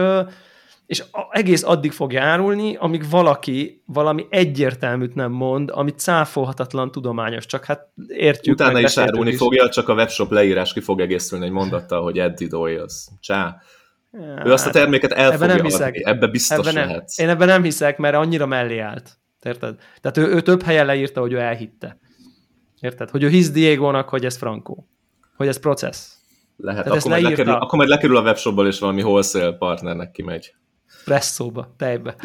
és 0.89 1.03
egész 1.31 1.63
addig 1.63 1.91
fog 1.91 2.11
járulni, 2.11 2.75
amíg 2.75 3.09
valaki 3.09 3.83
valami 3.85 4.25
egyértelműt 4.29 5.15
nem 5.15 5.31
mond, 5.31 5.69
ami 5.73 5.91
cáfolhatatlan 5.91 6.91
tudományos, 6.91 7.45
csak 7.45 7.65
hát 7.65 7.87
értjük. 8.07 8.55
Utána 8.55 8.71
meg, 8.71 8.83
is 8.83 8.97
árulni 8.97 9.31
is. 9.31 9.37
fogja, 9.37 9.69
csak 9.69 9.89
a 9.89 9.93
webshop 9.93 10.31
leírás 10.31 10.73
ki 10.73 10.79
fog 10.79 10.99
egészülni 10.99 11.45
egy 11.45 11.51
mondattal, 11.51 12.03
hogy 12.03 12.19
Eddie 12.19 12.47
Doyles. 12.47 13.07
Csá. 13.19 13.61
Ja, 14.11 14.41
ő 14.45 14.51
azt 14.51 14.67
a 14.67 14.69
terméket 14.69 15.11
el 15.11 15.31
ebben 15.31 15.37
fogja 15.37 15.55
nem 15.55 15.65
hiszek. 15.65 15.87
adni, 15.87 16.05
ebbe 16.05 16.27
biztos 16.27 16.57
ebben 16.57 16.73
nem, 16.73 16.87
lehetsz. 16.87 17.19
Én 17.19 17.29
ebben 17.29 17.47
nem 17.47 17.63
hiszek, 17.63 17.97
mert 17.97 18.15
annyira 18.15 18.45
mellé 18.45 18.79
állt. 18.79 19.17
Érted? 19.41 19.75
Tehát 20.01 20.17
ő, 20.17 20.35
ő 20.35 20.41
több 20.41 20.61
helyen 20.61 20.85
leírta, 20.85 21.21
hogy 21.21 21.33
ő 21.33 21.39
elhitte. 21.39 21.99
Érted? 22.79 23.09
Hogy 23.09 23.23
ő 23.23 23.29
hisz 23.29 23.51
Diego-nak, 23.51 24.09
hogy 24.09 24.25
ez 24.25 24.37
Franco. 24.37 24.75
Hogy 25.35 25.47
ez 25.47 25.59
processz. 25.59 26.17
Lehet, 26.57 26.83
Tehát 26.83 26.99
akkor 26.99 27.11
majd, 27.11 27.23
lekerül, 27.23 27.53
akkor 27.53 27.77
majd 27.77 27.89
lekerül 27.89 28.17
a 28.17 28.21
webshopból, 28.21 28.67
és 28.67 28.79
valami 28.79 29.01
wholesale 29.01 29.51
partnernek 29.51 30.11
kimegy. 30.11 30.53
Presszóba, 31.05 31.73
tejbe. 31.77 32.15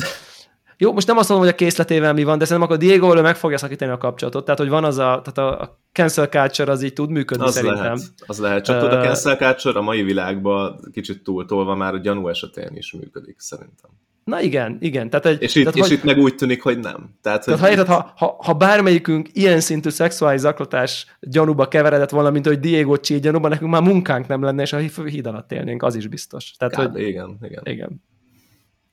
Jó, 0.79 0.93
most 0.93 1.07
nem 1.07 1.16
azt 1.16 1.29
mondom, 1.29 1.47
hogy 1.47 1.55
a 1.55 1.59
készletével 1.59 2.12
mi 2.12 2.25
van, 2.25 2.39
de 2.39 2.45
szerintem 2.45 2.70
akkor 2.70 2.85
Diego 2.85 3.22
meg 3.22 3.37
fogja 3.37 3.59
szakítani 3.59 3.91
a 3.91 3.99
kapcsolatot. 3.99 4.45
Tehát, 4.45 4.61
hogy 4.61 4.68
van 4.68 4.85
az 4.85 4.99
a, 4.99 5.22
tehát 5.25 5.39
a, 5.39 5.61
a 5.61 5.79
cancel 5.93 6.27
culture 6.27 6.72
az 6.72 6.83
így 6.83 6.93
tud 6.93 7.11
működni 7.11 7.45
az 7.45 7.55
szerintem. 7.55 7.83
Lehet, 7.83 8.01
az 8.27 8.39
lehet, 8.39 8.64
csak 8.64 8.77
uh, 8.77 8.83
tudod, 8.83 8.99
a 8.99 9.03
cancel 9.03 9.37
culture 9.37 9.79
a 9.79 9.83
mai 9.83 10.03
világban 10.03 10.89
kicsit 10.93 11.22
túltolva 11.22 11.75
már 11.75 11.95
a 11.95 11.99
gyanú 11.99 12.29
esetén 12.29 12.70
is 12.72 12.93
működik 12.93 13.37
szerintem. 13.39 13.91
Na 14.25 14.41
igen, 14.41 14.77
igen. 14.81 15.11
Tehát 15.11 15.27
egy, 15.27 15.43
és 15.43 15.55
itt, 15.55 15.62
tehát, 15.62 15.79
és 15.79 15.83
hogy, 15.83 15.93
itt 15.93 16.05
meg 16.05 16.18
úgy 16.18 16.35
tűnik, 16.35 16.62
hogy 16.62 16.79
nem. 16.79 17.14
Tehát, 17.22 17.45
tehát 17.45 17.61
hogy 17.61 17.87
ha, 17.87 17.95
ha, 17.95 18.12
ha, 18.16 18.37
ha 18.39 18.53
bármelyikünk 18.53 19.29
ilyen 19.33 19.61
szintű 19.61 19.89
szexuális 19.89 20.41
zaklatás 20.41 21.07
gyanúba 21.20 21.68
keveredett 21.68 22.11
volna, 22.11 22.31
mint 22.31 22.47
hogy 22.47 22.61
Diego 22.61 22.97
Csí 22.97 23.18
gyanúba, 23.18 23.49
nekünk 23.49 23.70
már 23.70 23.83
munkánk 23.83 24.27
nem 24.27 24.43
lenne, 24.43 24.62
és 24.62 24.72
a 24.72 24.77
híd 25.07 25.27
alatt 25.27 25.53
élnénk, 25.53 25.83
az 25.83 25.95
is 25.95 26.07
biztos. 26.07 26.53
Tehát, 26.59 26.75
Kár, 26.75 26.91
hogy, 26.91 27.01
igen, 27.01 27.39
igen. 27.43 27.62
igen. 27.64 28.03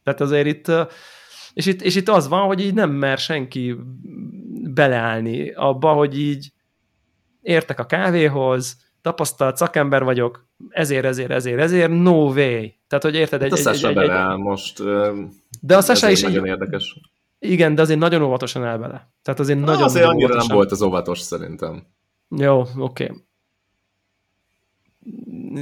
Tehát 0.03 0.21
azért 0.21 0.47
itt, 0.47 0.71
és 1.53 1.65
itt, 1.65 1.81
és 1.81 1.95
itt 1.95 2.09
az 2.09 2.27
van, 2.27 2.45
hogy 2.45 2.59
így 2.59 2.73
nem 2.73 2.91
mer 2.91 3.17
senki 3.17 3.75
beleállni 4.73 5.51
abba, 5.51 5.91
hogy 5.91 6.19
így 6.19 6.51
értek 7.41 7.79
a 7.79 7.85
kávéhoz, 7.85 8.77
tapasztalt 9.01 9.57
szakember 9.57 10.03
vagyok, 10.03 10.47
ezért, 10.69 11.05
ezért, 11.05 11.31
ezért, 11.31 11.59
ezért, 11.59 11.91
no 11.91 12.11
way. 12.11 12.65
Tehát, 12.87 13.03
hogy 13.03 13.15
érted? 13.15 13.41
Hát 13.41 13.51
egy, 13.51 13.67
a 13.67 13.87
egy, 13.87 13.97
egy, 13.97 14.09
egy, 14.09 14.37
most. 14.37 14.83
De 15.61 15.77
a 15.77 15.81
Sasha 15.81 16.09
is 16.09 16.21
nagyon 16.21 16.45
érdekes. 16.45 16.99
Igen, 17.39 17.75
de 17.75 17.81
azért 17.81 17.99
nagyon 17.99 18.21
óvatosan 18.21 18.65
el 18.65 18.77
bele. 18.77 19.13
Tehát 19.21 19.39
azért 19.39 19.59
Na, 19.59 19.65
nagyon 19.65 19.83
Azért 19.83 20.05
annyira 20.05 20.25
óvatosan. 20.25 20.47
nem 20.47 20.57
volt 20.57 20.71
az 20.71 20.81
óvatos 20.81 21.19
szerintem. 21.19 21.83
Jó, 22.29 22.59
oké. 22.59 23.03
Okay. 23.03 23.17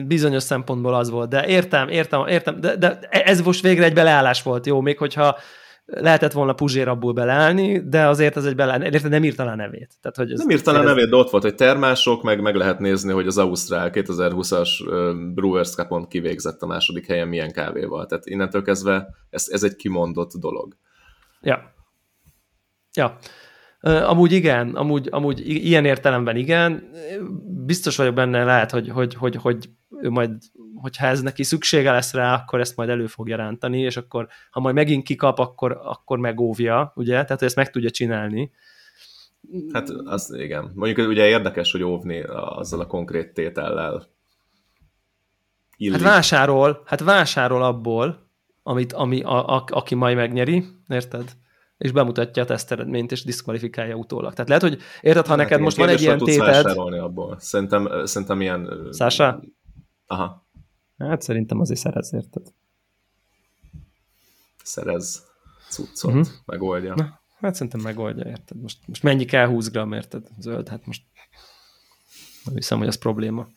Bizonyos 0.07 0.43
szempontból 0.43 0.93
az 0.93 1.09
volt, 1.09 1.29
de 1.29 1.47
értem, 1.47 1.87
értem, 1.87 2.27
értem, 2.27 2.59
de, 2.59 2.75
de 2.75 2.99
ez 3.09 3.41
most 3.41 3.61
végre 3.61 3.85
egy 3.85 3.93
beleállás 3.93 4.43
volt, 4.43 4.65
jó, 4.65 4.81
még 4.81 4.97
hogyha 4.97 5.37
lehetett 5.85 6.31
volna 6.31 6.53
Puzsér 6.53 6.87
abból 6.87 7.13
beleállni, 7.13 7.89
de 7.89 8.07
azért 8.07 8.37
ez 8.37 8.45
egy 8.45 8.55
beleállni, 8.55 8.85
érted, 8.85 9.11
nem 9.11 9.23
írta 9.23 9.43
a 9.43 9.55
nevét. 9.55 9.93
Tehát, 10.01 10.17
hogy 10.17 10.31
ez, 10.31 10.39
nem 10.39 10.49
írta 10.49 10.71
a 10.71 10.83
nevét, 10.83 11.09
de 11.09 11.15
ott 11.15 11.29
volt, 11.29 11.43
hogy 11.43 11.55
termások, 11.55 12.23
meg 12.23 12.41
meg 12.41 12.55
lehet 12.55 12.79
nézni, 12.79 13.11
hogy 13.13 13.27
az 13.27 13.37
Ausztrál 13.37 13.89
2020-as 13.93 14.69
Brewers 15.33 15.69
Cup-on 15.69 16.07
kivégzett 16.07 16.61
a 16.61 16.65
második 16.65 17.07
helyen 17.07 17.27
milyen 17.27 17.51
kávéval. 17.51 18.05
Tehát 18.05 18.25
innentől 18.25 18.61
kezdve 18.61 19.07
ez, 19.29 19.47
ez 19.51 19.63
egy 19.63 19.75
kimondott 19.75 20.31
dolog. 20.33 20.75
Ja. 21.41 21.73
Ja. 22.93 23.17
Amúgy 23.81 24.31
igen, 24.31 24.75
amúgy, 24.75 25.07
amúgy 25.11 25.47
ilyen 25.47 25.85
értelemben 25.85 26.35
igen. 26.35 26.89
Biztos 27.69 27.95
vagyok 27.95 28.13
benne, 28.13 28.43
lehet, 28.43 28.71
hogy, 28.71 28.89
hogy, 28.89 29.15
hogy, 29.15 29.35
hogy 29.35 29.69
ő 30.01 30.09
majd 30.09 30.31
hogyha 30.75 31.05
ez 31.05 31.21
neki 31.21 31.43
szüksége 31.43 31.91
lesz 31.91 32.13
rá, 32.13 32.33
akkor 32.33 32.59
ezt 32.59 32.75
majd 32.75 32.89
elő 32.89 33.07
fogja 33.07 33.35
rántani, 33.35 33.79
és 33.79 33.97
akkor, 33.97 34.27
ha 34.51 34.59
majd 34.59 34.75
megint 34.75 35.03
kikap, 35.03 35.39
akkor, 35.39 35.79
akkor 35.83 36.17
megóvja, 36.17 36.91
ugye? 36.95 37.11
Tehát, 37.11 37.39
hogy 37.39 37.47
ezt 37.47 37.55
meg 37.55 37.69
tudja 37.69 37.89
csinálni. 37.89 38.51
Hát 39.73 39.89
az 39.89 40.33
igen. 40.37 40.71
Mondjuk 40.75 41.07
ugye 41.07 41.27
érdekes, 41.27 41.71
hogy 41.71 41.83
óvni 41.83 42.21
azzal 42.21 42.79
a 42.79 42.87
konkrét 42.87 43.33
tétellel. 43.33 44.07
Illik. 45.77 46.01
Hát 46.01 46.11
vásárol, 46.11 46.83
hát 46.85 46.99
vásárol 46.99 47.63
abból, 47.63 48.29
amit, 48.63 48.93
ami, 48.93 49.21
a, 49.21 49.55
a, 49.55 49.63
aki 49.67 49.95
majd 49.95 50.15
megnyeri, 50.15 50.65
érted? 50.87 51.31
És 51.79 51.91
bemutatja 51.91 52.43
a 52.43 52.45
teszteredményt, 52.45 53.11
és 53.11 53.23
diszkvalifikálja 53.23 53.95
utólag. 53.95 54.33
Tehát 54.33 54.47
lehet, 54.47 54.63
hogy 54.63 54.81
érted, 55.01 55.23
ha 55.23 55.29
hát 55.29 55.37
neked 55.37 55.59
most 55.59 55.77
van 55.77 55.89
egy 55.89 56.01
ilyen 56.01 56.17
téted... 56.17 56.65
abból. 56.65 57.39
Szerintem, 57.39 58.05
szerintem 58.05 58.41
ilyen... 58.41 58.87
Szása? 58.91 59.43
Aha. 60.07 60.47
Hát 60.97 61.21
szerintem 61.21 61.59
azért 61.59 61.79
szerez, 61.79 62.13
érted? 62.13 62.47
Szerez 64.63 65.25
cuccot, 65.69 66.11
uh-huh. 66.11 66.27
megoldja. 66.45 66.95
Na, 66.95 67.21
hát 67.39 67.53
szerintem 67.53 67.81
megoldja, 67.81 68.25
érted? 68.25 68.61
Most, 68.61 68.77
most 68.85 69.03
mennyi 69.03 69.25
kell 69.25 69.47
20 69.47 69.69
gram, 69.69 69.93
érted? 69.93 70.27
Zöld, 70.39 70.67
hát 70.67 70.85
most 70.85 71.03
nem 72.43 72.55
hiszem, 72.55 72.77
hogy 72.77 72.87
az 72.87 72.97
probléma. 72.97 73.47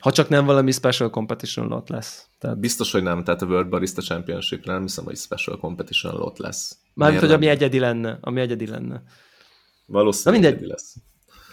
Ha 0.00 0.12
csak 0.12 0.28
nem 0.28 0.44
valami 0.44 0.72
special 0.72 1.10
competition 1.10 1.68
lot 1.68 1.88
lesz. 1.88 2.26
Tehát... 2.38 2.58
Biztos, 2.58 2.92
hogy 2.92 3.02
nem, 3.02 3.24
tehát 3.24 3.42
a 3.42 3.46
World 3.46 3.68
Barista 3.68 4.02
championship 4.02 4.64
nem 4.64 4.80
hiszem, 4.80 5.04
hogy 5.04 5.16
special 5.16 5.58
competition 5.58 6.14
lot 6.14 6.38
lesz. 6.38 6.78
Mármint, 6.94 7.20
hogy 7.20 7.32
ami 7.32 7.46
egyedi 7.46 7.78
lenne, 7.78 8.18
ami 8.20 8.40
egyedi 8.40 8.66
lenne. 8.66 9.02
Valószínűleg 9.86 10.44
egyedi 10.44 10.66
lesz. 10.66 10.94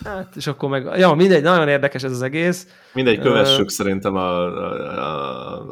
Hát, 0.04 0.36
és 0.36 0.48
akkor 0.48 0.70
meg, 0.70 1.00
ja, 1.00 1.14
mindegy, 1.14 1.44
nagyon 1.44 1.68
érdekes 1.68 2.04
ez 2.04 2.12
az 2.12 2.22
egész. 2.22 2.68
Mindegy, 2.94 3.20
kövessük 3.20 3.66
uh, 3.66 3.72
szerintem 3.72 4.16
a, 4.16 4.46
a, 4.46 4.96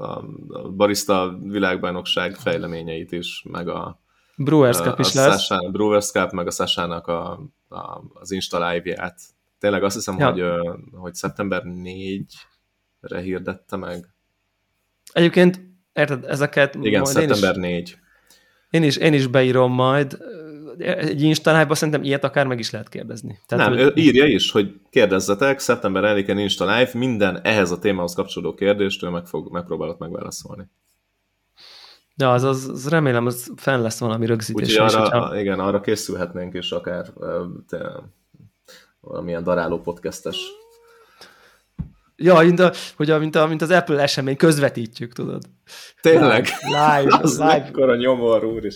a, 0.01 0.25
a 0.49 0.69
barista 0.69 1.37
világbajnokság 1.41 2.35
fejleményeit 2.35 3.11
is, 3.11 3.45
meg 3.49 3.67
a 3.67 4.01
Brewers 4.35 4.77
Cup 4.77 4.99
is 4.99 5.13
lesz. 5.13 5.43
Sasha, 5.43 5.69
Brewers 5.69 6.11
Cup, 6.11 6.31
meg 6.31 6.47
a 6.47 6.51
Sasának 6.51 7.07
a, 7.07 7.31
a, 7.69 8.01
az 8.13 8.31
Insta 8.31 8.69
live-ját. 8.69 9.19
Tényleg 9.59 9.83
azt 9.83 9.95
hiszem, 9.95 10.19
ja. 10.19 10.31
hogy, 10.31 10.43
hogy 10.91 11.13
szeptember 11.13 11.61
4-re 11.65 12.52
hirdette 13.07 13.75
meg. 13.75 14.07
Egyébként, 15.13 15.61
érted, 15.93 16.23
ezeket... 16.23 16.75
Igen, 16.81 17.05
szeptember 17.05 17.55
én 17.57 17.63
is, 17.63 17.69
4. 17.69 17.97
Én 18.69 18.83
is, 18.83 18.97
én 18.97 19.13
is 19.13 19.27
beírom 19.27 19.71
majd 19.71 20.17
egy 20.77 21.21
Insta 21.21 21.75
szerintem 21.75 22.03
ilyet 22.03 22.23
akár 22.23 22.47
meg 22.47 22.59
is 22.59 22.71
lehet 22.71 22.89
kérdezni. 22.89 23.39
Tehát, 23.45 23.69
Nem, 23.69 23.83
hogy... 23.83 23.97
írja 23.97 24.25
is, 24.25 24.51
hogy 24.51 24.79
kérdezzetek, 24.89 25.59
szeptember 25.59 26.03
4-én 26.17 26.37
Insta 26.37 26.65
Live, 26.65 26.89
minden 26.93 27.39
ehhez 27.43 27.71
a 27.71 27.79
témához 27.79 28.13
kapcsolódó 28.13 28.53
kérdést 28.53 29.03
ő 29.03 29.09
meg 29.09 29.25
fog, 29.25 29.51
megpróbálok 29.51 29.97
megválaszolni. 29.97 30.69
Ja, 32.15 32.31
az, 32.31 32.43
az, 32.43 32.67
az 32.67 32.89
remélem, 32.89 33.25
az 33.25 33.51
fenn 33.55 33.81
lesz 33.81 33.99
valami 33.99 34.25
rögzítés. 34.25 34.69
Úgyhogy 34.69 34.85
arra, 34.85 35.03
is, 35.03 35.09
hogyha... 35.09 35.39
igen, 35.39 35.59
arra 35.59 35.81
készülhetnénk 35.81 36.53
is 36.53 36.71
akár 36.71 37.13
te, 37.67 37.91
valamilyen 38.99 39.43
daráló 39.43 39.81
podcastes. 39.81 40.37
Ja, 42.15 42.39
mint, 42.39 42.59
a, 42.59 42.71
hogy 42.95 43.09
a, 43.09 43.19
mint, 43.19 43.35
a, 43.35 43.47
mint 43.47 43.61
az 43.61 43.69
Apple 43.69 44.01
esemény, 44.01 44.35
közvetítjük, 44.35 45.13
tudod. 45.13 45.43
Tényleg? 46.01 46.47
Live, 46.61 47.17
az 47.21 47.31
live. 47.31 47.57
mekkora 47.57 47.95
nyomor, 47.95 48.43
úr 48.43 48.65
is. 48.65 48.75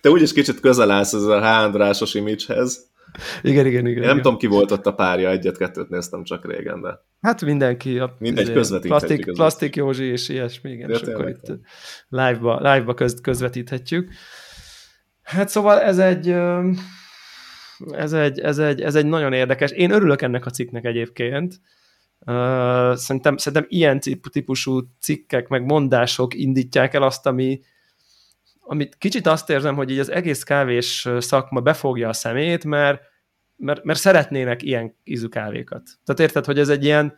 Te 0.00 0.10
úgyis 0.10 0.32
kicsit 0.32 0.60
közel 0.60 0.90
állsz 0.90 1.12
ez 1.12 1.22
a 1.22 1.40
H. 1.40 1.44
Andrásos 1.44 2.14
imidzshez. 2.14 2.94
Igen, 3.42 3.66
igen, 3.66 3.86
igen. 3.86 3.86
Én 3.86 3.94
nem 3.94 4.02
igen. 4.02 4.22
tudom, 4.22 4.38
ki 4.38 4.46
volt 4.46 4.70
ott 4.70 4.86
a 4.86 4.94
párja, 4.94 5.30
egyet-kettőt 5.30 5.88
néztem 5.88 6.24
csak 6.24 6.52
régen, 6.52 6.80
de... 6.80 7.04
Hát 7.20 7.44
mindenki. 7.44 7.98
A, 7.98 8.16
Mindegy, 8.18 8.52
közvetíthetjük. 8.52 9.08
Plastik, 9.08 9.34
plastik 9.34 9.76
Józsi 9.76 10.04
és 10.04 10.28
ilyesmi, 10.28 10.70
igen, 10.70 10.90
és 10.90 11.00
akkor 11.00 11.28
itt 11.28 11.52
live-ba, 12.08 12.56
live-ba 12.56 12.94
köz, 12.94 13.20
közvetíthetjük. 13.20 14.10
Hát 15.22 15.48
szóval 15.48 15.80
ez 15.80 15.98
egy, 15.98 16.34
ez 17.90 18.12
egy, 18.12 18.40
ez, 18.40 18.58
egy, 18.58 18.80
ez 18.80 18.94
egy 18.94 19.06
nagyon 19.06 19.32
érdekes. 19.32 19.70
Én 19.70 19.90
örülök 19.90 20.22
ennek 20.22 20.46
a 20.46 20.50
cikknek 20.50 20.84
egyébként. 20.84 21.60
Szerintem, 22.94 23.36
szerintem 23.36 23.66
ilyen 23.68 24.00
típusú 24.30 24.80
cikkek, 25.00 25.48
meg 25.48 25.64
mondások 25.64 26.34
indítják 26.34 26.94
el 26.94 27.02
azt, 27.02 27.26
ami, 27.26 27.60
amit 28.60 28.96
kicsit 28.98 29.26
azt 29.26 29.50
érzem, 29.50 29.74
hogy 29.74 29.90
így 29.90 29.98
az 29.98 30.10
egész 30.10 30.42
kávés 30.42 31.08
szakma 31.18 31.60
befogja 31.60 32.08
a 32.08 32.12
szemét, 32.12 32.64
mert, 32.64 33.00
mert, 33.56 33.84
mert 33.84 33.98
szeretnének 33.98 34.62
ilyen 34.62 34.96
ízű 35.04 35.26
kávékat. 35.26 35.82
Tehát 36.04 36.20
érted, 36.20 36.44
hogy 36.44 36.58
ez 36.58 36.68
egy 36.68 36.84
ilyen 36.84 37.16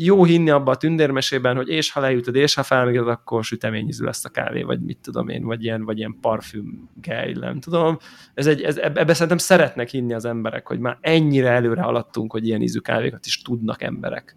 jó 0.00 0.24
hinni 0.24 0.50
abba 0.50 0.70
a 0.70 0.76
tündérmesében, 0.76 1.56
hogy 1.56 1.68
és 1.68 1.90
ha 1.90 2.00
leütöd, 2.00 2.34
és 2.34 2.54
ha 2.54 2.62
felmegyed, 2.62 3.08
akkor 3.08 3.44
süteményízű 3.44 4.04
lesz 4.04 4.24
a 4.24 4.28
kávé, 4.28 4.62
vagy 4.62 4.80
mit 4.80 4.98
tudom 5.02 5.28
én, 5.28 5.44
vagy 5.44 5.64
ilyen, 5.64 5.84
vagy 5.84 5.98
ilyen 5.98 6.16
parfüm 6.20 6.88
gej, 7.00 7.32
nem 7.32 7.60
tudom. 7.60 7.98
Ez 8.34 8.46
egy, 8.46 8.62
ez, 8.62 8.76
ebbe 8.76 9.12
szerintem 9.12 9.38
szeretnek 9.38 9.88
hinni 9.88 10.14
az 10.14 10.24
emberek, 10.24 10.66
hogy 10.66 10.78
már 10.78 10.98
ennyire 11.00 11.50
előre 11.50 11.82
haladtunk, 11.82 12.32
hogy 12.32 12.46
ilyen 12.46 12.62
ízű 12.62 12.78
kávékat 12.78 13.26
is 13.26 13.42
tudnak 13.42 13.82
emberek 13.82 14.34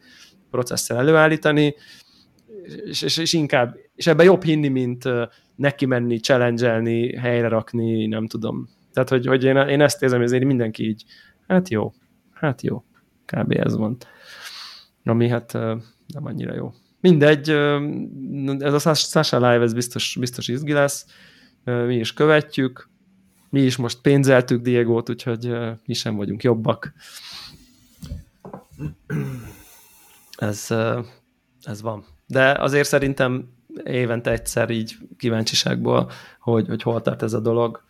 processzel 0.49 0.97
előállítani, 0.97 1.75
és, 2.85 3.01
és, 3.01 3.17
és 3.17 3.33
inkább, 3.33 3.75
és 3.95 4.07
ebben 4.07 4.25
jobb 4.25 4.43
hinni, 4.43 4.67
mint 4.67 5.03
neki 5.55 5.85
menni, 5.85 6.19
challenge 6.19 6.81
helyre 7.19 7.47
rakni, 7.47 8.05
nem 8.05 8.27
tudom. 8.27 8.69
Tehát, 8.93 9.09
hogy, 9.09 9.25
hogy 9.25 9.43
én, 9.43 9.55
én 9.57 9.81
ezt 9.81 10.03
érzem, 10.03 10.21
ezért 10.21 10.43
mindenki 10.43 10.87
így, 10.87 11.03
hát 11.47 11.69
jó, 11.69 11.93
hát 12.31 12.61
jó, 12.61 12.83
kb. 13.25 13.51
ez 13.51 13.75
van. 13.75 13.97
Ami 15.03 15.27
hát 15.27 15.53
nem 16.07 16.25
annyira 16.25 16.55
jó. 16.55 16.73
Mindegy, 16.99 17.49
ez 18.59 18.85
a 18.85 18.93
Sasha 18.93 19.37
Live, 19.37 19.63
ez 19.63 19.73
biztos, 19.73 20.17
biztos 20.19 20.47
izgi 20.47 20.73
lesz, 20.73 21.05
mi 21.63 21.95
is 21.95 22.13
követjük, 22.13 22.89
mi 23.49 23.61
is 23.61 23.75
most 23.75 24.01
pénzeltük 24.01 24.61
Diegót, 24.61 25.09
úgyhogy 25.09 25.57
mi 25.85 25.93
sem 25.93 26.15
vagyunk 26.15 26.43
jobbak. 26.43 26.93
Ez, 30.37 30.67
ez 31.61 31.81
van. 31.81 32.05
De 32.27 32.51
azért 32.51 32.87
szerintem 32.87 33.49
évente 33.83 34.31
egyszer 34.31 34.69
így 34.69 34.97
kíváncsiságból, 35.17 36.11
hogy, 36.39 36.67
hogy 36.67 36.81
hol 36.81 37.01
tart 37.01 37.21
ez 37.21 37.33
a 37.33 37.39
dolog, 37.39 37.83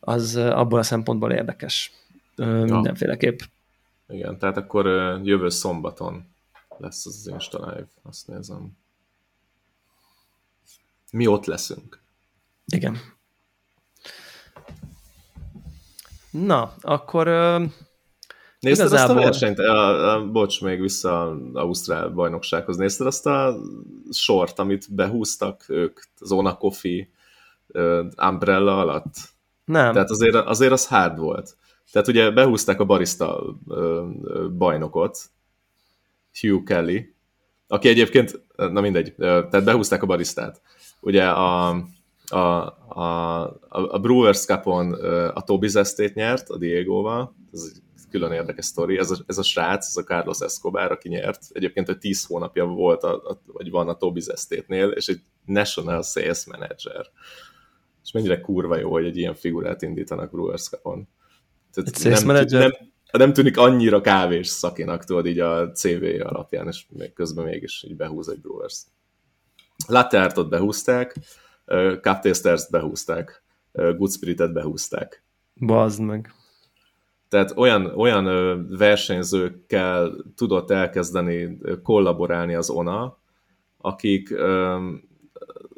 az 0.00 0.36
abból 0.36 0.78
a 0.78 0.82
szempontból 0.82 1.32
érdekes. 1.32 1.92
Ja. 2.36 2.46
Mindenféleképp. 2.46 3.38
Igen, 4.10 4.38
tehát 4.38 4.56
akkor 4.56 4.86
jövő 5.22 5.48
szombaton 5.48 6.24
lesz 6.78 7.06
az, 7.06 7.14
az 7.14 7.26
Insta 7.26 7.58
Live, 7.58 7.88
azt 8.02 8.26
nézem. 8.26 8.78
Mi 11.12 11.26
ott 11.26 11.44
leszünk. 11.44 12.02
Igen. 12.66 12.96
Na, 16.30 16.74
akkor 16.80 17.26
Nézted 18.60 18.86
Igazából... 18.86 19.16
azt 19.16 19.24
a 19.24 19.24
versenyt? 19.24 19.58
A, 19.58 20.14
a, 20.14 20.30
bocs, 20.30 20.60
még 20.60 20.80
vissza 20.80 21.30
az 21.30 21.38
Ausztrál 21.52 22.08
bajnoksághoz. 22.08 22.76
Nézted 22.76 23.06
azt 23.06 23.26
a 23.26 23.56
sort, 24.10 24.58
amit 24.58 24.94
behúztak 24.94 25.64
ők, 25.68 26.00
Zona 26.20 26.56
Coffee 26.56 27.08
uh, 27.68 28.06
umbrella 28.28 28.80
alatt? 28.80 29.14
Nem. 29.64 29.92
Tehát 29.92 30.10
azért, 30.10 30.34
azért 30.34 30.72
az 30.72 30.86
hard 30.86 31.18
volt. 31.18 31.56
Tehát 31.92 32.08
ugye 32.08 32.30
behúzták 32.30 32.80
a 32.80 32.84
barista 32.84 33.56
bajnokot, 34.56 35.18
Hugh 36.40 36.64
Kelly, 36.64 37.14
aki 37.66 37.88
egyébként, 37.88 38.42
na 38.56 38.80
mindegy, 38.80 39.14
tehát 39.16 39.64
behúzták 39.64 40.02
a 40.02 40.06
baristát. 40.06 40.62
Ugye 41.00 41.28
a, 41.28 41.68
a, 42.26 42.38
a, 42.88 43.40
a 43.68 43.98
Brewers 43.98 44.44
Cup-on 44.44 44.92
a 45.34 45.42
Toby 45.42 45.68
Zestét 45.68 46.14
nyert 46.14 46.48
a 46.48 46.56
Diego-val, 46.56 47.34
ez 47.52 47.72
külön 48.10 48.32
érdekes 48.32 48.64
sztori. 48.64 48.98
Ez 48.98 49.10
a, 49.10 49.16
ez 49.26 49.38
a 49.38 49.42
srác, 49.42 49.86
ez 49.86 49.96
a 49.96 50.04
Carlos 50.04 50.40
Escobar, 50.40 50.92
aki 50.92 51.08
nyert. 51.08 51.42
Egyébként, 51.52 51.86
hogy 51.86 51.98
10 51.98 52.24
hónapja 52.24 52.64
volt, 52.64 53.02
a, 53.02 53.14
a, 53.14 53.40
vagy 53.46 53.70
van 53.70 53.88
a 53.88 53.96
Toby 53.96 54.22
Estate-nél, 54.26 54.88
és 54.88 55.08
egy 55.08 55.20
National 55.44 56.02
Sales 56.02 56.46
Manager. 56.46 57.06
És 58.02 58.12
mennyire 58.12 58.40
kurva 58.40 58.76
jó, 58.76 58.90
hogy 58.90 59.04
egy 59.04 59.16
ilyen 59.16 59.34
figurát 59.34 59.82
indítanak 59.82 60.30
Brewers 60.30 60.68
Cup-on. 60.68 61.08
Nem, 62.02 62.26
manager? 62.26 62.60
nem, 62.60 62.72
nem 63.12 63.32
tűnik 63.32 63.56
annyira 63.56 64.00
kávés 64.00 64.46
szakinak, 64.46 65.04
tudod, 65.04 65.26
így 65.26 65.38
a 65.38 65.72
CV 65.72 66.04
alapján, 66.22 66.66
és 66.66 66.84
még 66.88 67.12
közben 67.12 67.44
mégis 67.44 67.84
így 67.88 67.96
behúz 67.96 68.28
egy 68.28 68.40
Brewers. 68.40 68.82
Latte 69.86 70.22
Artot 70.22 70.48
behúzták, 70.48 71.16
Cup 72.00 72.20
Tasters 72.20 72.68
behúzták, 72.70 73.42
Good 73.72 74.10
Spiritet 74.10 74.52
behúzták. 74.52 75.24
Bazd 75.54 76.00
meg. 76.00 76.34
Tehát 77.28 77.52
olyan, 77.56 77.86
olyan 77.86 78.66
versenyzőkkel 78.76 80.24
tudott 80.34 80.70
elkezdeni 80.70 81.58
kollaborálni 81.82 82.54
az 82.54 82.70
ONA, 82.70 83.18
akik, 83.76 84.38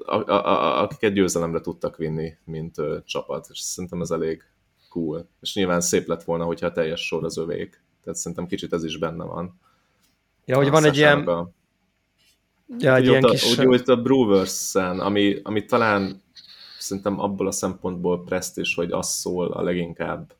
a, 0.05 0.29
a, 0.29 0.83
akiket 0.83 1.13
győzelemre 1.13 1.61
tudtak 1.61 1.97
vinni, 1.97 2.37
mint 2.45 2.77
csapat, 3.05 3.47
és 3.51 3.59
szerintem 3.59 4.01
ez 4.01 4.11
elég 4.11 4.45
cool. 4.93 5.29
És 5.41 5.55
nyilván 5.55 5.81
szép 5.81 6.07
lett 6.07 6.23
volna, 6.23 6.45
hogyha 6.45 6.67
a 6.67 6.73
teljes 6.73 7.07
sor 7.07 7.25
az 7.25 7.39
övék. 7.39 7.83
Tehát 8.03 8.19
szerintem 8.19 8.47
kicsit 8.47 8.73
ez 8.73 8.85
is 8.85 8.99
benne 8.99 9.25
van. 9.25 9.61
Ja, 10.45 10.57
hogy 10.57 10.71
van 10.71 10.85
egy 10.85 10.97
ilyen... 10.97 11.27
A... 11.27 11.51
Ja, 12.79 12.95
egy 12.95 13.07
ilyen 13.07 13.23
kis... 13.23 13.59
Úgy, 13.59 13.67
úgy 13.67 13.91
a 13.91 13.97
Brewers-en, 13.97 15.01
ami, 15.01 15.41
ami 15.43 15.65
talán 15.65 16.23
szerintem 16.79 17.21
abból 17.21 17.47
a 17.47 17.53
szempontból 17.53 18.25
preszt 18.25 18.59
is, 18.59 18.75
hogy 18.75 18.93
az 18.93 19.09
szól 19.09 19.53
a 19.53 19.63
leginkább 19.63 20.33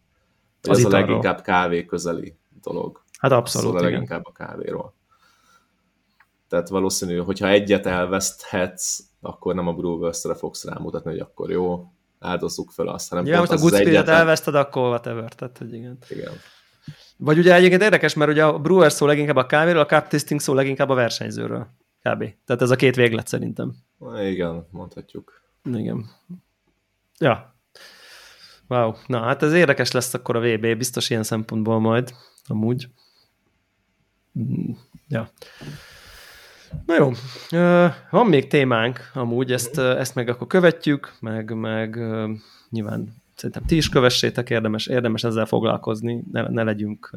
az 0.63 0.79
ez 0.79 0.85
a 0.85 0.89
leginkább 0.89 1.43
kávé 1.43 1.85
közeli 1.85 2.35
dolog. 2.63 3.03
Hát 3.19 3.33
abszolút, 3.33 3.71
Szól 3.71 3.79
a 3.79 3.83
leginkább 3.91 4.27
a 4.27 4.33
kávéról. 4.33 4.95
Tehát 6.49 6.69
valószínű, 6.69 7.17
hogyha 7.17 7.49
egyet 7.49 7.87
elveszthetsz, 7.87 8.99
akkor 9.21 9.55
nem 9.55 9.69
a 9.69 9.73
Brewers-re 9.73 10.35
fogsz 10.35 10.65
rámutatni, 10.65 11.11
hogy 11.11 11.21
akkor 11.21 11.51
jó, 11.51 11.93
áldozzuk 12.23 12.71
fel 12.71 12.87
azt, 12.89 13.09
hanem 13.09 13.27
ja, 13.27 13.39
most 13.39 13.51
a 13.51 13.57
Good 13.57 13.75
Spirit 13.75 14.09
elveszted, 14.09 14.55
akkor 14.55 14.89
whatever, 14.89 15.33
tehát, 15.33 15.59
hogy 15.59 15.75
igen. 15.75 15.99
Igen. 16.09 16.33
Vagy 17.17 17.39
ugye 17.39 17.55
egyébként 17.55 17.83
érdekes, 17.83 18.15
mert 18.15 18.31
ugye 18.31 18.45
a 18.45 18.59
Brewer 18.59 18.93
szó 18.93 19.07
leginkább 19.07 19.37
a 19.37 19.47
kávéről, 19.47 19.81
a 19.81 19.87
cup 19.87 20.09
tasting 20.09 20.41
szó 20.41 20.55
leginkább 20.55 20.89
a 20.89 20.95
versenyzőről. 20.95 21.67
Kb. 22.03 22.25
Tehát 22.47 22.63
ez 22.63 22.71
a 22.71 22.77
két 22.77 22.95
véglet 22.95 23.27
szerintem. 23.27 23.75
Igen, 24.21 24.67
mondhatjuk. 24.71 25.43
Igen. 25.65 26.11
Ja, 27.19 27.53
Wow, 28.73 28.93
na 29.07 29.21
hát 29.21 29.43
ez 29.43 29.53
érdekes 29.53 29.91
lesz 29.91 30.15
akkor 30.15 30.37
a 30.37 30.41
VB, 30.41 30.77
biztos 30.77 31.11
ilyen 31.11 31.23
szempontból 31.23 31.81
majd, 31.81 32.15
amúgy. 32.47 32.89
Mm, 34.39 34.71
ja. 35.09 35.31
Na 36.87 36.95
jó, 36.95 37.11
van 38.11 38.27
még 38.27 38.47
témánk 38.47 39.11
amúgy, 39.15 39.53
ezt, 39.53 39.79
ezt 39.79 40.15
meg 40.15 40.29
akkor 40.29 40.47
követjük, 40.47 41.13
meg, 41.21 41.55
meg 41.55 41.99
nyilván 42.71 43.23
szerintem 43.35 43.65
ti 43.67 43.77
is 43.77 43.89
kövessétek, 43.89 44.51
érdemes, 44.51 44.87
érdemes 44.87 45.25
ezzel 45.25 45.47
foglalkozni, 45.47 46.25
ne, 46.33 46.49
ne 46.49 46.63
legyünk, 46.63 47.11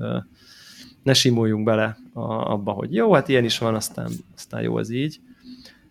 ne 1.03 1.13
simuljunk 1.13 1.63
bele 1.63 1.97
a, 2.13 2.21
abba, 2.23 2.71
hogy 2.71 2.93
jó, 2.93 3.13
hát 3.13 3.27
ilyen 3.27 3.43
is 3.43 3.57
van, 3.57 3.75
aztán, 3.75 4.09
aztán 4.35 4.61
jó 4.61 4.77
ez 4.77 4.89
így, 4.89 5.19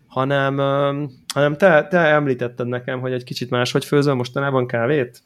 hanem, 0.07 0.57
hanem 1.33 1.57
te, 1.57 1.87
te 1.87 1.97
említetted 1.97 2.67
nekem, 2.67 2.99
hogy 2.99 3.11
egy 3.11 3.23
kicsit 3.23 3.49
máshogy 3.49 3.85
főzöl 3.85 4.13
mostanában 4.13 4.67
kávét? 4.67 5.23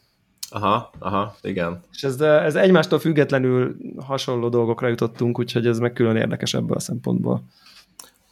Aha, 0.49 0.91
aha, 0.99 1.35
igen. 1.41 1.83
És 1.91 2.03
ez, 2.03 2.21
ez 2.21 2.55
egymástól 2.55 2.99
függetlenül 2.99 3.75
hasonló 3.97 4.49
dolgokra 4.49 4.87
jutottunk, 4.87 5.39
úgyhogy 5.39 5.67
ez 5.67 5.79
meg 5.79 5.93
külön 5.93 6.15
érdekes 6.15 6.53
ebből 6.53 6.75
a 6.75 6.79
szempontból. 6.79 7.43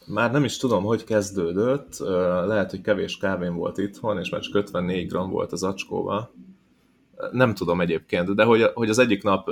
Már 0.08 0.32
nem 0.32 0.43
is 0.43 0.58
tudom, 0.58 0.84
hogy 0.84 1.03
kezdődött, 1.03 1.97
lehet, 2.45 2.70
hogy 2.70 2.82
kevés 2.82 3.18
kávén 3.18 3.55
volt 3.55 3.78
itthon, 3.78 4.20
és 4.20 4.30
már 4.30 4.41
csak 4.41 4.55
54 4.55 5.08
gram 5.08 5.30
volt 5.30 5.51
az 5.51 5.64
acskóba. 5.64 6.32
Nem 7.32 7.53
tudom 7.53 7.82
egyébként, 7.82 8.36
de 8.36 8.43
hogy, 8.43 8.72
hogy 8.74 8.89
az 8.89 8.99
egyik 8.99 9.24
nap 9.24 9.47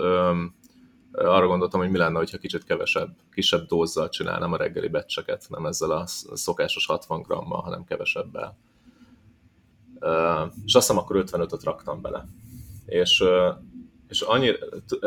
arra 1.11 1.47
gondoltam, 1.47 1.79
hogy 1.79 1.89
mi 1.89 1.97
lenne, 1.97 2.17
hogyha 2.17 2.37
kicsit 2.37 2.63
kevesebb, 2.63 3.09
kisebb 3.33 3.65
dózzal 3.65 4.09
csinálnám 4.09 4.53
a 4.53 4.57
reggeli 4.57 4.87
becseket, 4.87 5.45
nem 5.49 5.65
ezzel 5.65 5.91
a 5.91 6.05
szokásos 6.33 6.85
60 6.85 7.21
grammal, 7.21 7.61
hanem 7.61 7.83
kevesebbel. 7.83 8.57
És 10.65 10.75
azt 10.75 10.87
hiszem, 10.87 10.97
akkor 10.97 11.23
55-öt 11.25 11.63
raktam 11.63 12.01
bele 12.01 12.25
és, 12.85 13.23
és 14.07 14.21
annyira, 14.21 14.57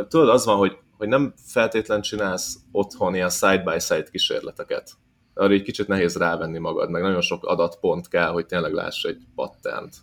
tudod, 0.08 0.28
az 0.28 0.44
van, 0.44 0.56
hogy, 0.56 0.78
hogy 0.96 1.08
nem 1.08 1.34
feltétlen 1.36 2.00
csinálsz 2.00 2.58
otthon 2.72 3.14
ilyen 3.14 3.30
side-by-side 3.30 4.08
kísérleteket. 4.10 4.92
Arra 5.38 5.52
egy 5.52 5.62
kicsit 5.62 5.86
nehéz 5.86 6.16
rávenni 6.16 6.58
magad, 6.58 6.90
meg 6.90 7.02
nagyon 7.02 7.20
sok 7.20 7.44
adatpont 7.44 8.08
kell, 8.08 8.30
hogy 8.30 8.46
tényleg 8.46 8.72
láss 8.72 9.04
egy 9.04 9.26
pattent, 9.34 9.96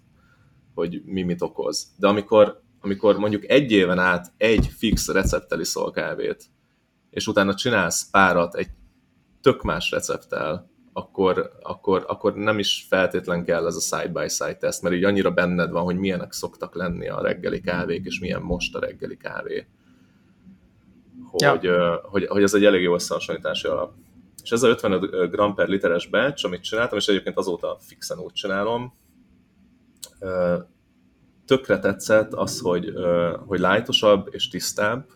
hogy 0.73 1.01
mi 1.05 1.21
mit 1.21 1.41
okoz. 1.41 1.87
De 1.97 2.07
amikor, 2.07 2.61
amikor 2.81 3.17
mondjuk 3.17 3.49
egy 3.49 3.71
éven 3.71 3.99
át 3.99 4.31
egy 4.37 4.67
fix 4.67 5.07
recepttel 5.07 5.59
iszol 5.59 5.91
kávét, 5.91 6.45
és 7.09 7.27
utána 7.27 7.53
csinálsz 7.53 8.09
párat 8.09 8.55
egy 8.55 8.67
tök 9.41 9.63
más 9.63 9.91
recepttel, 9.91 10.69
akkor, 10.93 11.51
akkor, 11.61 12.03
akkor 12.07 12.35
nem 12.35 12.59
is 12.59 12.85
feltétlen 12.89 13.43
kell 13.43 13.67
ez 13.67 13.75
a 13.75 13.79
side-by-side 13.79 14.57
teszt, 14.57 14.81
mert 14.81 14.95
így 14.95 15.03
annyira 15.03 15.31
benned 15.31 15.71
van, 15.71 15.83
hogy 15.83 15.97
milyenek 15.97 16.31
szoktak 16.31 16.75
lenni 16.75 17.07
a 17.07 17.21
reggeli 17.21 17.61
kávék, 17.61 18.05
és 18.05 18.19
milyen 18.19 18.41
most 18.41 18.75
a 18.75 18.79
reggeli 18.79 19.17
kávé. 19.17 19.67
Hogy, 21.31 21.63
ja. 21.63 22.01
hogy, 22.03 22.25
hogy 22.25 22.43
ez 22.43 22.53
egy 22.53 22.65
elég 22.65 22.81
jó 22.81 22.93
összehasonlítási 22.93 23.67
alap. 23.67 23.93
És 24.45 24.51
ez 24.51 24.63
a 24.63 24.67
55 24.67 25.31
g 25.31 25.53
per 25.55 25.67
literes 25.67 26.07
batch, 26.07 26.45
amit 26.45 26.63
csináltam, 26.63 26.97
és 26.97 27.07
egyébként 27.07 27.37
azóta 27.37 27.77
fixen 27.79 28.19
úgy 28.19 28.33
csinálom, 28.33 28.93
tökre 31.45 31.79
tetszett 31.79 32.33
az, 32.33 32.59
hogy, 32.59 32.93
hogy 33.45 33.59
lájtosabb 33.59 34.27
és 34.31 34.47
tisztább, 34.47 35.07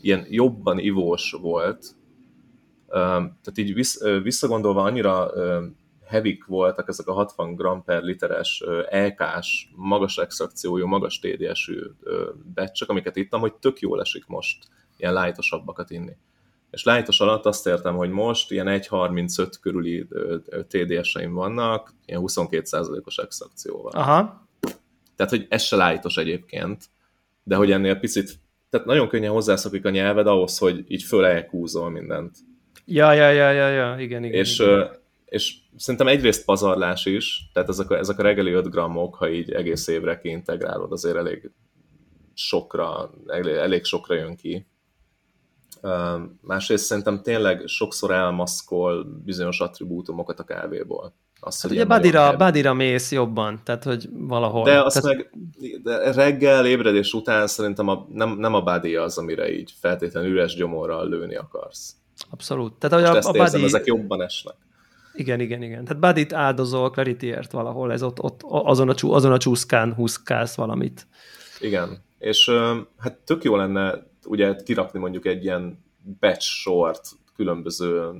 ilyen 0.00 0.26
jobban 0.28 0.78
ivós 0.78 1.36
volt, 1.40 1.86
tehát 2.88 3.56
így 3.58 3.74
visszagondolva 4.22 4.82
annyira 4.82 5.32
hevik 6.06 6.44
voltak 6.44 6.88
ezek 6.88 7.06
a 7.06 7.12
60 7.12 7.54
g 7.54 7.84
per 7.84 8.02
literes 8.02 8.64
LK-s, 8.90 9.68
magas 9.74 10.18
extrakciójú, 10.18 10.86
magas 10.86 11.18
TDS-ű 11.18 11.80
becsek, 12.54 12.88
amiket 12.88 13.16
ittam, 13.16 13.40
hogy 13.40 13.54
tök 13.54 13.80
jól 13.80 14.00
esik 14.00 14.26
most 14.26 14.68
ilyen 14.96 15.12
lájtosabbakat 15.12 15.90
inni. 15.90 16.16
És 16.70 16.84
lájtos 16.84 17.20
alatt 17.20 17.46
azt 17.46 17.66
értem, 17.66 17.96
hogy 17.96 18.10
most 18.10 18.50
ilyen 18.50 18.66
1.35 18.66 19.52
körüli 19.60 20.06
TDS-eim 20.68 21.32
vannak, 21.32 21.94
ilyen 22.06 22.22
22%-os 22.24 23.16
extrakcióval. 23.16 23.92
Aha. 23.92 24.48
Tehát, 25.16 25.32
hogy 25.32 25.46
ez 25.48 25.62
se 25.62 25.76
lájtos 25.76 26.16
egyébként, 26.16 26.84
de 27.42 27.56
hogy 27.56 27.70
ennél 27.70 27.96
picit, 27.96 28.38
tehát 28.70 28.86
nagyon 28.86 29.08
könnyen 29.08 29.32
hozzászokik 29.32 29.84
a 29.84 29.90
nyelved 29.90 30.26
ahhoz, 30.26 30.58
hogy 30.58 30.84
így 30.88 31.02
föl 31.02 31.46
mindent. 31.90 32.36
Ja, 32.84 33.12
ja, 33.12 33.30
ja, 33.30 33.50
ja, 33.50 33.68
ja, 33.68 33.98
igen, 33.98 34.24
igen. 34.24 34.38
És, 34.38 34.58
igen. 34.58 34.90
és 35.24 35.54
szerintem 35.76 36.08
egyrészt 36.08 36.44
pazarlás 36.44 37.06
is, 37.06 37.50
tehát 37.52 37.68
ezek 37.68 37.90
a, 37.90 37.98
ezek 37.98 38.18
a 38.18 38.22
reggeli 38.22 38.52
5 38.52 38.70
grammok, 38.70 39.14
ha 39.14 39.28
így 39.28 39.52
egész 39.52 39.86
évre 39.86 40.18
kiintegrálod, 40.18 40.92
azért 40.92 41.16
elég 41.16 41.50
sokra, 42.34 43.10
elég, 43.26 43.54
elég 43.54 43.84
sokra 43.84 44.14
jön 44.14 44.36
ki. 44.36 44.66
Másrészt 46.40 46.84
szerintem 46.84 47.22
tényleg 47.22 47.62
sokszor 47.66 48.10
elmaszkol 48.10 49.04
bizonyos 49.24 49.60
attribútumokat 49.60 50.40
a 50.40 50.44
kávéból. 50.44 51.14
Azt, 51.40 51.62
hát 51.62 51.70
ugye 51.70 51.84
badira, 51.84 52.36
badira 52.36 52.74
mész 52.74 53.12
jobban, 53.12 53.60
tehát 53.64 53.84
hogy 53.84 54.08
valahol. 54.12 54.64
De 54.64 54.82
azt 54.82 55.02
tehát... 55.02 55.16
meg 55.16 55.30
de 55.82 56.12
reggel, 56.12 56.66
ébredés 56.66 57.12
után 57.12 57.46
szerintem 57.46 57.88
a, 57.88 58.06
nem, 58.12 58.30
nem 58.30 58.54
a 58.54 58.62
body 58.62 58.96
az, 58.96 59.18
amire 59.18 59.52
így 59.52 59.74
feltétlenül 59.80 60.30
üres 60.30 60.54
gyomorral 60.54 61.08
lőni 61.08 61.36
akarsz. 61.36 61.94
Abszolút. 62.30 62.74
Tehát, 62.74 63.06
hogy 63.06 63.16
a, 63.16 63.28
a 63.28 63.32
body... 63.32 63.64
ezek 63.64 63.84
jobban 63.84 64.22
esnek. 64.22 64.54
Igen, 65.14 65.40
igen, 65.40 65.62
igen. 65.62 65.84
Tehát 65.84 66.00
body 66.00 66.26
áldozol 66.30 66.90
Clarityért 66.90 67.52
valahol, 67.52 67.92
ez 67.92 68.02
ott, 68.02 68.22
ott 68.22 68.40
azon, 68.42 68.88
a, 68.88 68.94
azon 69.00 69.32
a 69.32 69.38
csúszkán 69.38 69.94
húzkálsz 69.94 70.54
valamit. 70.54 71.06
Igen, 71.60 72.04
és 72.18 72.50
hát 72.98 73.16
tök 73.24 73.44
jó 73.44 73.56
lenne 73.56 74.08
ugye 74.26 74.54
kirakni 74.64 74.98
mondjuk 74.98 75.26
egy 75.26 75.44
ilyen 75.44 75.84
batch 76.20 76.40
sort 76.40 77.08
különböző 77.36 78.10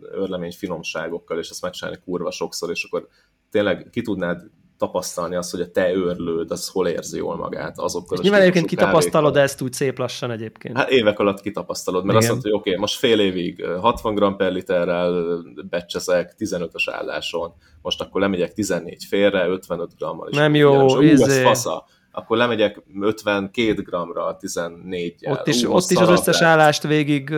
örlemény 0.00 0.52
finomságokkal, 0.52 1.38
és 1.38 1.50
ezt 1.50 1.62
megcsinálni 1.62 2.00
kurva 2.04 2.30
sokszor, 2.30 2.70
és 2.70 2.84
akkor 2.84 3.08
tényleg 3.50 3.88
ki 3.90 4.02
tudnád 4.02 4.42
tapasztalni 4.82 5.34
azt, 5.34 5.50
hogy 5.50 5.60
a 5.60 5.70
te 5.70 5.92
őrlőd, 5.92 6.50
az 6.50 6.68
hol 6.68 6.88
érzi 6.88 7.16
jól 7.16 7.36
magát 7.36 7.78
azokkal. 7.78 8.16
És 8.16 8.22
nyilván 8.22 8.40
egyébként 8.40 8.66
kitapasztalod 8.66 9.36
ezt 9.36 9.60
úgy 9.60 9.72
szép 9.72 9.98
lassan 9.98 10.30
egyébként. 10.30 10.76
Hát 10.76 10.90
évek 10.90 11.18
alatt 11.18 11.40
kitapasztalod, 11.40 12.04
mert 12.04 12.18
Igen. 12.18 12.22
azt 12.22 12.28
mondod, 12.28 12.50
hogy 12.50 12.60
oké, 12.60 12.70
okay, 12.70 12.80
most 12.80 12.98
fél 12.98 13.20
évig 13.20 13.64
60 13.64 14.14
g 14.14 14.36
per 14.36 14.52
literrel 14.52 15.42
becseszek 15.70 16.34
15-ös 16.38 16.84
álláson, 16.86 17.52
most 17.82 18.00
akkor 18.00 18.20
lemegyek 18.20 18.52
14 18.52 19.04
félre, 19.04 19.48
55 19.48 19.90
grammal. 19.98 20.28
És 20.28 20.36
Nem 20.36 20.54
jó, 20.54 21.00
és, 21.00 21.12
izé... 21.12 21.24
ez 21.24 21.42
fasza 21.42 21.84
akkor 22.12 22.36
lemegyek 22.36 22.82
52 23.00 23.72
g-ra 23.72 24.36
14 24.36 25.14
-jel. 25.18 25.32
Ott 25.32 25.46
is, 25.46 25.64
ott 25.64 25.90
is 25.90 25.96
az 25.96 26.08
összes 26.08 26.40
állást 26.40 26.82
végig 26.82 27.34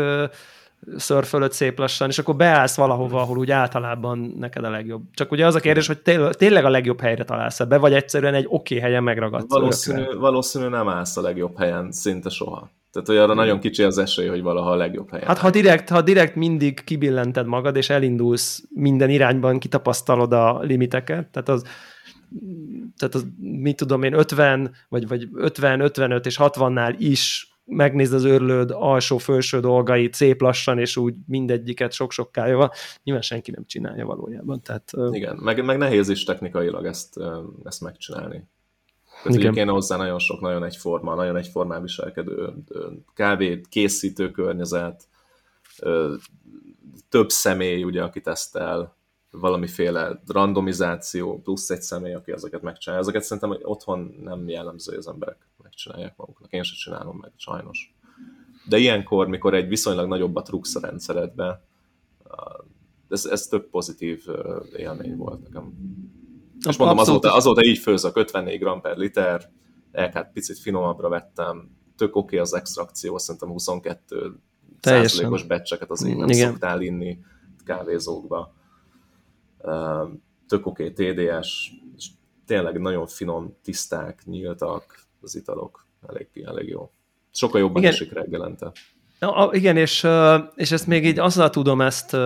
szörfölött 0.96 1.52
szép 1.52 1.78
lassan, 1.78 2.08
és 2.08 2.18
akkor 2.18 2.36
beállsz 2.36 2.76
valahova, 2.76 3.20
ahol 3.20 3.38
úgy 3.38 3.50
általában 3.50 4.34
neked 4.38 4.64
a 4.64 4.70
legjobb. 4.70 5.02
Csak 5.14 5.30
ugye 5.30 5.46
az 5.46 5.54
a 5.54 5.60
kérdés, 5.60 5.86
hogy 5.86 6.00
tényleg 6.30 6.64
a 6.64 6.68
legjobb 6.70 7.00
helyre 7.00 7.24
találsz 7.24 7.64
be, 7.64 7.76
vagy 7.78 7.92
egyszerűen 7.92 8.34
egy 8.34 8.46
oké 8.48 8.74
okay 8.74 8.88
helyen 8.88 9.02
megragadsz. 9.02 9.52
Valószínű, 9.52 10.04
valószínű 10.18 10.68
nem 10.68 10.88
állsz 10.88 11.16
a 11.16 11.20
legjobb 11.20 11.58
helyen 11.58 11.92
szinte 11.92 12.28
soha. 12.28 12.70
Tehát, 12.92 13.08
hogy 13.08 13.16
arra 13.16 13.34
nagyon 13.34 13.60
kicsi 13.60 13.82
az 13.82 13.98
esély, 13.98 14.28
hogy 14.28 14.42
valaha 14.42 14.70
a 14.70 14.76
legjobb 14.76 15.10
helyen. 15.10 15.26
Hát 15.26 15.38
ha 15.38 15.50
direkt, 15.50 15.88
ha 15.88 16.00
direkt 16.00 16.34
mindig 16.34 16.84
kibillented 16.84 17.46
magad, 17.46 17.76
és 17.76 17.90
elindulsz 17.90 18.62
minden 18.68 19.10
irányban, 19.10 19.58
kitapasztalod 19.58 20.32
a 20.32 20.60
limiteket, 20.60 21.26
tehát 21.26 21.48
az, 21.48 21.64
tehát 22.96 23.14
az, 23.14 23.26
mit 23.40 23.76
tudom 23.76 24.02
én, 24.02 24.12
50, 24.12 24.74
vagy, 24.88 25.08
vagy 25.08 25.28
50, 25.32 25.80
55 25.80 26.26
és 26.26 26.36
60-nál 26.40 26.94
is 26.98 27.48
megnézd 27.64 28.14
az 28.14 28.24
őrlőd 28.24 28.70
alsó-felső 28.70 29.60
dolgait 29.60 30.14
szép 30.14 30.40
lassan, 30.40 30.78
és 30.78 30.96
úgy 30.96 31.14
mindegyiket 31.26 31.92
sok-sok 31.92 32.32
kájával, 32.32 32.72
nyilván 33.02 33.22
senki 33.22 33.50
nem 33.50 33.66
csinálja 33.66 34.06
valójában. 34.06 34.62
Tehát, 34.62 34.92
Igen, 35.10 35.36
meg, 35.36 35.64
meg 35.64 35.78
nehéz 35.78 36.08
is 36.08 36.24
technikailag 36.24 36.86
ezt, 36.86 37.20
ezt 37.64 37.80
megcsinálni. 37.80 38.48
Tehát 39.22 39.38
Igen. 39.38 39.52
kéne 39.52 39.70
hozzá 39.70 39.96
nagyon 39.96 40.18
sok, 40.18 40.40
nagyon 40.40 40.64
egyforma, 40.64 41.14
nagyon 41.14 41.36
egyformán 41.36 41.82
viselkedő 41.82 42.52
kávé 43.14 43.60
készítő 43.68 44.30
környezet, 44.30 45.08
több 47.08 47.30
személy, 47.30 47.82
ugye, 47.82 48.02
aki 48.02 48.20
tesztel, 48.20 48.96
valamiféle 49.40 50.22
randomizáció, 50.26 51.40
plusz 51.40 51.70
egy 51.70 51.82
személy, 51.82 52.14
aki 52.14 52.32
ezeket 52.32 52.62
megcsinálja. 52.62 53.02
Ezeket 53.02 53.22
szerintem 53.22 53.58
otthon 53.62 54.14
nem 54.22 54.48
jellemző, 54.48 54.90
hogy 54.90 55.00
az 55.00 55.08
emberek 55.08 55.48
megcsinálják 55.62 56.16
maguknak. 56.16 56.52
Én 56.52 56.62
sem 56.62 56.76
csinálom 56.76 57.16
meg, 57.16 57.32
sajnos. 57.36 57.94
De 58.68 58.78
ilyenkor, 58.78 59.28
mikor 59.28 59.54
egy 59.54 59.68
viszonylag 59.68 60.08
nagyobbat 60.08 60.48
rúgsz 60.48 60.74
a 60.74 60.80
rendszeredbe, 60.80 61.64
ez, 63.08 63.24
ez 63.24 63.46
több 63.46 63.68
pozitív 63.70 64.24
élmény 64.76 65.16
volt 65.16 65.42
nekem. 65.42 65.72
És 66.68 66.76
mondom, 66.76 66.98
azóta, 66.98 67.34
azóta 67.34 67.64
így 67.64 67.78
főzök 67.78 68.16
54 68.16 68.58
g 68.58 68.80
per 68.80 68.96
liter, 68.96 69.50
elkát 69.92 70.32
picit 70.32 70.58
finomabbra 70.58 71.08
vettem, 71.08 71.70
tök 71.96 72.16
oké 72.16 72.24
okay 72.24 72.38
az 72.38 72.54
extrakció, 72.54 73.18
szerintem 73.18 73.50
22 73.50 74.40
százalékos 74.80 75.42
becseket 75.42 75.90
az 75.90 76.00
nem 76.00 76.28
Igen. 76.28 76.50
szoktál 76.50 76.80
inni 76.80 77.18
kávézókba 77.64 78.54
tök 80.48 80.66
oké 80.66 80.88
okay, 80.88 81.12
TDS, 81.12 81.72
és 81.96 82.08
tényleg 82.46 82.80
nagyon 82.80 83.06
finom, 83.06 83.56
tiszták, 83.62 84.22
nyíltak 84.24 84.98
az 85.20 85.36
italok, 85.36 85.86
elég, 86.08 86.28
elég 86.44 86.68
jó. 86.68 86.90
Sokkal 87.30 87.60
jobban 87.60 87.82
igen. 87.82 87.92
esik 87.92 88.12
reggelente. 88.12 88.72
Ja, 89.20 89.48
igen, 89.52 89.76
és, 89.76 90.06
és 90.54 90.72
ezt 90.72 90.86
még 90.86 91.04
így 91.04 91.18
azzal 91.18 91.50
tudom 91.50 91.80
ezt 91.80 92.16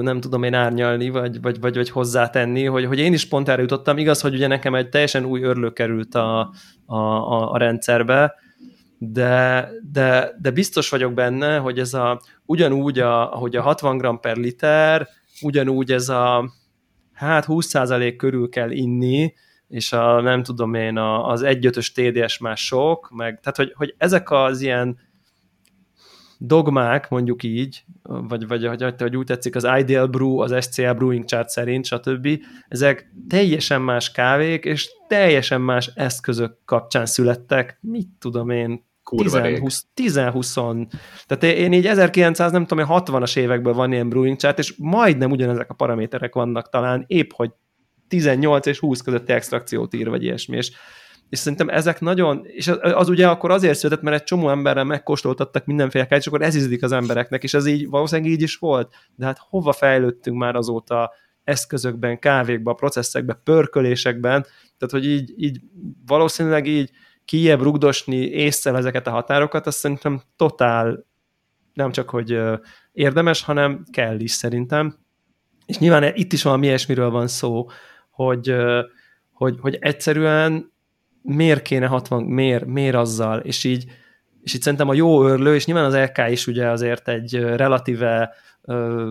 nem 0.00 0.20
tudom 0.20 0.42
én 0.42 0.54
árnyalni, 0.54 1.10
vagy, 1.10 1.40
vagy, 1.40 1.60
vagy, 1.60 1.74
vagy 1.74 1.90
hozzátenni, 1.90 2.64
hogy, 2.64 2.84
hogy 2.84 2.98
én 2.98 3.12
is 3.12 3.28
pont 3.28 3.48
erre 3.48 3.60
jutottam. 3.60 3.98
Igaz, 3.98 4.20
hogy 4.20 4.34
ugye 4.34 4.46
nekem 4.46 4.74
egy 4.74 4.88
teljesen 4.88 5.24
új 5.24 5.42
örlő 5.42 5.72
került 5.72 6.14
a, 6.14 6.52
a, 6.86 6.96
a, 6.96 7.50
a 7.52 7.58
rendszerbe, 7.58 8.34
de, 8.98 9.68
de, 9.92 10.30
de 10.40 10.50
biztos 10.50 10.88
vagyok 10.88 11.14
benne, 11.14 11.56
hogy 11.56 11.78
ez 11.78 11.94
a, 11.94 12.20
ugyanúgy, 12.44 12.98
a, 12.98 13.32
ahogy 13.34 13.56
a 13.56 13.62
60 13.62 13.98
g 13.98 14.20
per 14.20 14.36
liter, 14.36 15.08
ugyanúgy 15.42 15.92
ez 15.92 16.08
a 16.08 16.50
hát 17.12 17.44
20% 17.48 18.14
körül 18.16 18.48
kell 18.48 18.70
inni, 18.70 19.34
és 19.68 19.92
a, 19.92 20.20
nem 20.20 20.42
tudom 20.42 20.74
én, 20.74 20.96
a, 20.96 21.28
az 21.28 21.42
1.5-ös 21.44 21.92
TDS 21.92 22.38
már 22.38 22.56
sok, 22.56 23.10
meg, 23.10 23.40
tehát 23.40 23.56
hogy, 23.56 23.72
hogy 23.74 23.94
ezek 23.98 24.30
az 24.30 24.60
ilyen 24.60 24.98
dogmák, 26.38 27.08
mondjuk 27.08 27.42
így, 27.42 27.84
vagy, 28.02 28.46
vagy 28.46 28.66
hogy, 28.66 28.94
hogy 28.98 29.16
úgy 29.16 29.26
tetszik, 29.26 29.56
az 29.56 29.66
Ideal 29.78 30.06
Brew, 30.06 30.38
az 30.38 30.64
SCA 30.64 30.94
Brewing 30.94 31.24
Chart 31.24 31.48
szerint, 31.48 31.84
stb. 31.84 32.28
Ezek 32.68 33.12
teljesen 33.28 33.82
más 33.82 34.10
kávék, 34.10 34.64
és 34.64 34.90
teljesen 35.08 35.60
más 35.60 35.90
eszközök 35.94 36.58
kapcsán 36.64 37.06
születtek, 37.06 37.78
mit 37.80 38.08
tudom 38.18 38.50
én, 38.50 38.86
10-20, 39.96 40.86
tehát 41.26 41.56
én 41.56 41.72
így 41.72 41.86
1900, 41.86 42.52
nem 42.52 42.66
tudom, 42.66 42.86
60-as 42.88 43.36
években 43.36 43.74
van 43.74 43.92
ilyen 43.92 44.08
brewing 44.08 44.36
chart, 44.36 44.58
és 44.58 44.74
majdnem 44.76 45.30
ugyanezek 45.30 45.70
a 45.70 45.74
paraméterek 45.74 46.34
vannak 46.34 46.68
talán, 46.68 47.04
épp 47.06 47.30
hogy 47.32 47.50
18 48.08 48.66
és 48.66 48.78
20 48.78 49.00
közötti 49.00 49.32
extrakciót 49.32 49.94
ír, 49.94 50.08
vagy 50.08 50.22
ilyesmi, 50.22 50.56
és, 50.56 50.70
és 51.28 51.38
szerintem 51.38 51.68
ezek 51.68 52.00
nagyon, 52.00 52.40
és 52.44 52.68
az, 52.68 52.78
az 52.80 53.08
ugye 53.08 53.28
akkor 53.28 53.50
azért 53.50 53.78
született, 53.78 54.02
mert 54.02 54.16
egy 54.16 54.24
csomó 54.24 54.50
emberrel 54.50 54.84
megkóstoltattak 54.84 55.64
mindenféle 55.64 56.06
és 56.10 56.26
akkor 56.26 56.42
ez 56.42 56.56
ízlik 56.56 56.82
az 56.82 56.92
embereknek, 56.92 57.42
és 57.42 57.54
ez 57.54 57.66
így 57.66 57.88
valószínűleg 57.88 58.30
így 58.30 58.42
is 58.42 58.56
volt, 58.56 58.94
de 59.14 59.24
hát 59.24 59.38
hova 59.48 59.72
fejlődtünk 59.72 60.38
már 60.38 60.56
azóta 60.56 61.12
eszközökben, 61.44 62.18
kávékban, 62.18 62.76
processzekben, 62.76 63.40
pörkölésekben, 63.44 64.42
tehát 64.78 64.90
hogy 64.90 65.06
így, 65.06 65.32
így 65.36 65.60
valószínűleg 66.06 66.66
így 66.66 66.90
kijebb 67.28 67.62
rugdosni 67.62 68.16
észre 68.16 68.76
ezeket 68.76 69.06
a 69.06 69.10
határokat, 69.10 69.66
azt 69.66 69.78
szerintem 69.78 70.20
totál 70.36 71.06
nem 71.72 71.92
csak, 71.92 72.10
hogy 72.10 72.38
érdemes, 72.92 73.42
hanem 73.42 73.84
kell 73.90 74.20
is 74.20 74.30
szerintem. 74.30 74.96
És 75.66 75.78
nyilván 75.78 76.14
itt 76.14 76.32
is 76.32 76.42
valami 76.42 76.66
ilyesmiről 76.66 77.10
van 77.10 77.26
szó, 77.26 77.66
hogy, 78.10 78.54
hogy, 79.32 79.56
hogy 79.60 79.76
egyszerűen 79.80 80.72
miért 81.22 81.62
kéne 81.62 81.86
60, 81.86 82.22
miért, 82.22 82.64
miért 82.64 82.96
azzal, 82.96 83.38
és 83.38 83.64
így, 83.64 83.84
és 84.42 84.54
itt 84.54 84.62
szerintem 84.62 84.88
a 84.88 84.94
jó 84.94 85.26
örlő, 85.26 85.54
és 85.54 85.66
nyilván 85.66 85.84
az 85.84 85.96
LK 85.96 86.30
is 86.30 86.46
ugye 86.46 86.68
azért 86.70 87.08
egy 87.08 87.34
relatíve, 87.34 88.34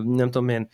nem 0.04 0.30
tudom 0.30 0.48
én, 0.48 0.68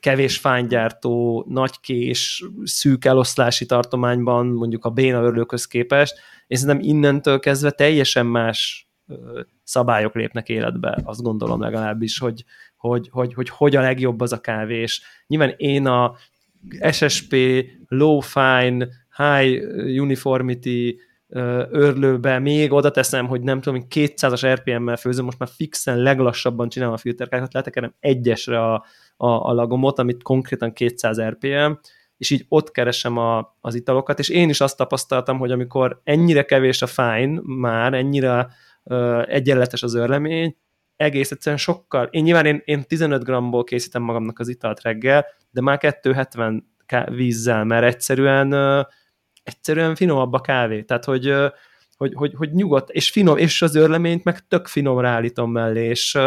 kevés 0.00 0.38
fánygyártó, 0.38 1.44
nagykés, 1.48 2.44
szűk 2.64 3.04
eloszlási 3.04 3.66
tartományban, 3.66 4.46
mondjuk 4.46 4.84
a 4.84 4.90
béna 4.90 5.22
örlőköz 5.22 5.66
képest, 5.66 6.14
és 6.50 6.58
szerintem 6.58 6.88
innentől 6.88 7.38
kezdve 7.38 7.70
teljesen 7.70 8.26
más 8.26 8.88
szabályok 9.62 10.14
lépnek 10.14 10.48
életbe, 10.48 11.00
azt 11.04 11.22
gondolom 11.22 11.60
legalábbis, 11.60 12.18
hogy 12.18 12.44
hogy, 12.76 13.08
hogy, 13.10 13.34
hogy, 13.34 13.48
hogy 13.48 13.76
a 13.76 13.80
legjobb 13.80 14.20
az 14.20 14.32
a 14.32 14.40
kávés. 14.40 15.02
Nyilván 15.26 15.54
én 15.56 15.86
a 15.86 16.14
SSP, 16.90 17.36
low 17.88 18.20
fine, 18.20 18.88
high 19.16 19.62
uniformity 20.00 21.00
örlőbe 21.70 22.38
még 22.38 22.72
oda 22.72 22.90
teszem, 22.90 23.26
hogy 23.26 23.40
nem 23.40 23.60
tudom, 23.60 23.86
200-as 23.94 24.54
RPM-mel 24.54 24.96
főzöm, 24.96 25.24
most 25.24 25.38
már 25.38 25.48
fixen 25.48 25.98
leglassabban 25.98 26.68
csinálom 26.68 26.94
a 26.94 26.98
filterkákat, 26.98 27.52
letekerem 27.52 27.94
egyesre 28.00 28.64
a, 28.64 28.74
a, 29.16 29.26
a 29.26 29.52
lagomot, 29.52 29.98
amit 29.98 30.22
konkrétan 30.22 30.72
200 30.72 31.20
RPM, 31.20 31.72
és 32.20 32.30
így 32.30 32.44
ott 32.48 32.70
keresem 32.70 33.16
a, 33.16 33.56
az 33.60 33.74
italokat, 33.74 34.18
és 34.18 34.28
én 34.28 34.48
is 34.48 34.60
azt 34.60 34.76
tapasztaltam, 34.76 35.38
hogy 35.38 35.50
amikor 35.50 36.00
ennyire 36.04 36.44
kevés 36.44 36.82
a 36.82 36.86
fine, 36.86 37.40
már 37.42 37.94
ennyire 37.94 38.48
uh, 38.82 39.24
egyenletes 39.26 39.82
az 39.82 39.94
örlemény, 39.94 40.56
egész 40.96 41.30
egyszerűen 41.30 41.60
sokkal, 41.60 42.08
én 42.10 42.22
nyilván 42.22 42.46
én, 42.46 42.62
én 42.64 42.84
15 42.86 43.24
g-ból 43.24 43.64
készítem 43.64 44.02
magamnak 44.02 44.38
az 44.38 44.48
italt 44.48 44.82
reggel, 44.82 45.26
de 45.50 45.60
már 45.60 45.78
270 45.78 46.74
vízzel, 47.06 47.64
mert 47.64 47.84
egyszerűen 47.84 48.54
uh, 48.54 48.86
egyszerűen 49.42 49.94
finomabb 49.94 50.32
a 50.32 50.40
kávé, 50.40 50.82
tehát 50.82 51.04
hogy, 51.04 51.30
uh, 51.30 51.50
hogy, 51.96 52.12
hogy, 52.14 52.34
hogy 52.36 52.52
nyugodt, 52.52 52.90
és 52.90 53.10
finom, 53.10 53.36
és 53.36 53.62
az 53.62 53.74
örleményt 53.74 54.24
meg 54.24 54.46
tök 54.48 54.66
finom 54.66 55.04
állítom 55.04 55.52
mellé, 55.52 55.88
és, 55.88 56.18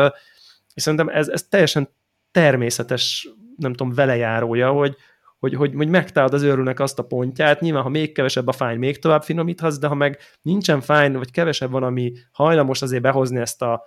és 0.73 0.81
szerintem 0.81 1.09
ez, 1.09 1.27
ez 1.27 1.43
teljesen 1.43 1.89
természetes, 2.31 3.29
nem 3.55 3.73
tudom, 3.73 3.93
velejárója, 3.93 4.71
hogy, 4.71 4.97
hogy, 5.43 5.53
hogy, 5.53 5.73
hogy 5.75 5.87
megtalálod 5.87 6.33
az 6.33 6.41
őrülnek 6.41 6.79
azt 6.79 6.99
a 6.99 7.03
pontját, 7.03 7.59
nyilván 7.59 7.83
ha 7.83 7.89
még 7.89 8.11
kevesebb 8.11 8.47
a 8.47 8.51
fány, 8.51 8.77
még 8.77 8.99
tovább 8.99 9.23
finomíthatsz, 9.23 9.77
de 9.77 9.87
ha 9.87 9.95
meg 9.95 10.17
nincsen 10.41 10.81
fány, 10.81 11.13
vagy 11.13 11.31
kevesebb 11.31 11.71
van, 11.71 11.83
ami 11.83 12.13
hajlamos 12.31 12.81
azért 12.81 13.01
behozni 13.01 13.39
ezt 13.39 13.61
a 13.61 13.85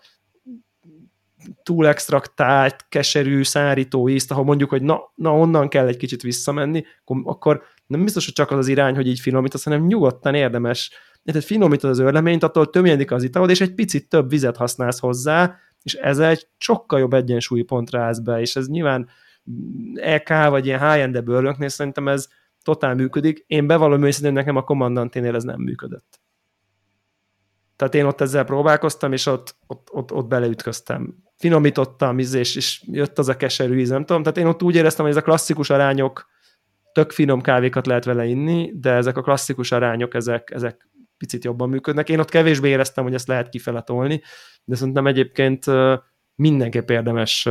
túl 1.63 1.87
extraktált, 1.87 2.87
keserű, 2.89 3.43
szárító 3.43 4.09
ízt, 4.09 4.31
ahol 4.31 4.45
mondjuk, 4.45 4.71
hogy 4.71 4.83
na, 4.83 5.13
na 5.15 5.39
onnan 5.39 5.69
kell 5.69 5.87
egy 5.87 5.97
kicsit 5.97 6.23
visszamenni, 6.23 6.85
akkor, 7.05 7.23
akkor 7.25 7.63
nem 7.87 8.03
biztos, 8.03 8.25
hogy 8.25 8.35
csak 8.35 8.51
az 8.51 8.59
az 8.59 8.69
irány, 8.69 8.95
hogy 8.95 9.07
így 9.07 9.21
finomítasz, 9.21 9.65
hanem 9.65 9.87
nyugodtan 9.87 10.35
érdemes. 10.35 10.91
Tehát 11.25 11.45
finomítod 11.45 11.91
az 11.91 11.99
örleményt, 11.99 12.43
attól 12.43 12.71
töményedik 12.71 13.11
az 13.11 13.23
italod, 13.23 13.51
és 13.51 13.61
egy 13.61 13.75
picit 13.75 14.09
több 14.09 14.29
vizet 14.29 14.57
használsz 14.57 14.99
hozzá, 14.99 15.57
és 15.83 15.95
ez 15.95 16.19
egy 16.19 16.49
sokkal 16.59 16.99
jobb 16.99 17.13
egyensúlypontra 17.13 18.01
állsz 18.01 18.19
be, 18.19 18.41
és 18.41 18.57
ez 18.57 18.69
nyilván 18.69 19.09
EK 19.95 20.29
vagy 20.29 20.67
ilyen 20.67 20.91
high-end 20.91 21.25
bőrlöknél 21.25 21.69
szerintem 21.69 22.09
ez 22.09 22.29
totál 22.63 22.95
működik. 22.95 23.45
Én 23.47 23.67
bevallom 23.67 24.05
őszintén, 24.05 24.33
nekem 24.33 24.57
a 24.57 24.65
kommandanténél 24.65 25.35
ez 25.35 25.45
nem 25.45 25.61
működött. 25.61 26.21
Tehát 27.77 27.95
én 27.95 28.05
ott 28.05 28.21
ezzel 28.21 28.45
próbálkoztam, 28.45 29.13
és 29.13 29.27
ott, 29.27 29.57
ott, 29.67 29.89
ott, 29.93 30.13
ott 30.13 30.27
beleütköztem. 30.27 31.17
Finomítottam, 31.37 32.19
és, 32.19 32.55
és 32.57 32.83
jött 32.87 33.19
az 33.19 33.29
a 33.29 33.37
keserű 33.37 33.79
íz, 33.79 33.89
nem 33.89 34.05
tudom. 34.05 34.23
Tehát 34.23 34.39
én 34.39 34.47
ott 34.47 34.63
úgy 34.63 34.75
éreztem, 34.75 35.05
hogy 35.05 35.15
ez 35.15 35.21
a 35.21 35.25
klasszikus 35.25 35.71
arányok, 35.71 36.27
tök 36.93 37.11
finom 37.11 37.41
kávékat 37.41 37.87
lehet 37.87 38.05
vele 38.05 38.25
inni, 38.25 38.73
de 38.75 38.91
ezek 38.91 39.17
a 39.17 39.23
klasszikus 39.23 39.73
arányok, 39.73 40.15
ezek, 40.15 40.51
ezek 40.51 40.89
picit 41.19 41.45
jobban 41.45 41.69
működnek. 41.69 42.09
Én 42.09 42.19
ott 42.19 42.31
kevésbé 42.31 42.69
éreztem, 42.69 43.05
hogy 43.05 43.15
ezt 43.15 43.29
lehet 43.29 43.49
kifele 43.49 43.83
tolni, 43.83 44.23
de 44.65 44.75
szerintem 44.75 45.07
egyébként 45.07 45.65
mindenképp 46.37 46.91
érdemes, 46.91 47.47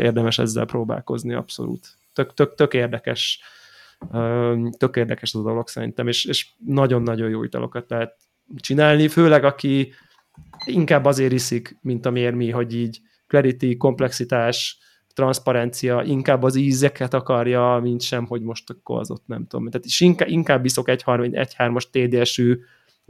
érdemes 0.00 0.38
ezzel 0.38 0.64
próbálkozni, 0.64 1.34
abszolút. 1.34 1.88
Tök, 2.12 2.34
tök, 2.34 2.54
tök 2.54 2.74
érdekes 2.74 3.40
tök 4.78 4.96
érdekes 4.96 5.34
az 5.34 5.40
a 5.40 5.42
dolog 5.42 5.68
szerintem, 5.68 6.08
és, 6.08 6.24
és 6.24 6.48
nagyon-nagyon 6.66 7.28
jó 7.28 7.42
italokat 7.42 7.90
lehet 7.90 8.16
csinálni, 8.56 9.08
főleg 9.08 9.44
aki 9.44 9.92
inkább 10.64 11.04
azért 11.04 11.32
iszik, 11.32 11.78
mint 11.80 12.06
amiért 12.06 12.34
mi, 12.34 12.50
hogy 12.50 12.74
így 12.74 13.00
clarity, 13.26 13.76
komplexitás, 13.76 14.78
transzparencia, 15.14 16.02
inkább 16.02 16.42
az 16.42 16.56
ízeket 16.56 17.14
akarja, 17.14 17.78
mint 17.82 18.00
sem, 18.00 18.26
hogy 18.26 18.42
most 18.42 18.70
akkor 18.70 19.00
az 19.00 19.10
ott 19.10 19.26
nem 19.26 19.46
tudom. 19.46 19.70
Tehát 19.70 19.86
is 19.86 20.00
inkább, 20.00 20.28
inkább 20.28 20.64
iszok 20.64 20.88
egy 20.88 21.02
1-3-as 21.06 21.84
TDS-ű 21.90 22.58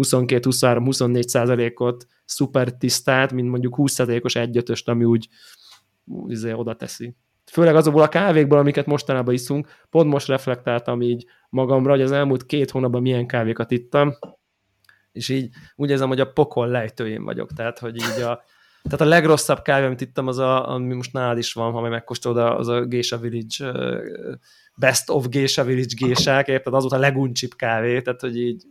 22-23-24 0.03 1.23
százalékot 1.23 2.07
szuper 2.25 2.73
tisztát, 2.73 3.33
mint 3.33 3.49
mondjuk 3.49 3.75
20 3.75 3.93
százalékos 3.93 4.35
1 4.35 4.83
ami 4.85 5.05
úgy 5.05 5.29
izé 6.27 6.53
oda 6.53 6.77
teszi. 6.77 7.17
Főleg 7.51 7.77
azokból 7.77 8.03
a 8.03 8.09
kávékból, 8.09 8.59
amiket 8.59 8.87
mostanában 8.87 9.35
iszunk, 9.35 9.69
pont 9.91 10.11
most 10.11 10.27
reflektáltam 10.27 11.03
így 11.03 11.27
magamra, 11.49 11.91
hogy 11.91 12.03
az 12.03 12.13
elmúlt 12.13 12.47
két 12.47 12.71
hónapban 12.71 13.03
milyen 13.03 13.27
kávékat 13.27 13.71
ittam, 13.71 14.15
és 15.13 15.29
így 15.29 15.49
úgy 15.77 15.91
érzem, 15.91 16.09
hogy 16.09 16.21
a 16.21 16.33
pokol 16.33 16.69
lejtőjén 16.69 17.25
vagyok, 17.25 17.53
tehát 17.53 17.79
hogy 17.79 17.97
így 17.97 18.23
a, 18.23 18.43
tehát 18.83 19.01
a 19.01 19.05
legrosszabb 19.05 19.63
kávé, 19.63 19.87
amit 19.87 20.01
ittam, 20.01 20.27
az 20.27 20.39
a, 20.39 20.69
ami 20.69 20.95
most 20.95 21.13
nálad 21.13 21.39
is 21.39 21.53
van, 21.53 21.73
ha 21.73 21.89
megkóstolod, 21.89 22.39
az 22.59 22.69
a 22.69 22.85
Geisha 22.85 23.19
Village 23.19 23.73
Best 24.75 25.11
of 25.11 25.29
Geisha 25.29 25.65
Village 25.65 25.95
gésák, 25.97 26.49
érted? 26.49 26.75
Az 26.75 26.83
volt 26.83 26.95
a 26.95 26.99
leguncsibb 26.99 27.55
kávé, 27.55 28.01
tehát 28.01 28.21
hogy 28.21 28.37
így 28.37 28.65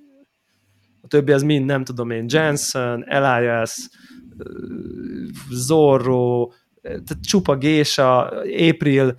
a 1.02 1.08
többi 1.08 1.32
az 1.32 1.44
mind, 1.44 1.66
nem 1.66 1.84
tudom 1.84 2.10
én, 2.10 2.26
Jensen, 2.28 3.06
Elias, 3.08 3.90
Zorro, 5.52 6.52
tehát 6.82 7.18
csupa 7.22 7.58
Gésa, 7.58 8.32
April, 8.70 9.18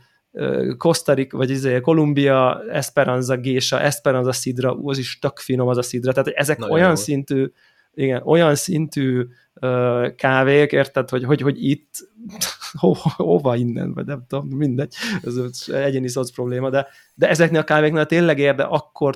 Costa 0.76 1.12
Rica, 1.12 1.36
vagy 1.36 1.50
izé, 1.50 1.80
Columbia, 1.80 2.62
Esperanza 2.70 3.36
Gésa, 3.36 3.80
Esperanza 3.80 4.32
Sidra, 4.32 4.78
az 4.82 4.98
is 4.98 5.18
tök 5.18 5.38
finom 5.38 5.68
az 5.68 5.76
a 5.76 5.82
Sidra, 5.82 6.12
tehát 6.12 6.28
ezek 6.28 6.58
Nagyon 6.58 6.74
olyan 6.74 6.88
jó. 6.88 6.94
szintű, 6.94 7.46
igen, 7.94 8.22
olyan 8.24 8.54
szintű 8.54 9.26
uh, 9.54 10.14
kávék, 10.14 10.72
érted, 10.72 11.08
hogy, 11.08 11.24
hogy, 11.24 11.40
hogy 11.40 11.64
itt 11.64 11.94
ho, 12.80 12.92
hova 13.16 13.56
innen, 13.56 13.94
vagy 13.94 14.06
nem 14.06 14.24
tudom, 14.28 14.48
mindegy, 14.48 14.94
ez 15.22 15.68
egyéni 15.68 16.08
szoc 16.08 16.30
probléma, 16.30 16.70
de, 16.70 16.86
de 17.14 17.28
ezeknél 17.28 17.60
a 17.60 17.64
kávéknál 17.64 18.06
tényleg 18.06 18.38
érde, 18.38 18.62
akkor 18.62 19.14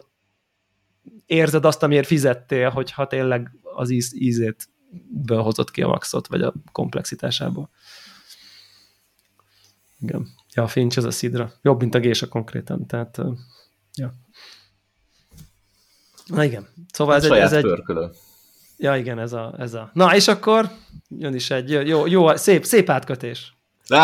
érzed 1.27 1.65
azt, 1.65 1.83
amiért 1.83 2.07
fizettél, 2.07 2.71
hogyha 2.71 3.07
tényleg 3.07 3.51
az 3.63 3.91
íz, 3.91 4.15
ízét 4.15 4.69
hozott 5.27 5.71
ki 5.71 5.83
a 5.83 5.89
maxot, 5.89 6.27
vagy 6.27 6.43
a 6.43 6.55
komplexitásából. 6.73 7.71
Igen. 10.01 10.29
Ja, 10.55 10.63
a 10.63 10.69
Finch 10.69 10.99
az 10.99 11.05
a 11.05 11.11
szidra. 11.11 11.53
Jobb, 11.63 11.81
mint 11.81 11.95
a 11.95 11.99
gésa 11.99 12.29
konkrétan, 12.29 12.87
tehát 12.87 13.21
ja. 13.95 14.13
Na 16.27 16.45
igen, 16.45 16.69
szóval 16.93 17.15
ez 17.15 17.25
egy, 17.25 17.33
ez 17.33 17.53
egy... 17.53 17.63
Pörkölő. 17.63 18.11
Ja, 18.77 18.97
igen, 18.97 19.19
ez 19.19 19.33
a, 19.33 19.55
ez 19.59 19.75
a... 19.75 19.91
Na, 19.93 20.15
és 20.15 20.29
akkor 20.29 20.71
jön 21.09 21.35
is 21.35 21.51
egy 21.51 21.71
jó, 21.71 22.07
jó 22.07 22.37
szép, 22.37 22.65
szép 22.65 22.91
átkötés. 22.91 23.57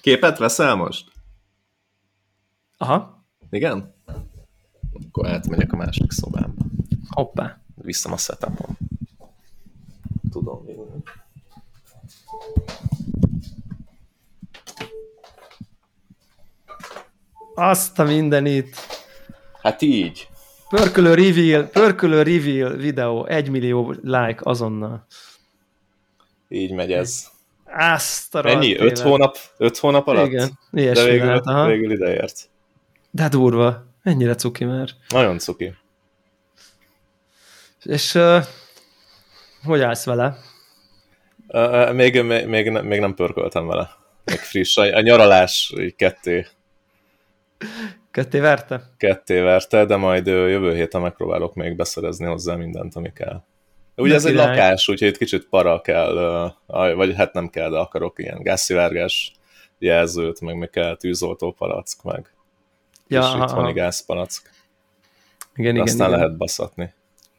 Képet 0.00 0.38
veszel 0.38 0.74
most? 0.74 1.15
Aha. 2.76 3.26
Igen? 3.50 3.94
Akkor 5.06 5.28
átmegyek 5.28 5.72
a 5.72 5.76
másik 5.76 6.10
szobámba. 6.10 6.64
Hoppá. 7.08 7.60
Visszam 7.74 8.12
a 8.12 8.16
setupom. 8.16 8.76
Tudom 10.30 10.64
vinni. 10.64 11.02
Azt 17.54 17.98
a 17.98 18.04
mindenit. 18.04 18.76
Hát 19.62 19.82
így. 19.82 20.28
Pörkölő 20.68 21.14
reveal, 21.14 21.64
pörkölő 21.64 22.22
reveal 22.22 22.76
videó, 22.76 23.26
egy 23.26 23.48
millió 23.48 23.94
like 24.02 24.40
azonnal. 24.42 25.06
Így 26.48 26.72
megy 26.72 26.92
ez. 26.92 27.26
Azt 27.64 28.34
a 28.34 28.48
Ennyi? 28.48 28.78
Öt 28.78 28.98
hónap, 28.98 29.36
öt 29.56 29.78
hónap 29.78 30.06
alatt? 30.06 30.26
Igen, 30.26 30.58
De 30.70 31.04
végül, 31.04 31.26
lehet, 31.26 31.66
végül 31.66 31.92
ideért. 31.92 32.50
De 33.16 33.28
durva. 33.28 33.84
Ennyire 34.02 34.34
cuki 34.34 34.64
már. 34.64 34.88
Nagyon 35.08 35.38
cuki. 35.38 35.74
És 37.82 38.14
uh, 38.14 38.44
hogy 39.64 39.80
állsz 39.80 40.04
vele? 40.04 40.36
Uh, 41.48 41.92
még, 41.92 42.22
még, 42.22 42.46
még, 42.46 42.70
még 42.70 43.00
nem 43.00 43.14
pörköltem 43.14 43.66
vele. 43.66 43.90
Még 44.24 44.38
friss. 44.38 44.76
A, 44.76 44.96
a 44.96 45.00
nyaralás 45.00 45.72
így 45.78 45.94
ketté. 45.94 46.46
Ketté 48.10 48.38
verte? 48.38 48.90
Ketté 48.96 49.40
verte, 49.40 49.84
de 49.84 49.96
majd 49.96 50.26
jövő 50.26 50.74
héten 50.74 51.00
megpróbálok 51.00 51.54
még 51.54 51.76
beszerezni 51.76 52.26
hozzá 52.26 52.54
mindent, 52.54 52.94
ami 52.94 53.12
kell. 53.12 53.42
Ugye 53.94 54.14
ez 54.14 54.24
egy 54.24 54.34
lakás, 54.34 54.88
úgyhogy 54.88 55.08
itt 55.08 55.16
kicsit 55.16 55.48
para 55.48 55.80
kell, 55.80 56.54
vagy 56.94 57.14
hát 57.14 57.32
nem 57.32 57.48
kell, 57.48 57.70
de 57.70 57.78
akarok 57.78 58.18
ilyen 58.18 58.42
gázszivárgás 58.42 59.32
jelzőt, 59.78 60.40
meg 60.40 60.56
még 60.56 60.70
kell 60.70 60.96
tűzoltó 60.96 61.52
palack, 61.52 62.02
meg 62.02 62.35
ja, 63.08 63.20
kis 63.20 63.42
itthoni 63.42 63.72
gázpalack. 63.72 64.50
Igen, 65.54 65.74
igen, 65.74 65.86
aztán 65.86 66.08
igen. 66.08 66.18
lehet 66.18 66.36
baszatni. 66.36 66.92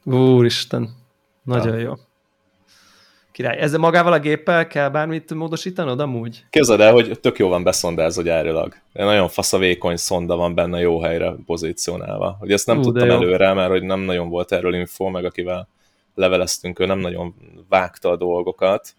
Úristen, 0.03 0.95
nagyon 1.43 1.79
ja. 1.79 1.81
jó. 1.81 1.93
Király. 3.31 3.57
Ezzel 3.57 3.79
magával 3.79 4.13
a 4.13 4.19
géppel 4.19 4.67
kell 4.67 4.89
bármit 4.89 5.33
módosítanod 5.33 5.99
amúgy? 5.99 6.45
Képzeld 6.49 6.79
el, 6.79 6.91
hogy 6.91 7.19
tök 7.19 7.37
jó 7.37 7.47
van 7.47 7.63
beszondázva 7.63 8.21
gyárilag. 8.21 8.73
Nagyon 8.93 9.27
fasz 9.29 9.53
a 9.53 9.57
vékony 9.57 9.95
szonda 9.95 10.35
van 10.35 10.55
benne 10.55 10.79
jó 10.79 11.01
helyre 11.01 11.35
pozícionálva. 11.45 12.35
Hogy 12.39 12.51
ezt 12.51 12.65
nem 12.65 12.77
Ú, 12.77 12.81
tudtam 12.81 13.09
előre, 13.09 13.53
mert 13.53 13.69
hogy 13.69 13.83
nem 13.83 13.99
nagyon 13.99 14.29
volt 14.29 14.51
erről 14.51 14.75
info, 14.75 15.09
meg 15.09 15.25
akivel 15.25 15.67
leveleztünk, 16.15 16.79
ő 16.79 16.85
nem 16.85 16.99
nagyon 16.99 17.35
vágta 17.69 18.09
a 18.09 18.15
dolgokat, 18.15 18.93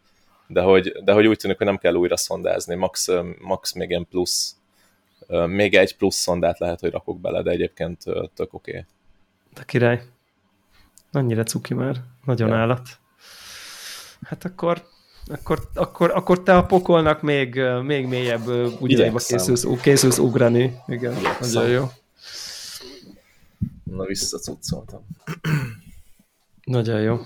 de 0.47 0.61
hogy, 0.61 0.93
de 1.05 1.13
hogy 1.13 1.27
úgy 1.27 1.37
tűnik, 1.37 1.57
hogy 1.57 1.67
nem 1.67 1.79
kell 1.79 1.95
újra 1.95 2.17
szondázni, 2.17 2.75
max, 2.75 3.09
max 3.41 3.73
még 3.73 3.89
ilyen 3.89 4.07
plusz, 4.11 4.57
még 5.47 5.75
egy 5.75 5.97
plusz 5.97 6.17
szondát 6.17 6.59
lehet, 6.59 6.81
hogy 6.81 6.91
rakok 6.91 7.21
bele, 7.21 7.43
de 7.43 7.51
egyébként 7.51 8.03
tök 8.35 8.55
oké. 8.55 8.71
Okay. 8.71 8.85
De 9.55 9.63
király. 9.65 10.03
Annyira 11.13 11.43
cuki 11.43 11.75
már. 11.75 11.97
Nagyon 12.25 12.49
ja. 12.49 12.57
állat. 12.57 12.89
Hát 14.23 14.45
akkor, 14.45 14.85
akkor, 15.27 15.69
akkor, 15.75 16.11
akkor 16.11 16.43
te 16.43 16.57
a 16.57 16.67
pokolnak 16.67 17.23
még, 17.23 17.61
még 17.83 18.07
mélyebb 18.07 18.47
ugyanaiba 18.81 19.19
készülsz, 19.19 19.67
készülsz 19.83 20.19
ugrani. 20.19 20.77
Igen, 20.87 21.17
Igyekszem. 21.17 21.53
nagyon 21.53 21.71
jó. 21.71 21.91
Na, 23.83 24.05
visszacuccoltam. 24.05 25.07
Nagyon 26.65 27.01
jó. 27.01 27.19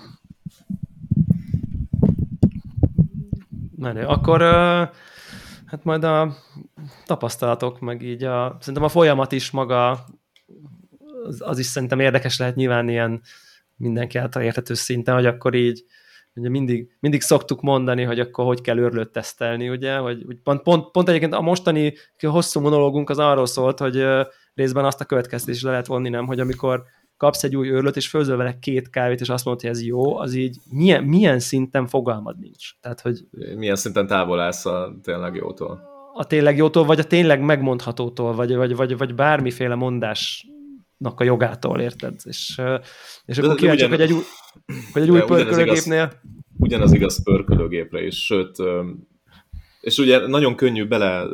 Menő. 3.76 4.04
Akkor 4.04 4.40
hát 5.66 5.84
majd 5.84 6.04
a 6.04 6.36
tapasztalatok, 7.06 7.80
meg 7.80 8.02
így 8.02 8.24
a, 8.24 8.56
szerintem 8.60 8.82
a 8.82 8.88
folyamat 8.88 9.32
is 9.32 9.50
maga, 9.50 9.90
az, 11.24 11.42
az 11.44 11.58
is 11.58 11.66
szerintem 11.66 12.00
érdekes 12.00 12.38
lehet 12.38 12.54
nyilván 12.54 12.88
ilyen 12.88 13.22
mindenki 13.76 14.18
által 14.18 14.42
érthető 14.42 14.74
szinten, 14.74 15.14
hogy 15.14 15.26
akkor 15.26 15.54
így 15.54 15.84
ugye 16.34 16.48
mindig, 16.48 16.96
mindig 17.00 17.20
szoktuk 17.20 17.60
mondani, 17.60 18.02
hogy 18.02 18.20
akkor 18.20 18.44
hogy 18.44 18.60
kell 18.60 18.78
őrlőt 18.78 19.10
tesztelni, 19.10 19.68
ugye, 19.68 19.96
hogy, 19.96 20.24
pont, 20.42 20.62
pont, 20.62 20.90
pont 20.90 21.08
egyébként 21.08 21.34
a 21.34 21.40
mostani 21.40 21.94
hosszú 22.20 22.60
monológunk 22.60 23.10
az 23.10 23.18
arról 23.18 23.46
szólt, 23.46 23.78
hogy 23.78 24.04
részben 24.54 24.84
azt 24.84 25.00
a 25.00 25.04
következtetést 25.04 25.62
le 25.62 25.70
lehet 25.70 25.86
vonni, 25.86 26.08
nem, 26.08 26.26
hogy 26.26 26.40
amikor 26.40 26.82
kapsz 27.16 27.44
egy 27.44 27.56
új 27.56 27.68
őrlőt, 27.68 27.96
és 27.96 28.08
főzöl 28.08 28.36
vele 28.36 28.58
két 28.58 28.90
kávét, 28.90 29.20
és 29.20 29.28
azt 29.28 29.44
mondod, 29.44 29.62
hogy 29.62 29.70
ez 29.72 29.84
jó, 29.84 30.16
az 30.16 30.34
így 30.34 30.56
milyen, 30.70 31.04
milyen 31.04 31.38
szinten 31.38 31.86
fogalmad 31.86 32.38
nincs. 32.38 32.80
Tehát, 32.80 33.00
hogy 33.00 33.20
milyen 33.56 33.76
szinten 33.76 34.06
távol 34.06 34.40
állsz 34.40 34.66
a 34.66 34.94
tényleg 35.02 35.34
jótól? 35.34 35.91
A 36.14 36.26
tényleg 36.26 36.56
jótól, 36.56 36.84
vagy 36.84 36.98
a 36.98 37.04
tényleg 37.04 37.40
megmondhatótól, 37.40 38.34
vagy, 38.34 38.54
vagy, 38.54 38.76
vagy, 38.76 38.96
vagy 38.96 39.14
bármiféle 39.14 39.74
mondásnak 39.74 41.20
a 41.20 41.24
jogától, 41.24 41.80
érted? 41.80 42.14
És, 42.22 42.60
és 43.24 43.38
akkor 43.38 43.54
kíváncsiak, 43.54 43.90
hogy 43.90 44.00
egy 44.00 44.12
új, 44.12 44.22
hogy 44.92 45.02
egy 45.02 45.10
új 45.10 45.20
pörkölőgépnél... 45.20 46.02
Ugyanaz, 46.02 46.20
ugyanaz 46.58 46.92
igaz 46.92 47.22
pörkölőgépre 47.22 48.04
is, 48.06 48.24
sőt, 48.24 48.56
és 49.80 49.98
ugye 49.98 50.26
nagyon 50.26 50.54
könnyű 50.54 50.86
bele, 50.86 51.26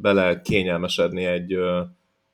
bele 0.00 0.40
kényelmesedni 0.40 1.24
egy, 1.24 1.56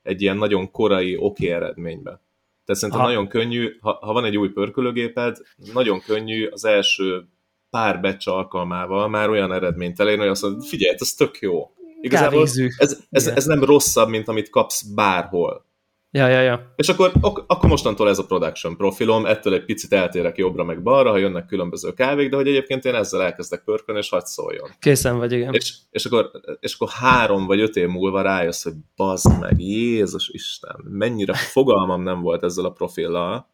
egy 0.01 0.21
ilyen 0.21 0.37
nagyon 0.37 0.71
korai 0.71 1.15
oké 1.15 1.21
okay 1.21 1.49
eredménybe. 1.49 2.23
Tehát 2.65 2.81
szerintem 2.81 2.99
ha. 2.99 3.07
nagyon 3.07 3.27
könnyű, 3.27 3.77
ha, 3.81 3.97
ha 4.01 4.13
van 4.13 4.25
egy 4.25 4.37
új 4.37 4.49
pörkölőgéped, 4.49 5.37
nagyon 5.73 5.99
könnyű 5.99 6.45
az 6.45 6.65
első 6.65 7.27
pár 7.69 8.01
batch 8.01 8.27
alkalmával 8.27 9.07
már 9.07 9.29
olyan 9.29 9.53
eredményt 9.53 9.99
elérni, 9.99 10.21
hogy 10.21 10.29
azt 10.29 10.41
mondod, 10.41 10.65
figyelj, 10.65 10.95
ez 10.99 11.13
tök 11.13 11.39
jó. 11.39 11.74
Igazából 12.05 12.41
ez, 12.77 12.97
ez, 13.09 13.27
ez 13.27 13.45
nem 13.45 13.63
rosszabb, 13.63 14.09
mint 14.09 14.27
amit 14.27 14.49
kapsz 14.49 14.81
bárhol. 14.81 15.65
Ja, 16.11 16.27
ja, 16.27 16.41
ja. 16.41 16.73
És 16.75 16.89
akkor, 16.89 17.11
ak- 17.21 17.43
akkor 17.47 17.69
mostantól 17.69 18.09
ez 18.09 18.19
a 18.19 18.25
production 18.25 18.77
profilom, 18.77 19.25
ettől 19.25 19.53
egy 19.53 19.65
picit 19.65 19.93
eltérek 19.93 20.37
jobbra 20.37 20.63
meg 20.63 20.83
balra, 20.83 21.09
ha 21.09 21.17
jönnek 21.17 21.45
különböző 21.45 21.93
kávék, 21.93 22.29
de 22.29 22.35
hogy 22.35 22.47
egyébként 22.47 22.85
én 22.85 22.95
ezzel 22.95 23.21
elkezdek 23.21 23.63
pörkölni, 23.63 24.01
és 24.01 24.09
hagyd 24.09 24.25
szóljon. 24.25 24.69
Készen 24.79 25.17
vagy, 25.17 25.31
igen. 25.31 25.53
És, 25.53 25.73
és, 25.89 26.05
akkor, 26.05 26.31
és 26.59 26.73
akkor 26.73 26.89
három 26.89 27.45
vagy 27.45 27.59
öt 27.59 27.75
év 27.75 27.87
múlva 27.87 28.21
rájössz, 28.21 28.63
hogy 28.63 28.73
bazd 28.95 29.39
meg, 29.39 29.59
Jézus 29.59 30.29
Isten, 30.29 30.75
mennyire 30.83 31.33
fogalmam 31.33 32.03
nem 32.03 32.21
volt 32.21 32.43
ezzel 32.43 32.65
a 32.65 32.71
profillal, 32.71 33.47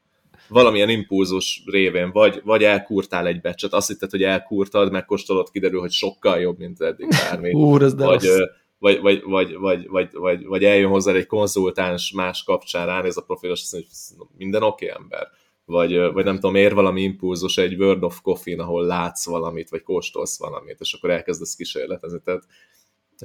valamilyen 0.52 0.90
impulzus 0.90 1.64
révén, 1.66 2.12
vagy, 2.12 2.42
vagy 2.44 2.64
elkúrtál 2.64 3.28
egy 3.28 3.42
becset, 3.42 3.74
azt 3.74 3.88
hitted, 3.88 4.10
hogy 4.10 4.24
elkúrtad, 4.24 4.92
megkóstolod, 4.92 5.52
kiderül, 5.52 5.80
hogy 5.80 5.92
sokkal 5.92 6.40
jobb, 6.40 6.58
mint 6.58 6.82
eddig 6.82 7.08
bármi. 7.08 7.54
Úr, 7.64 7.82
ez 7.82 7.96
vagy, 7.96 8.28
vagy, 8.80 9.00
vagy, 9.02 9.22
vagy, 9.24 9.58
vagy, 9.58 9.88
vagy, 9.88 10.10
vagy, 10.12 10.46
vagy 10.46 10.64
eljön 10.64 10.90
hozzá 10.90 11.14
egy 11.14 11.26
konzultáns 11.26 12.12
más 12.12 12.44
kapcsán, 12.44 12.86
ránéz 12.86 13.18
a 13.18 13.22
profil, 13.22 13.52
és 13.52 13.62
azt 13.62 13.72
mondja, 13.72 13.90
hogy 14.18 14.28
minden 14.38 14.64
oké 14.64 14.86
okay, 14.86 15.02
ember. 15.02 15.28
Vagy, 15.66 15.98
vagy 16.14 16.26
nem 16.26 16.36
tudom, 16.36 16.56
ér 16.56 16.74
valami 16.74 17.02
impulzus 17.02 17.58
egy 17.58 17.76
World 17.80 18.04
of 18.04 18.22
Coffee, 18.22 18.62
ahol 18.62 18.86
látsz 18.86 19.26
valamit, 19.26 19.70
vagy 19.70 19.82
kóstolsz 19.82 20.40
valamit, 20.40 20.80
és 20.80 20.94
akkor 20.94 21.10
elkezdesz 21.10 21.56
kísérletezni. 21.56 22.20
Tehát 22.24 22.44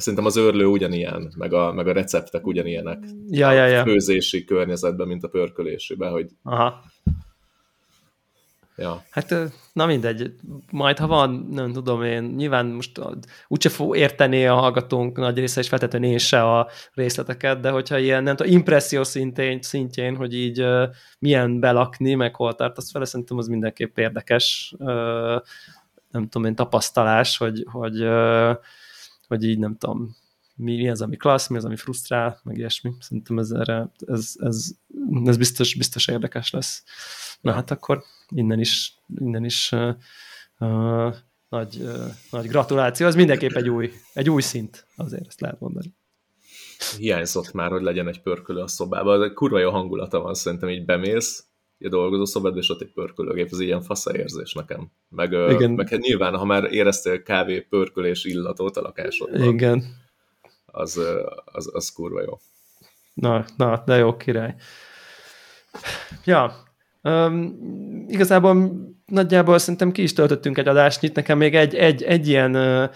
szerintem 0.01 0.27
az 0.27 0.37
őrlő 0.37 0.65
ugyanilyen, 0.65 1.33
meg 1.37 1.53
a, 1.53 1.73
meg 1.73 1.87
a 1.87 1.93
receptek 1.93 2.47
ugyanilyenek. 2.47 3.05
Ja, 3.29 3.53
ja, 3.53 3.67
ja. 3.67 3.81
A 3.81 3.85
főzési 3.85 4.45
környezetben, 4.45 5.07
mint 5.07 5.25
a 5.25 5.29
pörkölésiben, 5.29 6.11
hogy 6.11 6.31
Aha. 6.43 6.85
Ja. 8.79 9.03
Hát 9.11 9.35
na 9.73 9.87
mindegy, 9.87 10.33
majd 10.71 10.99
ha 10.99 11.07
van, 11.07 11.49
nem 11.51 11.73
tudom 11.73 12.03
én, 12.03 12.23
nyilván 12.23 12.67
most 12.67 13.01
úgyse 13.49 13.69
fog 13.69 13.97
érteni 13.97 14.47
a 14.47 14.55
hallgatónk 14.55 15.17
nagy 15.17 15.39
része, 15.39 15.61
és 15.61 15.69
feltétlenül 15.69 16.09
én 16.09 16.19
se 16.19 16.43
a 16.43 16.69
részleteket, 16.95 17.61
de 17.61 17.71
hogyha 17.71 17.99
ilyen, 17.99 18.23
nem 18.23 18.37
tudom, 18.37 18.53
impresszió 18.53 19.03
szintén, 19.03 19.63
szintjén, 19.63 20.17
hogy 20.17 20.35
így 20.35 20.63
uh, 20.63 20.83
milyen 21.19 21.61
belakni, 21.61 22.15
meg 22.15 22.35
hol 22.35 22.55
tartasz 22.55 22.91
fel, 22.91 23.05
szerintem 23.05 23.39
az 23.39 23.47
mindenképp 23.47 23.99
érdekes, 23.99 24.75
uh, 24.79 25.43
nem 26.11 26.29
tudom 26.29 26.45
én, 26.45 26.55
tapasztalás, 26.55 27.37
hogy, 27.37 27.65
hogy, 27.71 28.03
uh, 28.03 28.57
hogy 29.29 29.45
így 29.45 29.59
nem 29.59 29.77
tudom, 29.77 30.17
mi, 30.57 30.77
mi 30.77 30.89
az, 30.89 31.03
ami 31.03 31.17
klassz, 31.17 31.49
mi 31.49 31.57
az, 31.57 31.65
ami 31.65 31.77
frusztrál, 31.77 32.41
meg 32.45 32.57
ilyesmi. 32.57 32.93
Szerintem 33.01 33.39
ez, 33.39 33.51
erre, 33.51 33.91
ez, 34.07 34.33
ez, 34.39 34.71
ez 35.25 35.37
biztos, 35.37 35.75
biztos 35.75 36.09
érdekes 36.09 36.51
lesz. 36.51 36.85
Na 37.41 37.53
hát 37.53 37.71
akkor 37.71 38.03
innen 38.29 38.61
is, 38.61 38.99
innen 39.19 39.45
is 39.45 39.73
uh, 39.73 39.95
uh, 40.59 41.15
nagy, 41.49 41.77
uh, 41.81 42.11
nagy 42.31 42.47
gratuláció. 42.47 43.07
Az 43.07 43.15
mindenképp 43.15 43.53
egy 43.53 43.69
új, 43.69 43.93
egy 44.13 44.31
új 44.31 44.43
szint, 44.43 44.87
azért 44.97 45.27
ezt 45.27 45.41
lehet 45.41 45.61
mondani. 45.61 45.95
Hiányzott 46.99 47.53
már, 47.53 47.71
hogy 47.71 47.83
legyen 47.83 48.09
egy 48.09 48.23
pörkölő 48.23 48.61
a 48.61 48.67
szobában. 48.67 49.21
De 49.21 49.33
kurva 49.33 49.59
jó 49.59 49.71
hangulata 49.71 50.21
van, 50.21 50.35
szerintem 50.35 50.69
így 50.69 50.85
bemész, 50.85 51.45
a 51.79 51.89
dolgozószobád, 51.89 52.57
és 52.57 52.71
ott 52.71 52.81
egy 52.81 52.93
pörkölőgép, 52.93 53.49
ez 53.51 53.61
ilyen 53.61 53.83
faszaérzés 53.83 54.53
nekem. 54.53 54.91
Meg, 55.09 55.33
Igen. 55.33 55.71
meg 55.71 55.89
hát 55.89 56.01
nyilván, 56.01 56.37
ha 56.37 56.45
már 56.45 56.73
éreztél 56.73 57.23
kávé 57.23 57.61
pörkölés 57.61 58.25
illatot 58.25 58.77
a 58.77 58.81
lakásodban, 58.81 59.43
Igen. 59.43 59.85
Az, 60.67 61.01
az, 61.45 61.71
az 61.73 61.93
kurva 61.93 62.23
jó. 62.23 62.39
Na, 63.15 63.45
na, 63.57 63.83
de 63.87 63.97
jó 63.97 64.17
király. 64.17 64.55
Ja, 66.25 66.53
um, 67.03 68.05
igazából 68.09 68.73
nagyjából 69.07 69.59
szerintem 69.59 69.93
ki 69.93 70.03
is 70.03 70.13
töltöttünk 70.13 70.59
egy 70.59 70.69
adást, 70.69 71.03
itt 71.03 71.15
nekem 71.15 71.39
még 71.39 71.55
egy, 71.55 71.75
egy, 71.75 72.03
egy 72.03 72.29
ilyen 72.29 72.57
uh, 72.57 72.91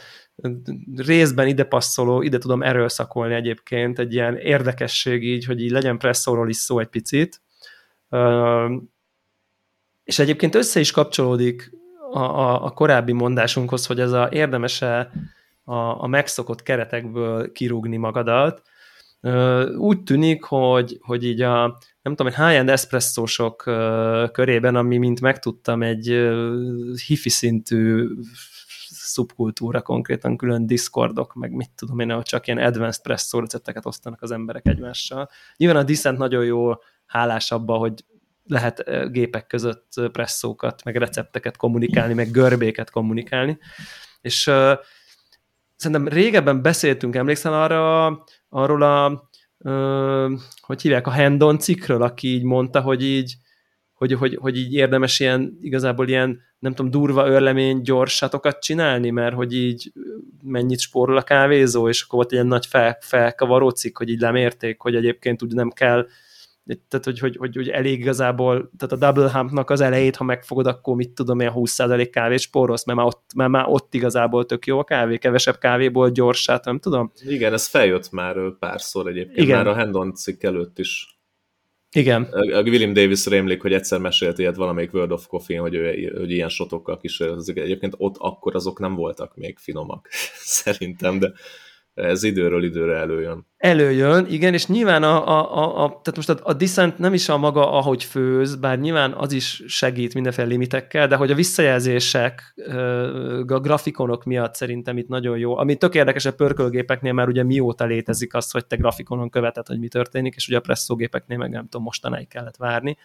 részben 0.96 1.46
ide 1.46 1.64
passzoló, 1.64 2.22
ide 2.22 2.38
tudom 2.38 2.62
erőszakolni 2.62 3.34
egyébként, 3.34 3.98
egy 3.98 4.14
ilyen 4.14 4.36
érdekesség 4.36 5.24
így, 5.24 5.44
hogy 5.44 5.60
így 5.60 5.70
legyen 5.70 5.98
presszóról 5.98 6.48
is 6.48 6.56
szó 6.56 6.78
egy 6.78 6.88
picit. 6.88 7.40
És 10.04 10.18
egyébként 10.18 10.54
össze 10.54 10.80
is 10.80 10.90
kapcsolódik 10.90 11.70
a, 12.12 12.18
a, 12.18 12.64
a 12.64 12.70
korábbi 12.70 13.12
mondásunkhoz, 13.12 13.86
hogy 13.86 14.00
ez 14.00 14.12
a 14.12 14.28
érdemese 14.32 15.10
a, 15.64 15.74
a 15.74 16.06
megszokott 16.06 16.62
keretekből 16.62 17.52
kirúgni 17.52 17.96
magadat. 17.96 18.62
Úgy 19.76 20.02
tűnik, 20.02 20.42
hogy, 20.44 20.98
hogy 21.00 21.24
így 21.24 21.40
a, 21.40 21.78
nem 22.02 22.14
tudom, 22.14 22.26
egy 22.26 22.38
high-end 22.38 22.68
eszpresszósok 22.68 23.56
körében, 24.32 24.76
ami, 24.76 24.96
mint 24.96 25.20
megtudtam, 25.20 25.82
egy 25.82 26.30
hifi 27.06 27.28
szintű 27.28 28.08
szubkultúra, 28.88 29.82
konkrétan 29.82 30.36
külön 30.36 30.66
Discordok, 30.66 31.34
meg 31.34 31.52
mit 31.52 31.70
tudom 31.76 31.98
én, 31.98 32.10
hogy 32.10 32.22
csak 32.22 32.46
ilyen 32.46 32.58
advanced 32.58 33.06
recepteket 33.30 33.86
osztanak 33.86 34.22
az 34.22 34.30
emberek 34.30 34.66
egymással. 34.66 35.28
Nyilván 35.56 35.82
a 35.82 35.82
Dissent 35.82 36.18
nagyon 36.18 36.44
jó 36.44 36.72
hálás 37.10 37.50
abba, 37.50 37.76
hogy 37.76 38.04
lehet 38.44 38.84
gépek 39.12 39.46
között 39.46 39.92
presszókat, 40.12 40.84
meg 40.84 40.96
recepteket 40.96 41.56
kommunikálni, 41.56 42.14
meg 42.14 42.30
görbéket 42.30 42.90
kommunikálni. 42.90 43.58
És 44.20 44.46
uh, 44.46 44.72
szerintem 45.76 46.08
régebben 46.08 46.62
beszéltünk, 46.62 47.16
emlékszel 47.16 47.62
arra, 47.62 48.06
arról 48.48 48.82
a, 48.82 49.28
uh, 49.58 50.32
hogy 50.60 50.82
hívják, 50.82 51.06
a 51.06 51.10
Hendon 51.10 51.58
cikkről, 51.58 52.02
aki 52.02 52.28
így 52.28 52.42
mondta, 52.42 52.80
hogy 52.80 53.04
így, 53.04 53.34
hogy, 53.94 54.12
hogy, 54.12 54.36
hogy 54.40 54.56
így 54.56 54.74
érdemes 54.74 55.20
ilyen, 55.20 55.58
igazából 55.60 56.08
ilyen, 56.08 56.40
nem 56.58 56.74
tudom, 56.74 56.90
durva 56.90 57.28
örlemény 57.28 57.80
gyorsatokat 57.82 58.62
csinálni, 58.62 59.10
mert 59.10 59.34
hogy 59.34 59.54
így 59.54 59.92
mennyit 60.42 60.80
spórol 60.80 61.16
a 61.16 61.22
kávézó, 61.22 61.88
és 61.88 62.02
akkor 62.02 62.18
volt 62.18 62.32
ilyen 62.32 62.46
nagy 62.46 62.66
fel, 62.66 62.96
felkavaró 63.00 63.68
cikk, 63.68 63.98
hogy 63.98 64.08
így 64.08 64.20
lemérték, 64.20 64.80
hogy 64.80 64.94
egyébként 64.94 65.42
úgy 65.42 65.54
nem 65.54 65.70
kell 65.70 66.06
tehát 66.88 67.04
hogy, 67.04 67.18
hogy, 67.18 67.36
hogy, 67.36 67.56
hogy 67.56 67.68
elég 67.68 68.00
igazából, 68.00 68.70
tehát 68.78 68.92
a 68.92 69.12
double 69.12 69.32
humpnak 69.32 69.70
az 69.70 69.80
elejét, 69.80 70.16
ha 70.16 70.24
megfogod, 70.24 70.66
akkor 70.66 70.96
mit 70.96 71.10
tudom 71.10 71.40
én, 71.40 71.50
20% 71.54 72.08
kávés 72.12 72.42
spórolsz, 72.42 72.84
mert 72.84 72.98
már, 72.98 73.06
ott, 73.06 73.30
mert 73.34 73.50
már 73.50 73.64
ott 73.68 73.94
igazából 73.94 74.46
tök 74.46 74.66
jó 74.66 74.78
a 74.78 74.84
kávé, 74.84 75.18
kevesebb 75.18 75.58
kávéból 75.58 76.10
gyorsát, 76.10 76.64
nem 76.64 76.78
tudom. 76.78 77.12
Igen, 77.26 77.52
ez 77.52 77.66
feljött 77.66 78.10
már 78.10 78.36
párszor 78.58 79.08
egyébként, 79.08 79.38
Igen. 79.38 79.56
már 79.56 79.66
a 79.66 79.74
Hendon 79.74 80.14
cikk 80.14 80.42
előtt 80.42 80.78
is. 80.78 81.18
Igen. 81.92 82.22
A 82.22 82.60
William 82.60 82.92
Davis 82.92 83.26
rémlik, 83.26 83.62
hogy 83.62 83.72
egyszer 83.72 83.98
mesélt 83.98 84.38
ilyet 84.38 84.56
valamelyik 84.56 84.92
World 84.92 85.12
of 85.12 85.26
Coffee, 85.26 85.60
hogy, 85.60 85.74
ő, 85.74 86.12
hogy 86.18 86.30
ilyen 86.30 86.48
sotokkal 86.48 86.98
kísérletezik. 86.98 87.56
Egyébként 87.56 87.94
ott 87.96 88.16
akkor 88.18 88.54
azok 88.54 88.78
nem 88.78 88.94
voltak 88.94 89.36
még 89.36 89.58
finomak, 89.58 90.08
szerintem, 90.60 91.18
de 91.18 91.32
ez 92.00 92.22
időről 92.22 92.64
időre 92.64 92.96
előjön. 92.96 93.46
Előjön, 93.56 94.26
igen, 94.28 94.54
és 94.54 94.66
nyilván 94.66 95.02
a, 95.02 95.28
a, 95.28 95.56
a, 95.56 95.84
a 95.84 95.88
tehát 95.88 96.16
most 96.16 96.28
a, 96.28 96.38
a 96.42 96.52
Descent 96.52 96.98
nem 96.98 97.14
is 97.14 97.28
a 97.28 97.36
maga, 97.36 97.72
ahogy 97.72 98.04
főz, 98.04 98.56
bár 98.56 98.78
nyilván 98.78 99.12
az 99.12 99.32
is 99.32 99.62
segít 99.66 100.14
mindenféle 100.14 100.48
limitekkel, 100.48 101.08
de 101.08 101.16
hogy 101.16 101.30
a 101.30 101.34
visszajelzések, 101.34 102.54
a 103.46 103.60
grafikonok 103.60 104.24
miatt 104.24 104.54
szerintem 104.54 104.98
itt 104.98 105.08
nagyon 105.08 105.38
jó. 105.38 105.56
Ami 105.56 105.76
tök 105.76 105.94
érdekes 105.94 106.24
a 106.24 106.34
pörkölgépeknél, 106.34 107.12
már 107.12 107.28
ugye 107.28 107.42
mióta 107.42 107.84
létezik 107.84 108.34
az, 108.34 108.50
hogy 108.50 108.66
te 108.66 108.76
grafikonon 108.76 109.30
követed, 109.30 109.66
hogy 109.66 109.78
mi 109.78 109.88
történik, 109.88 110.34
és 110.34 110.48
ugye 110.48 110.56
a 110.56 110.60
presszógépeknél 110.60 111.38
meg 111.38 111.50
nem 111.50 111.62
tudom, 111.62 111.82
mostanáig 111.82 112.28
kellett 112.28 112.56
várni. 112.56 112.96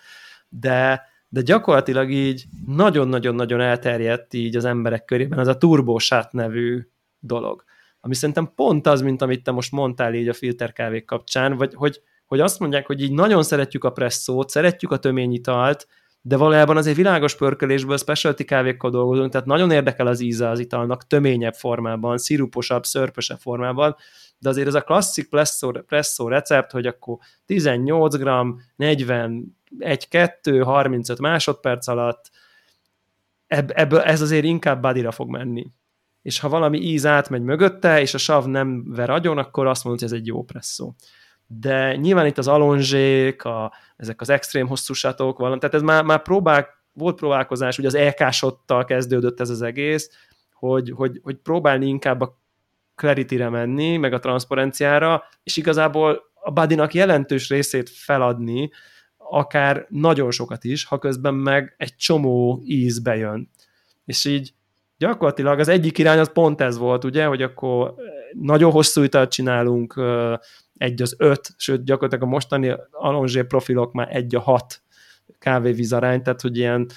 De, 0.50 1.02
de 1.30 1.42
gyakorlatilag 1.42 2.12
így 2.12 2.46
nagyon-nagyon-nagyon 2.66 3.62
elterjedt 3.62 4.34
így 4.34 4.56
az 4.56 4.66
emberek 4.66 5.06
körében 5.06 5.40
az 5.40 5.48
a 5.48 5.58
turbosát 5.58 6.32
nevű 6.32 6.88
dolog 7.20 7.64
ami 8.06 8.16
szerintem 8.16 8.52
pont 8.56 8.88
az, 8.88 9.02
mint 9.02 9.22
amit 9.22 9.44
te 9.44 9.52
most 9.52 9.72
mondtál 9.72 10.14
így 10.14 10.28
a 10.28 10.34
filterkávék 10.34 11.06
kapcsán, 11.06 11.58
vagy 11.58 11.74
hogy, 11.74 12.02
hogy 12.26 12.40
azt 12.40 12.60
mondják, 12.60 12.86
hogy 12.86 13.02
így 13.02 13.12
nagyon 13.12 13.44
szeretjük 13.44 13.84
a 13.84 13.92
presszót, 13.92 14.50
szeretjük 14.50 14.92
a 14.92 14.98
töményitalt, 14.98 15.88
de 16.22 16.38
valójában 16.38 16.78
azért 16.78 16.96
világos 16.96 17.36
pörkölésből 17.36 17.98
specialty 17.98 18.44
kávékkal 18.44 18.90
dolgozunk, 18.90 19.32
tehát 19.32 19.48
nagyon 19.48 19.72
érdekel 19.72 20.08
az 20.08 20.20
íze 20.20 20.50
az 20.50 20.60
italnak, 20.60 21.08
töményebb 21.08 21.54
formában, 21.54 22.18
sziruposabb, 22.18 22.84
szörpösebb 22.84 23.40
formában, 23.40 23.96
de 24.38 24.50
azért 24.50 24.68
ez 24.68 24.74
a 24.74 24.82
klasszik 24.82 25.30
presszó, 25.30 25.72
presszó 25.72 26.28
recept, 26.28 26.72
hogy 26.72 26.86
akkor 26.86 27.18
18 27.46 28.16
g, 28.16 28.30
40, 28.76 29.58
1, 29.80 30.08
2, 30.08 30.62
35 30.62 31.20
másodperc 31.20 31.88
alatt, 31.88 32.32
ebből 33.48 34.00
ez 34.00 34.22
azért 34.22 34.46
inkább 34.46 34.82
bodyra 34.82 35.12
fog 35.12 35.30
menni 35.30 35.72
és 36.26 36.40
ha 36.40 36.50
valami 36.50 36.80
íz 36.80 37.06
átmegy 37.06 37.42
mögötte, 37.42 38.02
és 38.02 38.14
a 38.14 38.18
sav 38.18 38.46
nem 38.46 38.84
ver 38.88 39.10
agyon, 39.10 39.38
akkor 39.38 39.68
azt 39.68 39.84
mondod, 39.84 40.02
hogy 40.02 40.12
ez 40.12 40.20
egy 40.20 40.28
jó 40.28 40.44
presszó. 40.44 40.94
De 41.48 41.96
nyilván 41.96 42.26
itt 42.26 42.38
az 42.38 42.48
alonzsék, 42.48 43.44
a, 43.44 43.74
ezek 43.96 44.22
az 44.22 44.30
extrém 44.30 44.68
hosszúsatok, 44.68 45.38
valami, 45.38 45.60
tehát 45.60 45.76
ez 45.76 45.82
már, 45.82 46.04
már 46.04 46.22
próbál, 46.22 46.68
volt 46.94 47.16
próbálkozás, 47.16 47.78
ugye 47.78 47.88
az 47.88 47.96
EK-sottal 47.96 48.86
kezdődött 48.86 49.40
ez 49.40 49.50
az 49.50 49.62
egész, 49.62 50.10
hogy, 50.54 50.92
hogy, 50.96 51.20
hogy 51.24 51.36
próbálni 51.36 51.88
inkább 51.88 52.22
a 52.22 52.40
clarity-re 52.96 53.50
menni, 53.50 53.98
meg 53.98 54.14
a 54.14 54.20
transzparenciára, 54.20 55.24
és 55.44 55.58
igazából 55.58 56.22
a 56.34 56.52
bodynak 56.52 56.94
jelentős 56.94 57.50
részét 57.50 57.90
feladni, 57.90 58.70
akár 59.18 59.86
nagyon 59.90 60.32
sokat 60.32 60.64
is, 60.64 60.86
ha 60.86 61.00
közben 61.00 61.34
meg 61.34 61.76
egy 61.78 61.96
csomó 61.96 62.62
íz 62.64 63.00
bejön. 63.00 63.50
És 64.06 64.26
így 64.26 64.54
gyakorlatilag 64.98 65.60
az 65.60 65.68
egyik 65.68 65.98
irány 65.98 66.20
az 66.20 66.32
pont 66.34 66.62
ez 66.62 66.78
volt, 66.78 67.04
ugye, 67.04 67.26
hogy 67.26 67.42
akkor 67.42 67.94
nagyon 68.32 68.72
hosszú 68.72 69.02
italt 69.02 69.32
csinálunk, 69.32 70.02
egy 70.78 71.02
az 71.02 71.16
öt, 71.18 71.54
sőt 71.58 71.84
gyakorlatilag 71.84 72.24
a 72.24 72.32
mostani 72.32 72.74
alonzsé 72.92 73.42
profilok 73.42 73.94
már 73.94 74.16
egy 74.16 74.36
a 74.36 74.40
hat 74.40 74.82
kávévíz 75.40 75.94
arány, 75.94 76.22
tehát 76.22 76.42
hogy 76.42 76.58
ilyen 76.58 76.88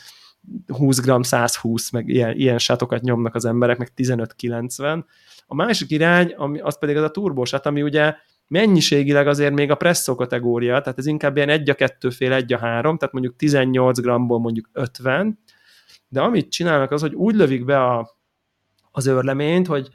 20 0.66 1.00
g 1.00 1.24
120, 1.24 1.90
meg 1.90 2.08
ilyen, 2.08 2.36
ilyen 2.36 2.58
sátokat 2.58 3.02
nyomnak 3.02 3.34
az 3.34 3.44
emberek, 3.44 3.78
meg 3.78 3.92
15-90. 3.96 5.04
A 5.46 5.54
másik 5.54 5.90
irány, 5.90 6.34
ami, 6.36 6.60
az 6.60 6.78
pedig 6.78 6.96
az 6.96 7.02
a 7.02 7.10
turbósát, 7.10 7.66
ami 7.66 7.82
ugye 7.82 8.14
mennyiségileg 8.46 9.26
azért 9.26 9.54
még 9.54 9.70
a 9.70 9.74
presszó 9.74 10.14
kategória, 10.14 10.80
tehát 10.80 10.98
ez 10.98 11.06
inkább 11.06 11.36
ilyen 11.36 11.48
egy 11.48 11.70
a 11.70 11.74
kettő 11.74 12.10
fél, 12.10 12.32
egy 12.32 12.52
a 12.52 12.58
három, 12.58 12.98
tehát 12.98 13.14
mondjuk 13.14 13.36
18 13.36 14.00
g-ból 14.00 14.38
mondjuk 14.38 14.68
50, 14.72 15.38
de 16.08 16.20
amit 16.20 16.50
csinálnak 16.50 16.90
az, 16.90 17.00
hogy 17.00 17.14
úgy 17.14 17.34
lövik 17.34 17.64
be 17.64 17.84
a, 17.84 18.16
az 18.90 19.06
őrleményt, 19.06 19.66
hogy, 19.66 19.88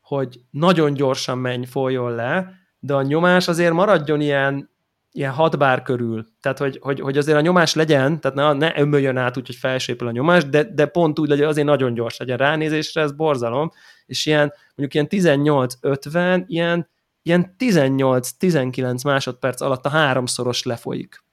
hogy 0.00 0.40
nagyon 0.50 0.94
gyorsan 0.94 1.38
menj, 1.38 1.64
folyjon 1.64 2.14
le, 2.14 2.52
de 2.78 2.94
a 2.94 3.02
nyomás 3.02 3.48
azért 3.48 3.72
maradjon 3.72 4.20
ilyen, 4.20 4.70
ilyen 5.12 5.32
6 5.32 5.58
bár 5.58 5.82
körül. 5.82 6.26
Tehát, 6.40 6.58
hogy, 6.58 6.78
hogy, 6.82 7.00
hogy 7.00 7.18
azért 7.18 7.38
a 7.38 7.40
nyomás 7.40 7.74
legyen, 7.74 8.20
tehát 8.20 8.36
ne, 8.36 8.52
ne 8.52 8.80
ömöljön 8.80 9.16
át 9.16 9.36
úgy, 9.36 9.46
hogy 9.46 9.56
felsépül 9.56 10.08
a 10.08 10.10
nyomás, 10.10 10.44
de, 10.44 10.64
de 10.64 10.86
pont 10.86 11.18
úgy 11.18 11.28
legyen, 11.28 11.48
azért 11.48 11.66
nagyon 11.66 11.94
gyors 11.94 12.16
legyen. 12.16 12.36
Ránézésre 12.36 13.00
ez 13.00 13.12
borzalom, 13.12 13.70
és 14.06 14.26
ilyen, 14.26 14.52
mondjuk 14.74 15.08
ilyen 15.10 15.36
18-50, 15.42 16.44
ilyen, 16.46 16.88
ilyen 17.22 17.54
18-19 17.58 19.04
másodperc 19.04 19.60
alatt 19.60 19.86
a 19.86 19.88
háromszoros 19.88 20.62
lefolyik. 20.62 21.24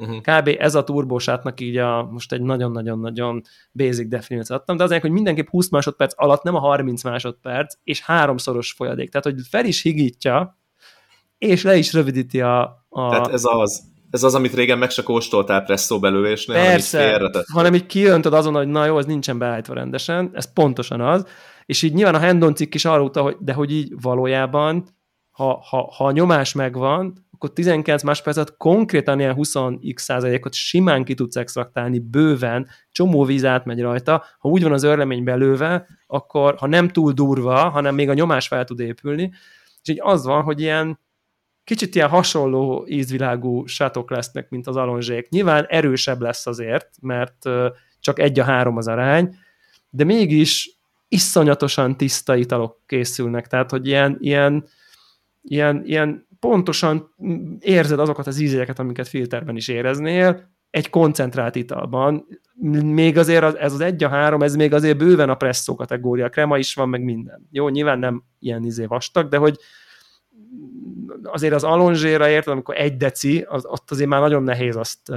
Uh-huh. 0.00 0.20
Kb. 0.20 0.56
ez 0.58 0.74
a 0.74 0.84
turbósátnak 0.84 1.60
így 1.60 1.76
a, 1.76 2.08
most 2.10 2.32
egy 2.32 2.42
nagyon-nagyon-nagyon 2.42 3.42
basic 3.72 4.08
definíciót 4.08 4.58
adtam, 4.58 4.76
de 4.76 4.84
azért, 4.84 5.00
hogy 5.00 5.10
mindenképp 5.10 5.48
20 5.48 5.68
másodperc 5.68 6.12
alatt, 6.16 6.42
nem 6.42 6.54
a 6.54 6.58
30 6.58 7.02
másodperc, 7.02 7.74
és 7.84 8.00
háromszoros 8.00 8.72
folyadék. 8.72 9.10
Tehát, 9.10 9.26
hogy 9.26 9.46
fel 9.50 9.64
is 9.64 9.82
higítja, 9.82 10.58
és 11.38 11.62
le 11.62 11.76
is 11.76 11.92
rövidíti 11.92 12.40
a... 12.40 12.60
a... 12.88 13.10
Tehát 13.10 13.28
ez 13.28 13.42
az, 13.44 13.82
ez 14.10 14.22
az, 14.22 14.34
amit 14.34 14.54
régen 14.54 14.78
meg 14.78 14.90
se 14.90 15.02
kóstoltál 15.02 15.62
presszó 15.62 15.98
belőlésnél, 15.98 16.56
Persze, 16.56 16.98
hanem 16.98 17.22
így 17.24 17.44
hanem 17.52 17.74
így 17.74 17.86
kiöntöd 17.86 18.32
azon, 18.32 18.54
hogy 18.54 18.68
na 18.68 18.84
jó, 18.84 18.98
ez 18.98 19.06
nincsen 19.06 19.38
beállítva 19.38 19.74
rendesen, 19.74 20.30
ez 20.32 20.52
pontosan 20.52 21.00
az, 21.00 21.26
és 21.66 21.82
így 21.82 21.92
nyilván 21.92 22.14
a 22.14 22.18
Hendon 22.18 22.54
cikk 22.54 22.74
is 22.74 22.84
arra 22.84 23.02
utal, 23.02 23.22
hogy 23.22 23.36
de 23.38 23.52
hogy 23.52 23.72
így 23.72 23.92
valójában, 24.00 24.88
ha, 25.30 25.64
ha, 25.70 25.92
ha 25.96 26.04
a 26.04 26.10
nyomás 26.10 26.52
megvan, 26.52 27.26
akkor 27.42 27.54
19 27.54 28.02
másodpercet 28.02 28.56
konkrétan 28.56 29.20
ilyen 29.20 29.34
20x 29.38 29.98
százalékot 29.98 30.54
simán 30.54 31.04
ki 31.04 31.14
tudsz 31.14 31.36
extraktálni 31.36 31.98
bőven, 31.98 32.68
csomó 32.90 33.24
víz 33.24 33.44
átmegy 33.44 33.80
rajta, 33.80 34.24
ha 34.38 34.48
úgy 34.48 34.62
van 34.62 34.72
az 34.72 34.82
örlemény 34.82 35.24
belőve, 35.24 35.86
akkor 36.06 36.54
ha 36.58 36.66
nem 36.66 36.88
túl 36.88 37.12
durva, 37.12 37.68
hanem 37.68 37.94
még 37.94 38.08
a 38.08 38.14
nyomás 38.14 38.48
fel 38.48 38.64
tud 38.64 38.80
épülni, 38.80 39.32
és 39.82 39.88
így 39.88 40.00
az 40.02 40.24
van, 40.24 40.42
hogy 40.42 40.60
ilyen 40.60 40.98
kicsit 41.64 41.94
ilyen 41.94 42.08
hasonló 42.08 42.86
ízvilágú 42.88 43.66
sátok 43.66 44.10
lesznek, 44.10 44.48
mint 44.50 44.66
az 44.66 44.76
alonzsék. 44.76 45.28
Nyilván 45.28 45.66
erősebb 45.68 46.20
lesz 46.20 46.46
azért, 46.46 46.88
mert 47.00 47.48
csak 48.00 48.18
egy 48.18 48.38
a 48.38 48.44
három 48.44 48.76
az 48.76 48.88
arány, 48.88 49.36
de 49.90 50.04
mégis 50.04 50.70
iszonyatosan 51.08 51.96
tiszta 51.96 52.36
italok 52.36 52.80
készülnek, 52.86 53.46
tehát 53.46 53.70
hogy 53.70 53.86
ilyen, 53.86 54.16
ilyen, 54.20 54.68
ilyen, 55.42 55.82
ilyen 55.84 56.28
pontosan 56.40 57.14
érzed 57.58 57.98
azokat 57.98 58.26
az 58.26 58.38
ízéket, 58.38 58.78
amiket 58.78 59.08
filterben 59.08 59.56
is 59.56 59.68
éreznél, 59.68 60.48
egy 60.70 60.90
koncentrált 60.90 61.56
italban. 61.56 62.26
Még 62.82 63.18
azért 63.18 63.42
az, 63.42 63.56
ez 63.56 63.72
az 63.72 63.80
egy 63.80 64.04
a 64.04 64.08
három, 64.08 64.42
ez 64.42 64.56
még 64.56 64.72
azért 64.72 64.98
bőven 64.98 65.28
a 65.30 65.34
presszó 65.34 65.74
kategória, 65.74 66.28
krema 66.28 66.58
is 66.58 66.74
van, 66.74 66.88
meg 66.88 67.02
minden. 67.02 67.48
Jó, 67.50 67.68
nyilván 67.68 67.98
nem 67.98 68.24
ilyen 68.38 68.64
izé 68.64 68.84
vastag, 68.84 69.28
de 69.28 69.36
hogy 69.36 69.58
azért 71.22 71.54
az 71.54 71.64
alonzséra 71.64 72.28
érted, 72.28 72.52
amikor 72.52 72.76
egy 72.76 72.96
deci, 72.96 73.44
az, 73.48 73.66
ott 73.66 73.90
azért 73.90 74.08
már 74.08 74.20
nagyon 74.20 74.42
nehéz 74.42 74.76
azt 74.76 75.12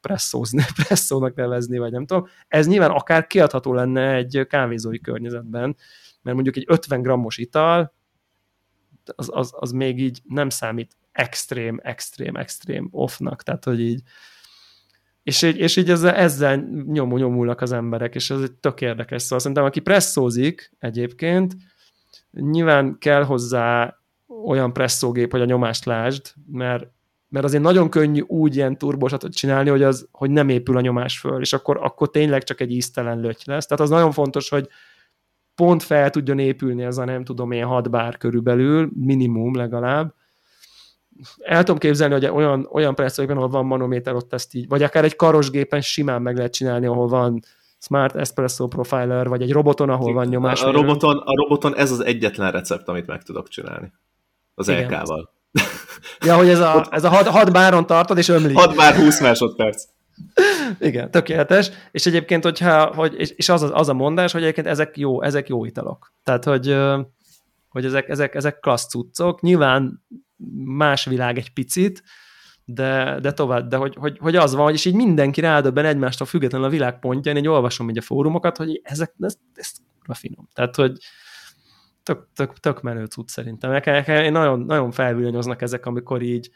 presszózni, 0.00 0.62
presszónak 0.86 1.34
nevezni, 1.34 1.78
vagy 1.78 1.92
nem 1.92 2.06
tudom. 2.06 2.26
Ez 2.48 2.66
nyilván 2.66 2.90
akár 2.90 3.26
kiadható 3.26 3.72
lenne 3.72 4.14
egy 4.14 4.46
kávézói 4.48 5.00
környezetben, 5.00 5.76
mert 6.22 6.34
mondjuk 6.34 6.56
egy 6.56 6.64
50 6.68 7.02
grammos 7.02 7.36
ital, 7.36 7.94
az, 9.16 9.28
az, 9.32 9.50
az 9.54 9.70
még 9.70 10.00
így 10.00 10.20
nem 10.24 10.48
számít 10.48 10.96
extrém, 11.12 11.80
extrém, 11.82 12.36
extrém 12.36 12.88
offnak, 12.90 13.42
tehát 13.42 13.64
hogy 13.64 13.80
így 13.80 14.02
és 15.22 15.42
így, 15.42 15.56
és 15.56 15.76
így 15.76 15.90
ezzel, 15.90 16.14
ezzel 16.14 16.56
nyomul, 16.86 17.18
nyomulnak 17.18 17.60
az 17.60 17.72
emberek, 17.72 18.14
és 18.14 18.30
ez 18.30 18.40
egy 18.40 18.52
tök 18.52 18.80
érdekes. 18.80 19.22
Szóval 19.22 19.38
szerintem, 19.38 19.64
aki 19.64 19.80
presszózik 19.80 20.72
egyébként, 20.78 21.56
nyilván 22.30 22.98
kell 22.98 23.24
hozzá 23.24 23.98
olyan 24.44 24.72
presszógép, 24.72 25.30
hogy 25.30 25.40
a 25.40 25.44
nyomást 25.44 25.84
lásd, 25.84 26.32
mert, 26.52 26.86
mert 27.28 27.44
azért 27.44 27.62
nagyon 27.62 27.90
könnyű 27.90 28.20
úgy 28.20 28.56
ilyen 28.56 28.78
turbósatot 28.78 29.34
csinálni, 29.34 29.70
hogy, 29.70 29.82
az, 29.82 30.08
hogy 30.12 30.30
nem 30.30 30.48
épül 30.48 30.76
a 30.76 30.80
nyomás 30.80 31.18
föl, 31.18 31.40
és 31.40 31.52
akkor, 31.52 31.78
akkor 31.82 32.10
tényleg 32.10 32.42
csak 32.42 32.60
egy 32.60 32.72
íztelen 32.72 33.20
löty 33.20 33.42
lesz. 33.44 33.66
Tehát 33.66 33.82
az 33.82 33.90
nagyon 33.90 34.12
fontos, 34.12 34.48
hogy 34.48 34.68
pont 35.54 35.82
fel 35.82 36.10
tudjon 36.10 36.38
épülni 36.38 36.82
ez 36.82 36.98
a 36.98 37.04
nem 37.04 37.24
tudom 37.24 37.50
én 37.50 37.64
6 37.64 37.90
bár 37.90 38.16
körülbelül, 38.16 38.90
minimum 38.94 39.54
legalább, 39.54 40.14
el 41.38 41.58
tudom 41.58 41.78
képzelni, 41.78 42.14
hogy 42.14 42.26
olyan, 42.26 42.68
olyan 42.72 42.94
presszókban, 42.94 43.36
ahol 43.36 43.48
van 43.48 43.66
manométer, 43.66 44.14
ott 44.14 44.32
ezt 44.32 44.54
így, 44.54 44.68
vagy 44.68 44.82
akár 44.82 45.04
egy 45.04 45.16
karosgépen 45.16 45.80
simán 45.80 46.22
meg 46.22 46.36
lehet 46.36 46.52
csinálni, 46.52 46.86
ahol 46.86 47.08
van 47.08 47.42
Smart 47.78 48.16
Espresso 48.16 48.66
Profiler, 48.66 49.28
vagy 49.28 49.42
egy 49.42 49.52
roboton, 49.52 49.88
ahol 49.88 50.12
van 50.12 50.26
nyomás. 50.26 50.62
A 50.62 50.70
roboton, 50.70 51.16
a 51.16 51.34
roboton 51.34 51.76
ez 51.76 51.90
az 51.90 52.04
egyetlen 52.04 52.50
recept, 52.50 52.88
amit 52.88 53.06
meg 53.06 53.22
tudok 53.22 53.48
csinálni. 53.48 53.92
Az 54.54 54.70
LK-val. 54.70 55.30
Ja, 56.20 56.36
hogy 56.36 56.48
ez 56.48 56.60
a, 56.60 56.86
ez 56.90 57.04
a 57.04 57.08
6 57.08 57.52
báron 57.52 57.86
tartod, 57.86 58.18
és 58.18 58.28
ömlik. 58.28 58.56
6 58.56 58.76
bár 58.76 58.94
20 58.94 59.20
másodperc. 59.20 59.84
Igen, 60.78 61.10
tökéletes. 61.10 61.70
És 61.90 62.06
egyébként, 62.06 62.44
hogyha, 62.44 62.94
hogy, 62.94 63.14
és, 63.36 63.48
az, 63.48 63.62
az 63.72 63.88
a 63.88 63.94
mondás, 63.94 64.32
hogy 64.32 64.42
egyébként 64.42 64.66
ezek 64.66 64.96
jó, 64.96 65.22
ezek 65.22 65.48
jó 65.48 65.64
italok. 65.64 66.12
Tehát, 66.22 66.44
hogy, 66.44 66.76
hogy 67.68 67.84
ezek, 67.84 68.08
ezek, 68.08 68.34
ezek 68.34 68.58
klassz 68.58 68.88
cuccok. 68.88 69.40
Nyilván 69.40 70.04
más 70.64 71.04
világ 71.04 71.38
egy 71.38 71.52
picit, 71.52 72.02
de, 72.64 73.20
de 73.20 73.32
tovább, 73.32 73.68
de 73.68 73.76
hogy, 73.76 73.94
hogy, 73.94 74.18
hogy 74.18 74.36
az 74.36 74.54
van, 74.54 74.72
és 74.72 74.84
így 74.84 74.94
mindenki 74.94 75.40
rádöbben 75.40 75.84
egymástól 75.84 76.26
függetlenül 76.26 76.66
a 76.66 76.70
világ 76.70 76.98
pontján, 76.98 77.36
én 77.36 77.46
olvasom 77.46 77.88
így 77.88 77.98
a 77.98 78.02
fórumokat, 78.02 78.56
hogy 78.56 78.80
ezek, 78.82 79.14
ez, 79.20 79.34
ez 79.54 79.70
kurva 79.98 80.14
finom. 80.14 80.48
Tehát, 80.52 80.76
hogy 80.76 80.98
tök, 82.02 82.28
tök, 82.34 82.58
tök 82.58 82.82
menő 82.82 83.04
cucc 83.04 83.28
szerintem. 83.28 83.82
Én 84.06 84.32
nagyon, 84.32 84.60
nagyon 84.60 84.90
felvillanyoznak 84.90 85.62
ezek, 85.62 85.86
amikor 85.86 86.22
így 86.22 86.50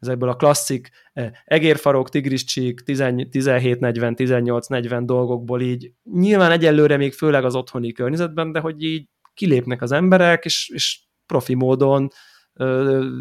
ezekből 0.00 0.28
a 0.28 0.36
klasszik 0.36 0.90
eh, 1.12 1.30
egérfarok, 1.44 2.08
tigriscsík, 2.08 2.82
17-40, 2.86 3.80
18-40 4.16 5.02
dolgokból 5.04 5.60
így 5.60 5.92
nyilván 6.12 6.50
egyelőre 6.50 6.96
még 6.96 7.12
főleg 7.12 7.44
az 7.44 7.54
otthoni 7.54 7.92
környezetben, 7.92 8.52
de 8.52 8.60
hogy 8.60 8.82
így 8.82 9.08
kilépnek 9.34 9.82
az 9.82 9.92
emberek, 9.92 10.44
és, 10.44 10.70
és 10.74 11.00
profi 11.26 11.54
módon 11.54 12.08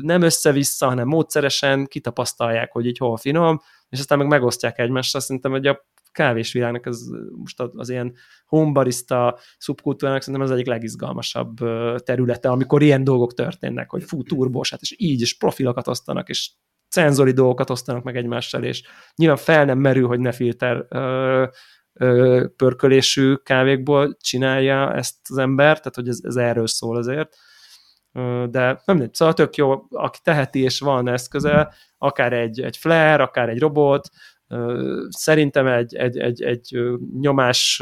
nem 0.02 0.22
össze-vissza, 0.22 0.88
hanem 0.88 1.08
módszeresen 1.08 1.86
kitapasztalják, 1.86 2.72
hogy 2.72 2.86
így 2.86 2.98
hol 2.98 3.18
finom, 3.18 3.62
és 3.90 4.00
aztán 4.00 4.18
meg 4.18 4.28
megosztják 4.28 4.80
egymást. 4.80 5.16
Azt 5.16 5.26
szerintem, 5.26 5.52
hogy 5.52 5.68
a 5.68 5.86
kávésvilágnak 6.16 6.86
ez 6.86 7.00
most 7.36 7.60
az 7.60 7.90
ilyen 7.90 8.16
homebarista 8.46 9.40
szubkultúrának 9.58 10.22
szerintem 10.22 10.48
az 10.48 10.52
egyik 10.54 10.68
legizgalmasabb 10.68 11.56
területe, 12.04 12.50
amikor 12.50 12.82
ilyen 12.82 13.04
dolgok 13.04 13.34
történnek, 13.34 13.90
hogy 13.90 14.04
fú, 14.04 14.24
turbós, 14.24 14.70
hát 14.70 14.82
és 14.82 14.96
így, 14.98 15.22
és 15.22 15.38
profilokat 15.38 15.88
osztanak, 15.88 16.30
és 16.30 16.52
cenzori 16.90 17.32
dolgokat 17.32 17.70
osztanak 17.70 18.04
meg 18.04 18.16
egymással, 18.16 18.64
és 18.64 18.84
nyilván 19.16 19.38
fel 19.38 19.66
nem 19.66 19.78
merül, 19.78 20.08
hogy 20.08 20.20
ne 20.20 20.32
filter 20.32 20.86
ö, 20.90 21.46
ö, 21.94 22.46
pörkölésű 22.56 23.36
kávékból 23.36 24.18
csinálja 24.22 24.94
ezt 24.94 25.16
az 25.30 25.38
ember, 25.38 25.78
tehát 25.78 25.96
hogy 25.96 26.08
ez, 26.08 26.20
ez 26.24 26.36
erről 26.36 26.68
szól 26.68 26.98
azért. 26.98 27.36
De 28.50 28.82
nem 28.86 28.98
nem, 28.98 29.10
szóval 29.12 29.34
tök 29.34 29.56
jó, 29.56 29.86
aki 29.90 30.20
teheti 30.24 30.60
és 30.60 30.80
van 30.80 31.08
eszköze, 31.08 31.74
akár 31.98 32.34
egy, 32.34 32.62
egy 32.62 32.78
flare, 32.78 33.24
akár 33.24 33.50
egy 33.50 33.60
robot, 33.60 34.10
szerintem 35.10 35.68
egy, 35.68 35.96
egy, 35.96 36.18
egy, 36.18 36.42
egy 36.42 36.78
nyomás 37.20 37.82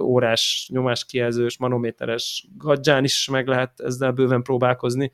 órás, 0.00 0.68
nyomás 0.72 1.04
kijelzős, 1.04 1.58
manométeres 1.58 2.48
gadzsán 2.56 3.04
is 3.04 3.28
meg 3.28 3.46
lehet 3.46 3.80
ezzel 3.80 4.12
bőven 4.12 4.42
próbálkozni. 4.42 5.12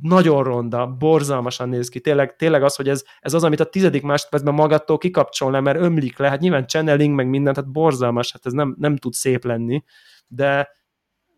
Nagyon 0.00 0.42
ronda, 0.42 0.86
borzalmasan 0.86 1.68
néz 1.68 1.88
ki. 1.88 2.00
Tényleg, 2.00 2.36
tényleg 2.36 2.62
az, 2.62 2.76
hogy 2.76 2.88
ez, 2.88 3.04
ez 3.20 3.34
az, 3.34 3.44
amit 3.44 3.60
a 3.60 3.64
tizedik 3.64 4.02
másodpercben 4.02 4.54
magattól 4.54 4.98
kikapcsolna, 4.98 5.60
mert 5.60 5.78
ömlik 5.78 6.18
le, 6.18 6.28
hát 6.28 6.40
nyilván 6.40 6.66
channeling, 6.66 7.14
meg 7.14 7.28
mindent, 7.28 7.56
hát 7.56 7.72
borzalmas, 7.72 8.32
hát 8.32 8.46
ez 8.46 8.52
nem, 8.52 8.76
nem 8.78 8.96
tud 8.96 9.12
szép 9.12 9.44
lenni, 9.44 9.84
de, 10.26 10.68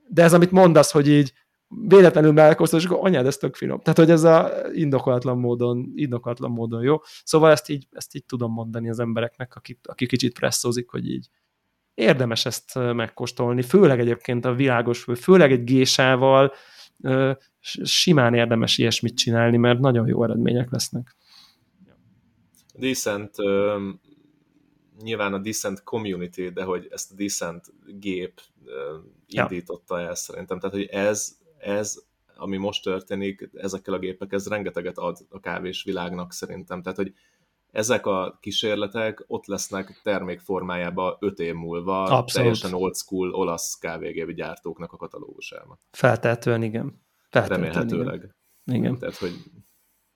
de 0.09 0.23
ez, 0.23 0.35
amit 0.35 0.51
mondasz, 0.51 0.93
hogy 0.93 1.09
így 1.09 1.33
véletlenül 1.89 2.33
megalkoztat, 2.33 2.81
és 2.81 2.87
akkor 2.87 3.07
anyád, 3.07 3.27
ez 3.27 3.37
tök 3.37 3.55
finom. 3.55 3.81
Tehát, 3.81 3.99
hogy 3.99 4.11
ez 4.11 4.25
a 4.25 4.51
indokolatlan 4.73 5.39
módon, 5.39 5.93
indokolatlan 5.95 6.51
módon 6.51 6.83
jó. 6.83 6.97
Szóval 7.25 7.51
ezt 7.51 7.69
így, 7.69 7.87
ezt 7.91 8.15
így 8.15 8.25
tudom 8.25 8.53
mondani 8.53 8.89
az 8.89 8.99
embereknek, 8.99 9.57
akik, 9.57 9.79
akik 9.83 10.09
kicsit 10.09 10.39
presszózik, 10.39 10.89
hogy 10.91 11.11
így 11.11 11.29
érdemes 11.95 12.47
ezt 12.47 12.75
megkóstolni, 12.75 13.63
főleg 13.63 14.01
egyébként 14.01 14.45
a 14.45 14.55
világos 14.55 15.03
fő, 15.03 15.15
főleg 15.15 15.53
egy 15.53 15.65
gésával 15.65 16.53
simán 17.83 18.35
érdemes 18.35 18.79
ilyesmit 18.79 19.17
csinálni, 19.17 19.57
mert 19.57 19.79
nagyon 19.79 20.07
jó 20.07 20.25
eredmények 20.25 20.71
lesznek. 20.71 21.17
Decent, 22.75 23.35
nyilván 25.03 25.35
a 25.35 25.39
Decent 25.39 25.83
community, 25.83 26.49
de 26.49 26.63
hogy 26.63 26.89
ezt 26.91 27.13
a 27.13 27.15
Decent 27.15 27.65
gép 27.99 28.41
indította 29.27 30.01
el 30.01 30.15
szerintem. 30.15 30.59
Tehát, 30.59 30.77
hogy 30.77 30.87
ez 30.87 31.37
ez, 31.65 32.03
ami 32.37 32.57
most 32.57 32.83
történik 32.83 33.51
ezekkel 33.55 33.95
a 33.95 33.99
gépek, 33.99 34.33
ez 34.33 34.49
rengeteget 34.49 34.99
ad 34.99 35.19
a 35.29 35.41
kávés 35.41 35.83
világnak 35.83 36.33
szerintem. 36.33 36.83
Tehát, 36.83 36.99
hogy 36.99 37.15
ezek 37.71 38.07
a 38.07 38.39
kísérletek 38.41 39.25
ott 39.27 39.47
lesznek 39.47 40.01
termék 40.03 40.41
formájában 40.41 41.17
öt 41.21 41.39
év 41.39 41.55
múlva 41.55 42.03
Abszolút. 42.03 42.33
teljesen 42.33 42.73
old 42.73 42.95
school 42.95 43.31
olasz 43.31 43.79
kávégépi 43.79 44.35
gyártóknak 44.35 44.93
a 44.93 44.97
katalógusában. 44.97 45.79
Feltehetően 45.91 46.63
igen. 46.63 47.03
Feltehetően, 47.31 47.73
Remélhetőleg. 47.73 48.35
Igen. 48.65 48.81
igen. 48.81 48.99
Tehát, 48.99 49.17
hogy 49.17 49.33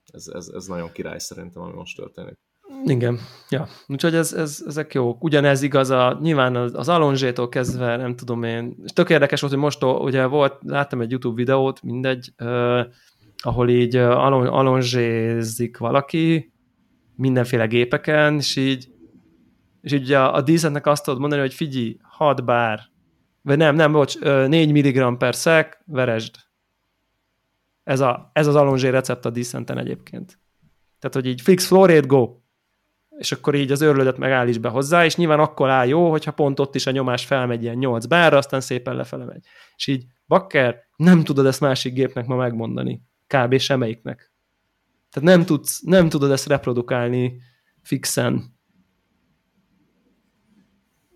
ez, 0.05 0.27
ez, 0.27 0.47
ez 0.47 0.65
nagyon 0.65 0.91
király 0.91 1.19
szerintem, 1.19 1.61
ami 1.61 1.73
most 1.73 1.95
történik. 1.95 2.37
Igen, 2.85 3.19
ja. 3.49 3.67
Úgyhogy 3.87 4.15
ez, 4.15 4.33
ez, 4.33 4.63
ezek 4.67 4.93
jók. 4.93 5.23
Ugyanez 5.23 5.61
igaz 5.61 5.89
a, 5.89 6.17
nyilván 6.21 6.55
az, 6.55 6.73
az 6.75 6.89
Alonzsétól 6.89 7.49
kezdve, 7.49 7.95
nem 7.95 8.15
tudom 8.15 8.43
én, 8.43 8.75
és 8.83 8.91
tök 8.93 9.09
érdekes 9.09 9.41
volt, 9.41 9.53
hogy 9.53 9.61
most 9.61 9.83
ugye 9.83 10.25
volt, 10.25 10.57
láttam 10.65 11.01
egy 11.01 11.11
YouTube 11.11 11.35
videót, 11.35 11.81
mindegy, 11.83 12.33
uh, 12.39 12.85
ahol 13.37 13.69
így 13.69 13.95
alon, 13.95 14.47
alonzsézik 14.47 15.77
valaki 15.77 16.53
mindenféle 17.15 17.65
gépeken, 17.65 18.35
és 18.35 18.55
így 18.55 18.89
és 19.81 19.91
így 19.91 20.11
a, 20.11 20.35
a 20.35 20.41
díszentnek 20.41 20.85
azt 20.85 21.03
tudod 21.03 21.19
mondani, 21.19 21.41
hogy 21.41 21.53
figyelj, 21.53 21.97
6 22.01 22.45
bár, 22.45 22.81
vagy 23.41 23.57
nem, 23.57 23.75
nem, 23.75 23.91
bocs, 23.91 24.19
4 24.19 24.71
mg 24.71 25.17
per 25.17 25.35
szek, 25.35 25.83
veresd. 25.85 26.35
Ez, 27.83 27.99
a, 27.99 28.29
ez 28.33 28.47
az 28.47 28.55
alonzsé 28.55 28.87
recept 28.89 29.25
a 29.25 29.29
díszenten 29.29 29.77
egyébként. 29.77 30.39
Tehát, 30.99 31.15
hogy 31.15 31.25
így 31.25 31.41
fix 31.41 31.65
flow 31.65 31.85
rate, 31.85 32.07
go 32.07 32.37
és 33.19 33.31
akkor 33.31 33.55
így 33.55 33.71
az 33.71 33.81
őrlődet 33.81 34.17
megállíts 34.17 34.59
be 34.59 34.69
hozzá, 34.69 35.05
és 35.05 35.15
nyilván 35.15 35.39
akkor 35.39 35.69
áll 35.69 35.87
jó, 35.87 36.09
hogyha 36.09 36.31
pont 36.31 36.59
ott 36.59 36.75
is 36.75 36.85
a 36.85 36.91
nyomás 36.91 37.25
felmegy 37.25 37.63
ilyen 37.63 37.77
8 37.77 38.05
bárra, 38.05 38.37
aztán 38.37 38.61
szépen 38.61 38.95
lefele 38.95 39.25
megy. 39.25 39.45
És 39.75 39.87
így, 39.87 40.05
bakker, 40.27 40.87
nem 40.95 41.23
tudod 41.23 41.45
ezt 41.45 41.59
másik 41.59 41.93
gépnek 41.93 42.25
ma 42.25 42.35
megmondani. 42.35 43.01
Kb. 43.27 43.57
semmelyiknek. 43.57 44.33
Tehát 45.09 45.29
nem, 45.29 45.45
tudsz, 45.45 45.81
nem 45.81 46.09
tudod 46.09 46.31
ezt 46.31 46.47
reprodukálni 46.47 47.41
fixen. 47.81 48.57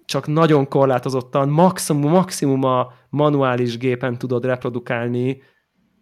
Csak 0.06 0.28
nagyon 0.28 0.68
korlátozottan, 0.68 1.50
maximum, 1.50 2.12
maximum 2.12 2.64
a 2.64 2.94
manuális 3.10 3.78
gépen 3.78 4.18
tudod 4.18 4.46
reprodukálni 4.46 5.42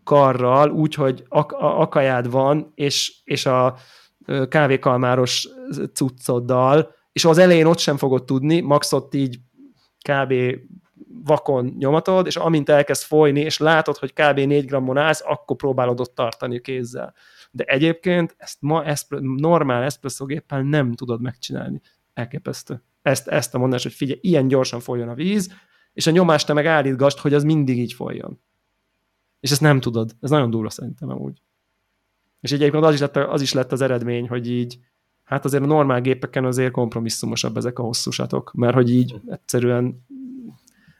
karral, 0.03 0.69
úgy, 0.69 0.94
hogy 0.94 1.26
ak- 1.28 1.56
akajád 1.60 2.32
van, 2.32 2.72
és, 2.76 3.22
és 3.23 3.45
a 3.45 3.76
kávékalmáros 4.49 5.49
cuccoddal, 5.94 6.95
és 7.12 7.26
az 7.26 7.38
elején 7.38 7.66
ott 7.66 7.78
sem 7.78 7.98
fogod 7.98 8.24
tudni, 8.24 8.60
max 8.60 8.91
ott 8.94 9.14
így 9.14 9.40
kb. 10.10 10.34
vakon 11.24 11.76
nyomatod, 11.78 12.26
és 12.26 12.36
amint 12.36 12.70
elkezd 12.70 13.03
folyni, 13.03 13.40
és 13.40 13.58
látod, 13.58 13.98
hogy 13.98 14.14
kb. 14.14 14.40
4 14.40 14.66
grammon 14.66 14.98
állsz, 14.98 15.24
akkor 15.26 15.56
próbálod 15.56 15.99
ott 15.99 16.16
tartani 16.16 16.62
kézzel. 16.62 17.14
De 17.52 17.64
egyébként 17.64 18.36
ezt 18.38 18.58
ma 18.60 18.84
eszpre, 18.86 19.20
normál 19.22 19.84
eszpresszogéppel 19.84 20.62
nem 20.62 20.94
tudod 20.94 21.22
megcsinálni. 21.22 21.82
Elképesztő. 22.14 22.84
Ezt, 23.02 23.28
ezt 23.28 23.56
a 23.56 23.58
mondás, 23.58 23.84
hogy 23.84 23.94
figyelj, 23.94 24.20
ilyen 24.22 24.48
gyorsan 24.48 24.80
folyjon 24.80 25.10
a 25.10 25.14
víz, 25.14 25.53
és 25.94 26.08
a 26.08 26.12
nyomást 26.12 26.48
te 26.48 26.53
meg 26.53 26.66
állítgast, 26.66 27.20
hogy 27.20 27.34
az 27.34 27.44
mindig 27.44 27.78
így 27.78 27.94
folyjon. 27.94 28.41
És 29.40 29.52
ezt 29.52 29.62
nem 29.62 29.80
tudod. 29.80 30.12
Ez 30.22 30.30
nagyon 30.30 30.49
durva 30.49 30.70
szerintem 30.70 31.10
amúgy. 31.10 31.41
És 32.41 32.51
egyébként 32.51 32.84
az 32.84 32.93
is, 32.93 32.99
lett, 32.99 33.15
az 33.15 33.41
is 33.41 33.53
lett 33.53 33.72
az 33.72 33.81
eredmény, 33.81 34.27
hogy 34.27 34.49
így, 34.49 34.80
hát 35.23 35.45
azért 35.45 35.63
a 35.63 35.65
normál 35.65 36.01
gépeken 36.01 36.45
azért 36.45 36.72
kompromisszumosabb 36.72 37.57
ezek 37.57 37.80
a 37.80 37.84
hosszúsatok, 37.84 38.51
mert 38.53 38.73
hogy 38.73 38.89
így 38.89 39.22
egyszerűen 39.27 40.05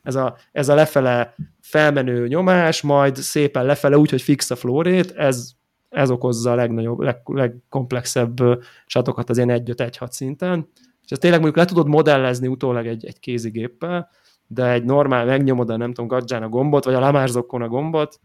ez 0.04 0.16
a, 0.16 0.36
ez 0.52 0.70
a 0.70 0.76
lefele 0.76 1.36
felmenő 1.62 2.28
nyomás, 2.28 2.82
majd 2.82 3.16
szépen 3.16 3.66
lefele 3.66 3.98
úgy, 3.98 4.10
hogy 4.10 4.22
fix 4.22 4.52
a 4.52 4.56
flórét, 4.56 5.12
ez, 5.12 5.52
ez 5.90 6.12
okozza 6.12 6.52
a 6.52 6.56
legnagyobb, 6.56 7.00
leg, 7.00 7.22
legkomplexebb 7.26 8.38
satokat 8.86 9.30
az 9.30 9.38
ilyen 9.38 9.64
1-5-1-6 9.66 10.12
szinten, 10.12 10.70
és 11.04 11.12
ezt 11.12 11.22
tényleg 11.22 11.42
mondjuk 11.42 11.64
le 11.64 11.70
tudod 11.70 11.88
modellezni 11.88 12.48
utólag 12.48 12.88
egy, 12.88 13.06
egy 13.06 13.20
kézigéppel, 13.20 14.10
de 14.48 14.72
egy 14.72 14.84
normál 14.84 15.26
megnyomod 15.26 15.70
a 15.70 15.78
nem 15.78 15.94
tudom, 15.94 16.08
gadzsán 16.08 16.44
a 16.44 16.50
gombot, 16.50 16.84
vagy 16.84 16.94
a 16.94 17.00
lamárzokon 17.00 17.62
a 17.62 17.68
gombot, 17.68 18.20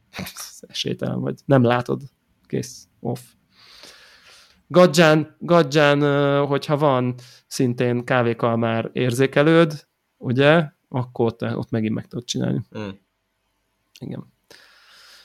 esélytelen 0.60 1.20
vagy, 1.20 1.40
nem 1.44 1.62
látod, 1.62 2.02
kész, 2.46 2.88
off. 3.00 3.20
Gadzsán, 4.66 5.36
gadzsán, 5.38 6.00
hogyha 6.46 6.76
van 6.76 7.14
szintén 7.46 8.04
kávékalmár 8.04 8.90
érzékelőd, 8.92 9.86
ugye, 10.16 10.64
akkor 10.88 11.26
ott, 11.26 11.42
ott 11.42 11.70
megint 11.70 11.94
meg 11.94 12.06
tudod 12.06 12.24
csinálni. 12.24 12.62
Mm. 12.78 12.88
Igen. 14.00 14.32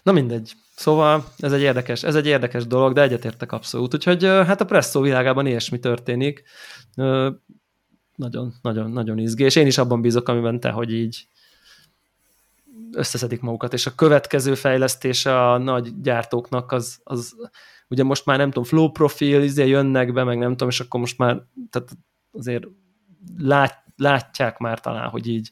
Na 0.03 0.11
mindegy. 0.11 0.53
Szóval 0.75 1.25
ez 1.37 1.53
egy 1.53 1.61
érdekes, 1.61 2.03
ez 2.03 2.15
egy 2.15 2.25
érdekes 2.25 2.67
dolog, 2.67 2.93
de 2.93 3.01
egyetértek 3.01 3.51
abszolút. 3.51 3.93
Úgyhogy 3.93 4.23
hát 4.23 4.61
a 4.61 4.65
presszó 4.65 5.01
világában 5.01 5.45
ilyesmi 5.45 5.79
történik. 5.79 6.43
Nagyon, 8.15 8.53
nagyon, 8.61 8.91
nagyon 8.91 9.17
izgé, 9.17 9.43
és 9.43 9.55
én 9.55 9.67
is 9.67 9.77
abban 9.77 10.01
bízok, 10.01 10.27
amiben 10.27 10.59
te, 10.59 10.69
hogy 10.69 10.93
így 10.93 11.27
összeszedik 12.91 13.41
magukat, 13.41 13.73
és 13.73 13.85
a 13.85 13.95
következő 13.95 14.55
fejlesztése 14.55 15.49
a 15.49 15.57
nagy 15.57 16.01
gyártóknak 16.01 16.71
az, 16.71 16.99
az 17.03 17.35
ugye 17.87 18.03
most 18.03 18.25
már 18.25 18.37
nem 18.37 18.47
tudom, 18.47 18.63
flow 18.63 18.91
profil, 18.91 19.41
izé 19.41 19.67
jönnek 19.67 20.13
be, 20.13 20.23
meg 20.23 20.37
nem 20.37 20.51
tudom, 20.51 20.69
és 20.69 20.79
akkor 20.79 20.99
most 20.99 21.17
már 21.17 21.41
tehát 21.69 21.89
azért 22.31 22.67
lát, 23.37 23.83
látják 23.95 24.57
már 24.57 24.79
talán, 24.79 25.09
hogy 25.09 25.27
így 25.27 25.51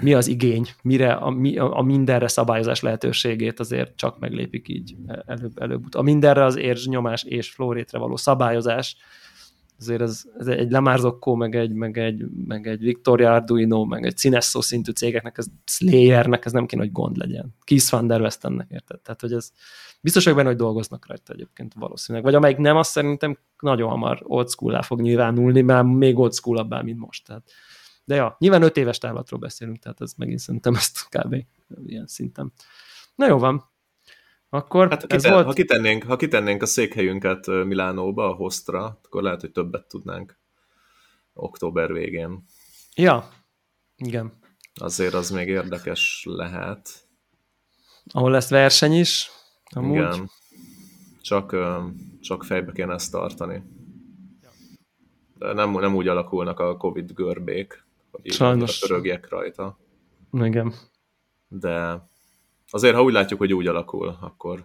mi 0.00 0.14
az 0.14 0.26
igény, 0.26 0.66
mire 0.82 1.12
a, 1.12 1.34
a, 1.56 1.78
a 1.78 1.82
mindenre 1.82 2.28
szabályozás 2.28 2.80
lehetőségét 2.80 3.60
azért 3.60 3.96
csak 3.96 4.18
meglépik 4.18 4.68
így 4.68 4.96
előbb, 5.26 5.58
előbb. 5.58 5.94
A 5.94 6.02
mindenre 6.02 6.44
az 6.44 6.56
érzs 6.56 6.86
nyomás 6.86 7.22
és 7.22 7.50
flórétre 7.50 7.98
való 7.98 8.16
szabályozás 8.16 8.96
azért 9.80 10.00
ez, 10.00 10.22
ez 10.38 10.46
egy 10.46 10.70
Lemárzokkó, 10.70 11.34
meg 11.34 11.54
egy, 11.54 11.72
meg, 11.72 11.98
egy, 11.98 12.24
meg 12.46 12.66
egy 12.66 12.80
Victoria 12.80 13.32
Arduino, 13.32 13.84
meg 13.84 14.06
egy 14.06 14.16
Cinesso 14.16 14.60
szintű 14.60 14.92
cégeknek, 14.92 15.38
ez 15.38 15.46
Slayernek, 15.64 16.44
ez 16.44 16.52
nem 16.52 16.66
kéne, 16.66 16.82
hogy 16.82 16.92
gond 16.92 17.16
legyen. 17.16 17.54
Keith 17.64 17.90
Van 17.90 18.06
der 18.06 18.20
Westennek, 18.20 18.66
érted? 18.70 19.00
Tehát, 19.00 19.20
hogy 19.20 19.32
ez 19.32 19.52
biztos 20.00 20.22
vagyok 20.24 20.38
benne, 20.38 20.50
hogy 20.50 20.58
dolgoznak 20.58 21.06
rajta 21.06 21.32
egyébként 21.32 21.74
valószínűleg. 21.74 22.26
Vagy 22.26 22.34
amelyik 22.34 22.56
nem, 22.56 22.76
azt 22.76 22.90
szerintem 22.90 23.38
nagyon 23.60 23.88
hamar 23.88 24.22
old 24.22 24.48
school 24.48 24.82
fog 24.82 25.00
nyilvánulni, 25.00 25.60
mert 25.60 25.86
még 25.86 26.18
old 26.18 26.32
school 26.32 26.82
mint 26.82 26.98
most. 26.98 27.26
Tehát. 27.26 27.50
De 28.04 28.14
ja, 28.14 28.36
nyilván 28.38 28.62
öt 28.62 28.76
éves 28.76 28.98
távlatról 28.98 29.40
beszélünk, 29.40 29.78
tehát 29.78 30.00
ez 30.00 30.12
megint 30.16 30.38
szerintem 30.38 30.74
ezt 30.74 31.08
kb. 31.08 31.44
ilyen 31.86 32.06
szinten. 32.06 32.52
Na 33.14 33.26
jó 33.26 33.38
van, 33.38 33.69
akkor 34.50 34.88
hát, 34.88 35.02
ez 35.02 35.22
kiten, 35.22 35.32
volt... 35.32 35.46
ha, 35.46 35.52
kitennénk, 35.52 36.02
ha 36.02 36.16
kitennénk 36.16 36.62
a 36.62 36.66
székhelyünket 36.66 37.46
Milánóba, 37.46 38.28
a 38.28 38.34
Hostra, 38.34 39.00
akkor 39.04 39.22
lehet, 39.22 39.40
hogy 39.40 39.52
többet 39.52 39.88
tudnánk 39.88 40.38
október 41.32 41.92
végén. 41.92 42.44
Ja, 42.94 43.28
igen. 43.96 44.32
Azért 44.74 45.14
az 45.14 45.30
még 45.30 45.48
érdekes 45.48 46.24
lehet. 46.28 47.08
Ahol 48.12 48.30
lesz 48.30 48.50
verseny 48.50 48.92
is, 48.92 49.30
amúgy. 49.64 49.96
Igen. 49.96 50.30
Csak, 51.22 51.56
csak 52.20 52.44
fejbe 52.44 52.72
kéne 52.72 52.94
ezt 52.94 53.12
tartani. 53.12 53.62
De 55.34 55.52
nem, 55.52 55.70
nem 55.70 55.94
úgy 55.94 56.08
alakulnak 56.08 56.60
a 56.60 56.76
Covid 56.76 57.12
görbék, 57.12 57.84
hogy 58.10 58.32
Sajnos. 58.32 58.90
így 59.04 59.20
rajta. 59.28 59.78
Igen. 60.32 60.74
De 61.48 62.08
Azért, 62.70 62.94
ha 62.94 63.02
úgy 63.02 63.12
látjuk, 63.12 63.38
hogy 63.38 63.52
úgy 63.52 63.66
alakul, 63.66 64.18
akkor... 64.20 64.64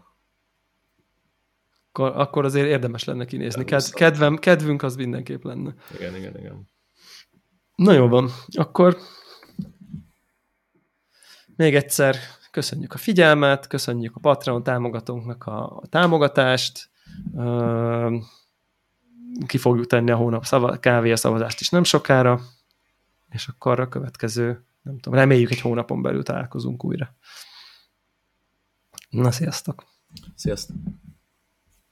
Akkor, 1.91 2.11
akkor 2.15 2.45
azért 2.45 2.67
érdemes 2.67 3.03
lenne 3.03 3.25
kinézni. 3.25 3.63
Ked, 3.63 3.89
kedvem, 3.89 4.37
kedvünk 4.37 4.83
az 4.83 4.95
mindenképp 4.95 5.43
lenne. 5.43 5.73
Igen, 5.93 6.15
igen, 6.15 6.37
igen. 6.37 6.69
Na 7.75 7.91
jó 7.91 8.07
van, 8.07 8.29
akkor 8.53 8.97
még 11.55 11.75
egyszer 11.75 12.15
köszönjük 12.51 12.93
a 12.93 12.97
figyelmet, 12.97 13.67
köszönjük 13.67 14.15
a 14.15 14.19
Patreon 14.19 14.63
támogatónknak 14.63 15.45
a, 15.45 15.77
a 15.77 15.87
támogatást, 15.89 16.89
ki 19.45 19.57
fogjuk 19.57 19.87
tenni 19.87 20.11
a 20.11 20.15
hónap 20.15 20.45
szava, 20.45 20.77
kávé 20.77 21.11
a 21.11 21.15
szavazást 21.15 21.59
is 21.59 21.69
nem 21.69 21.83
sokára, 21.83 22.41
és 23.29 23.47
akkor 23.47 23.79
a 23.79 23.89
következő, 23.89 24.65
nem 24.81 24.99
tudom, 24.99 25.19
reméljük 25.19 25.51
egy 25.51 25.61
hónapon 25.61 26.01
belül 26.01 26.23
találkozunk 26.23 26.83
újra. 26.83 27.15
Na, 29.15 29.31
sziasztok! 29.31 29.85
Sziasztok! 30.35 30.75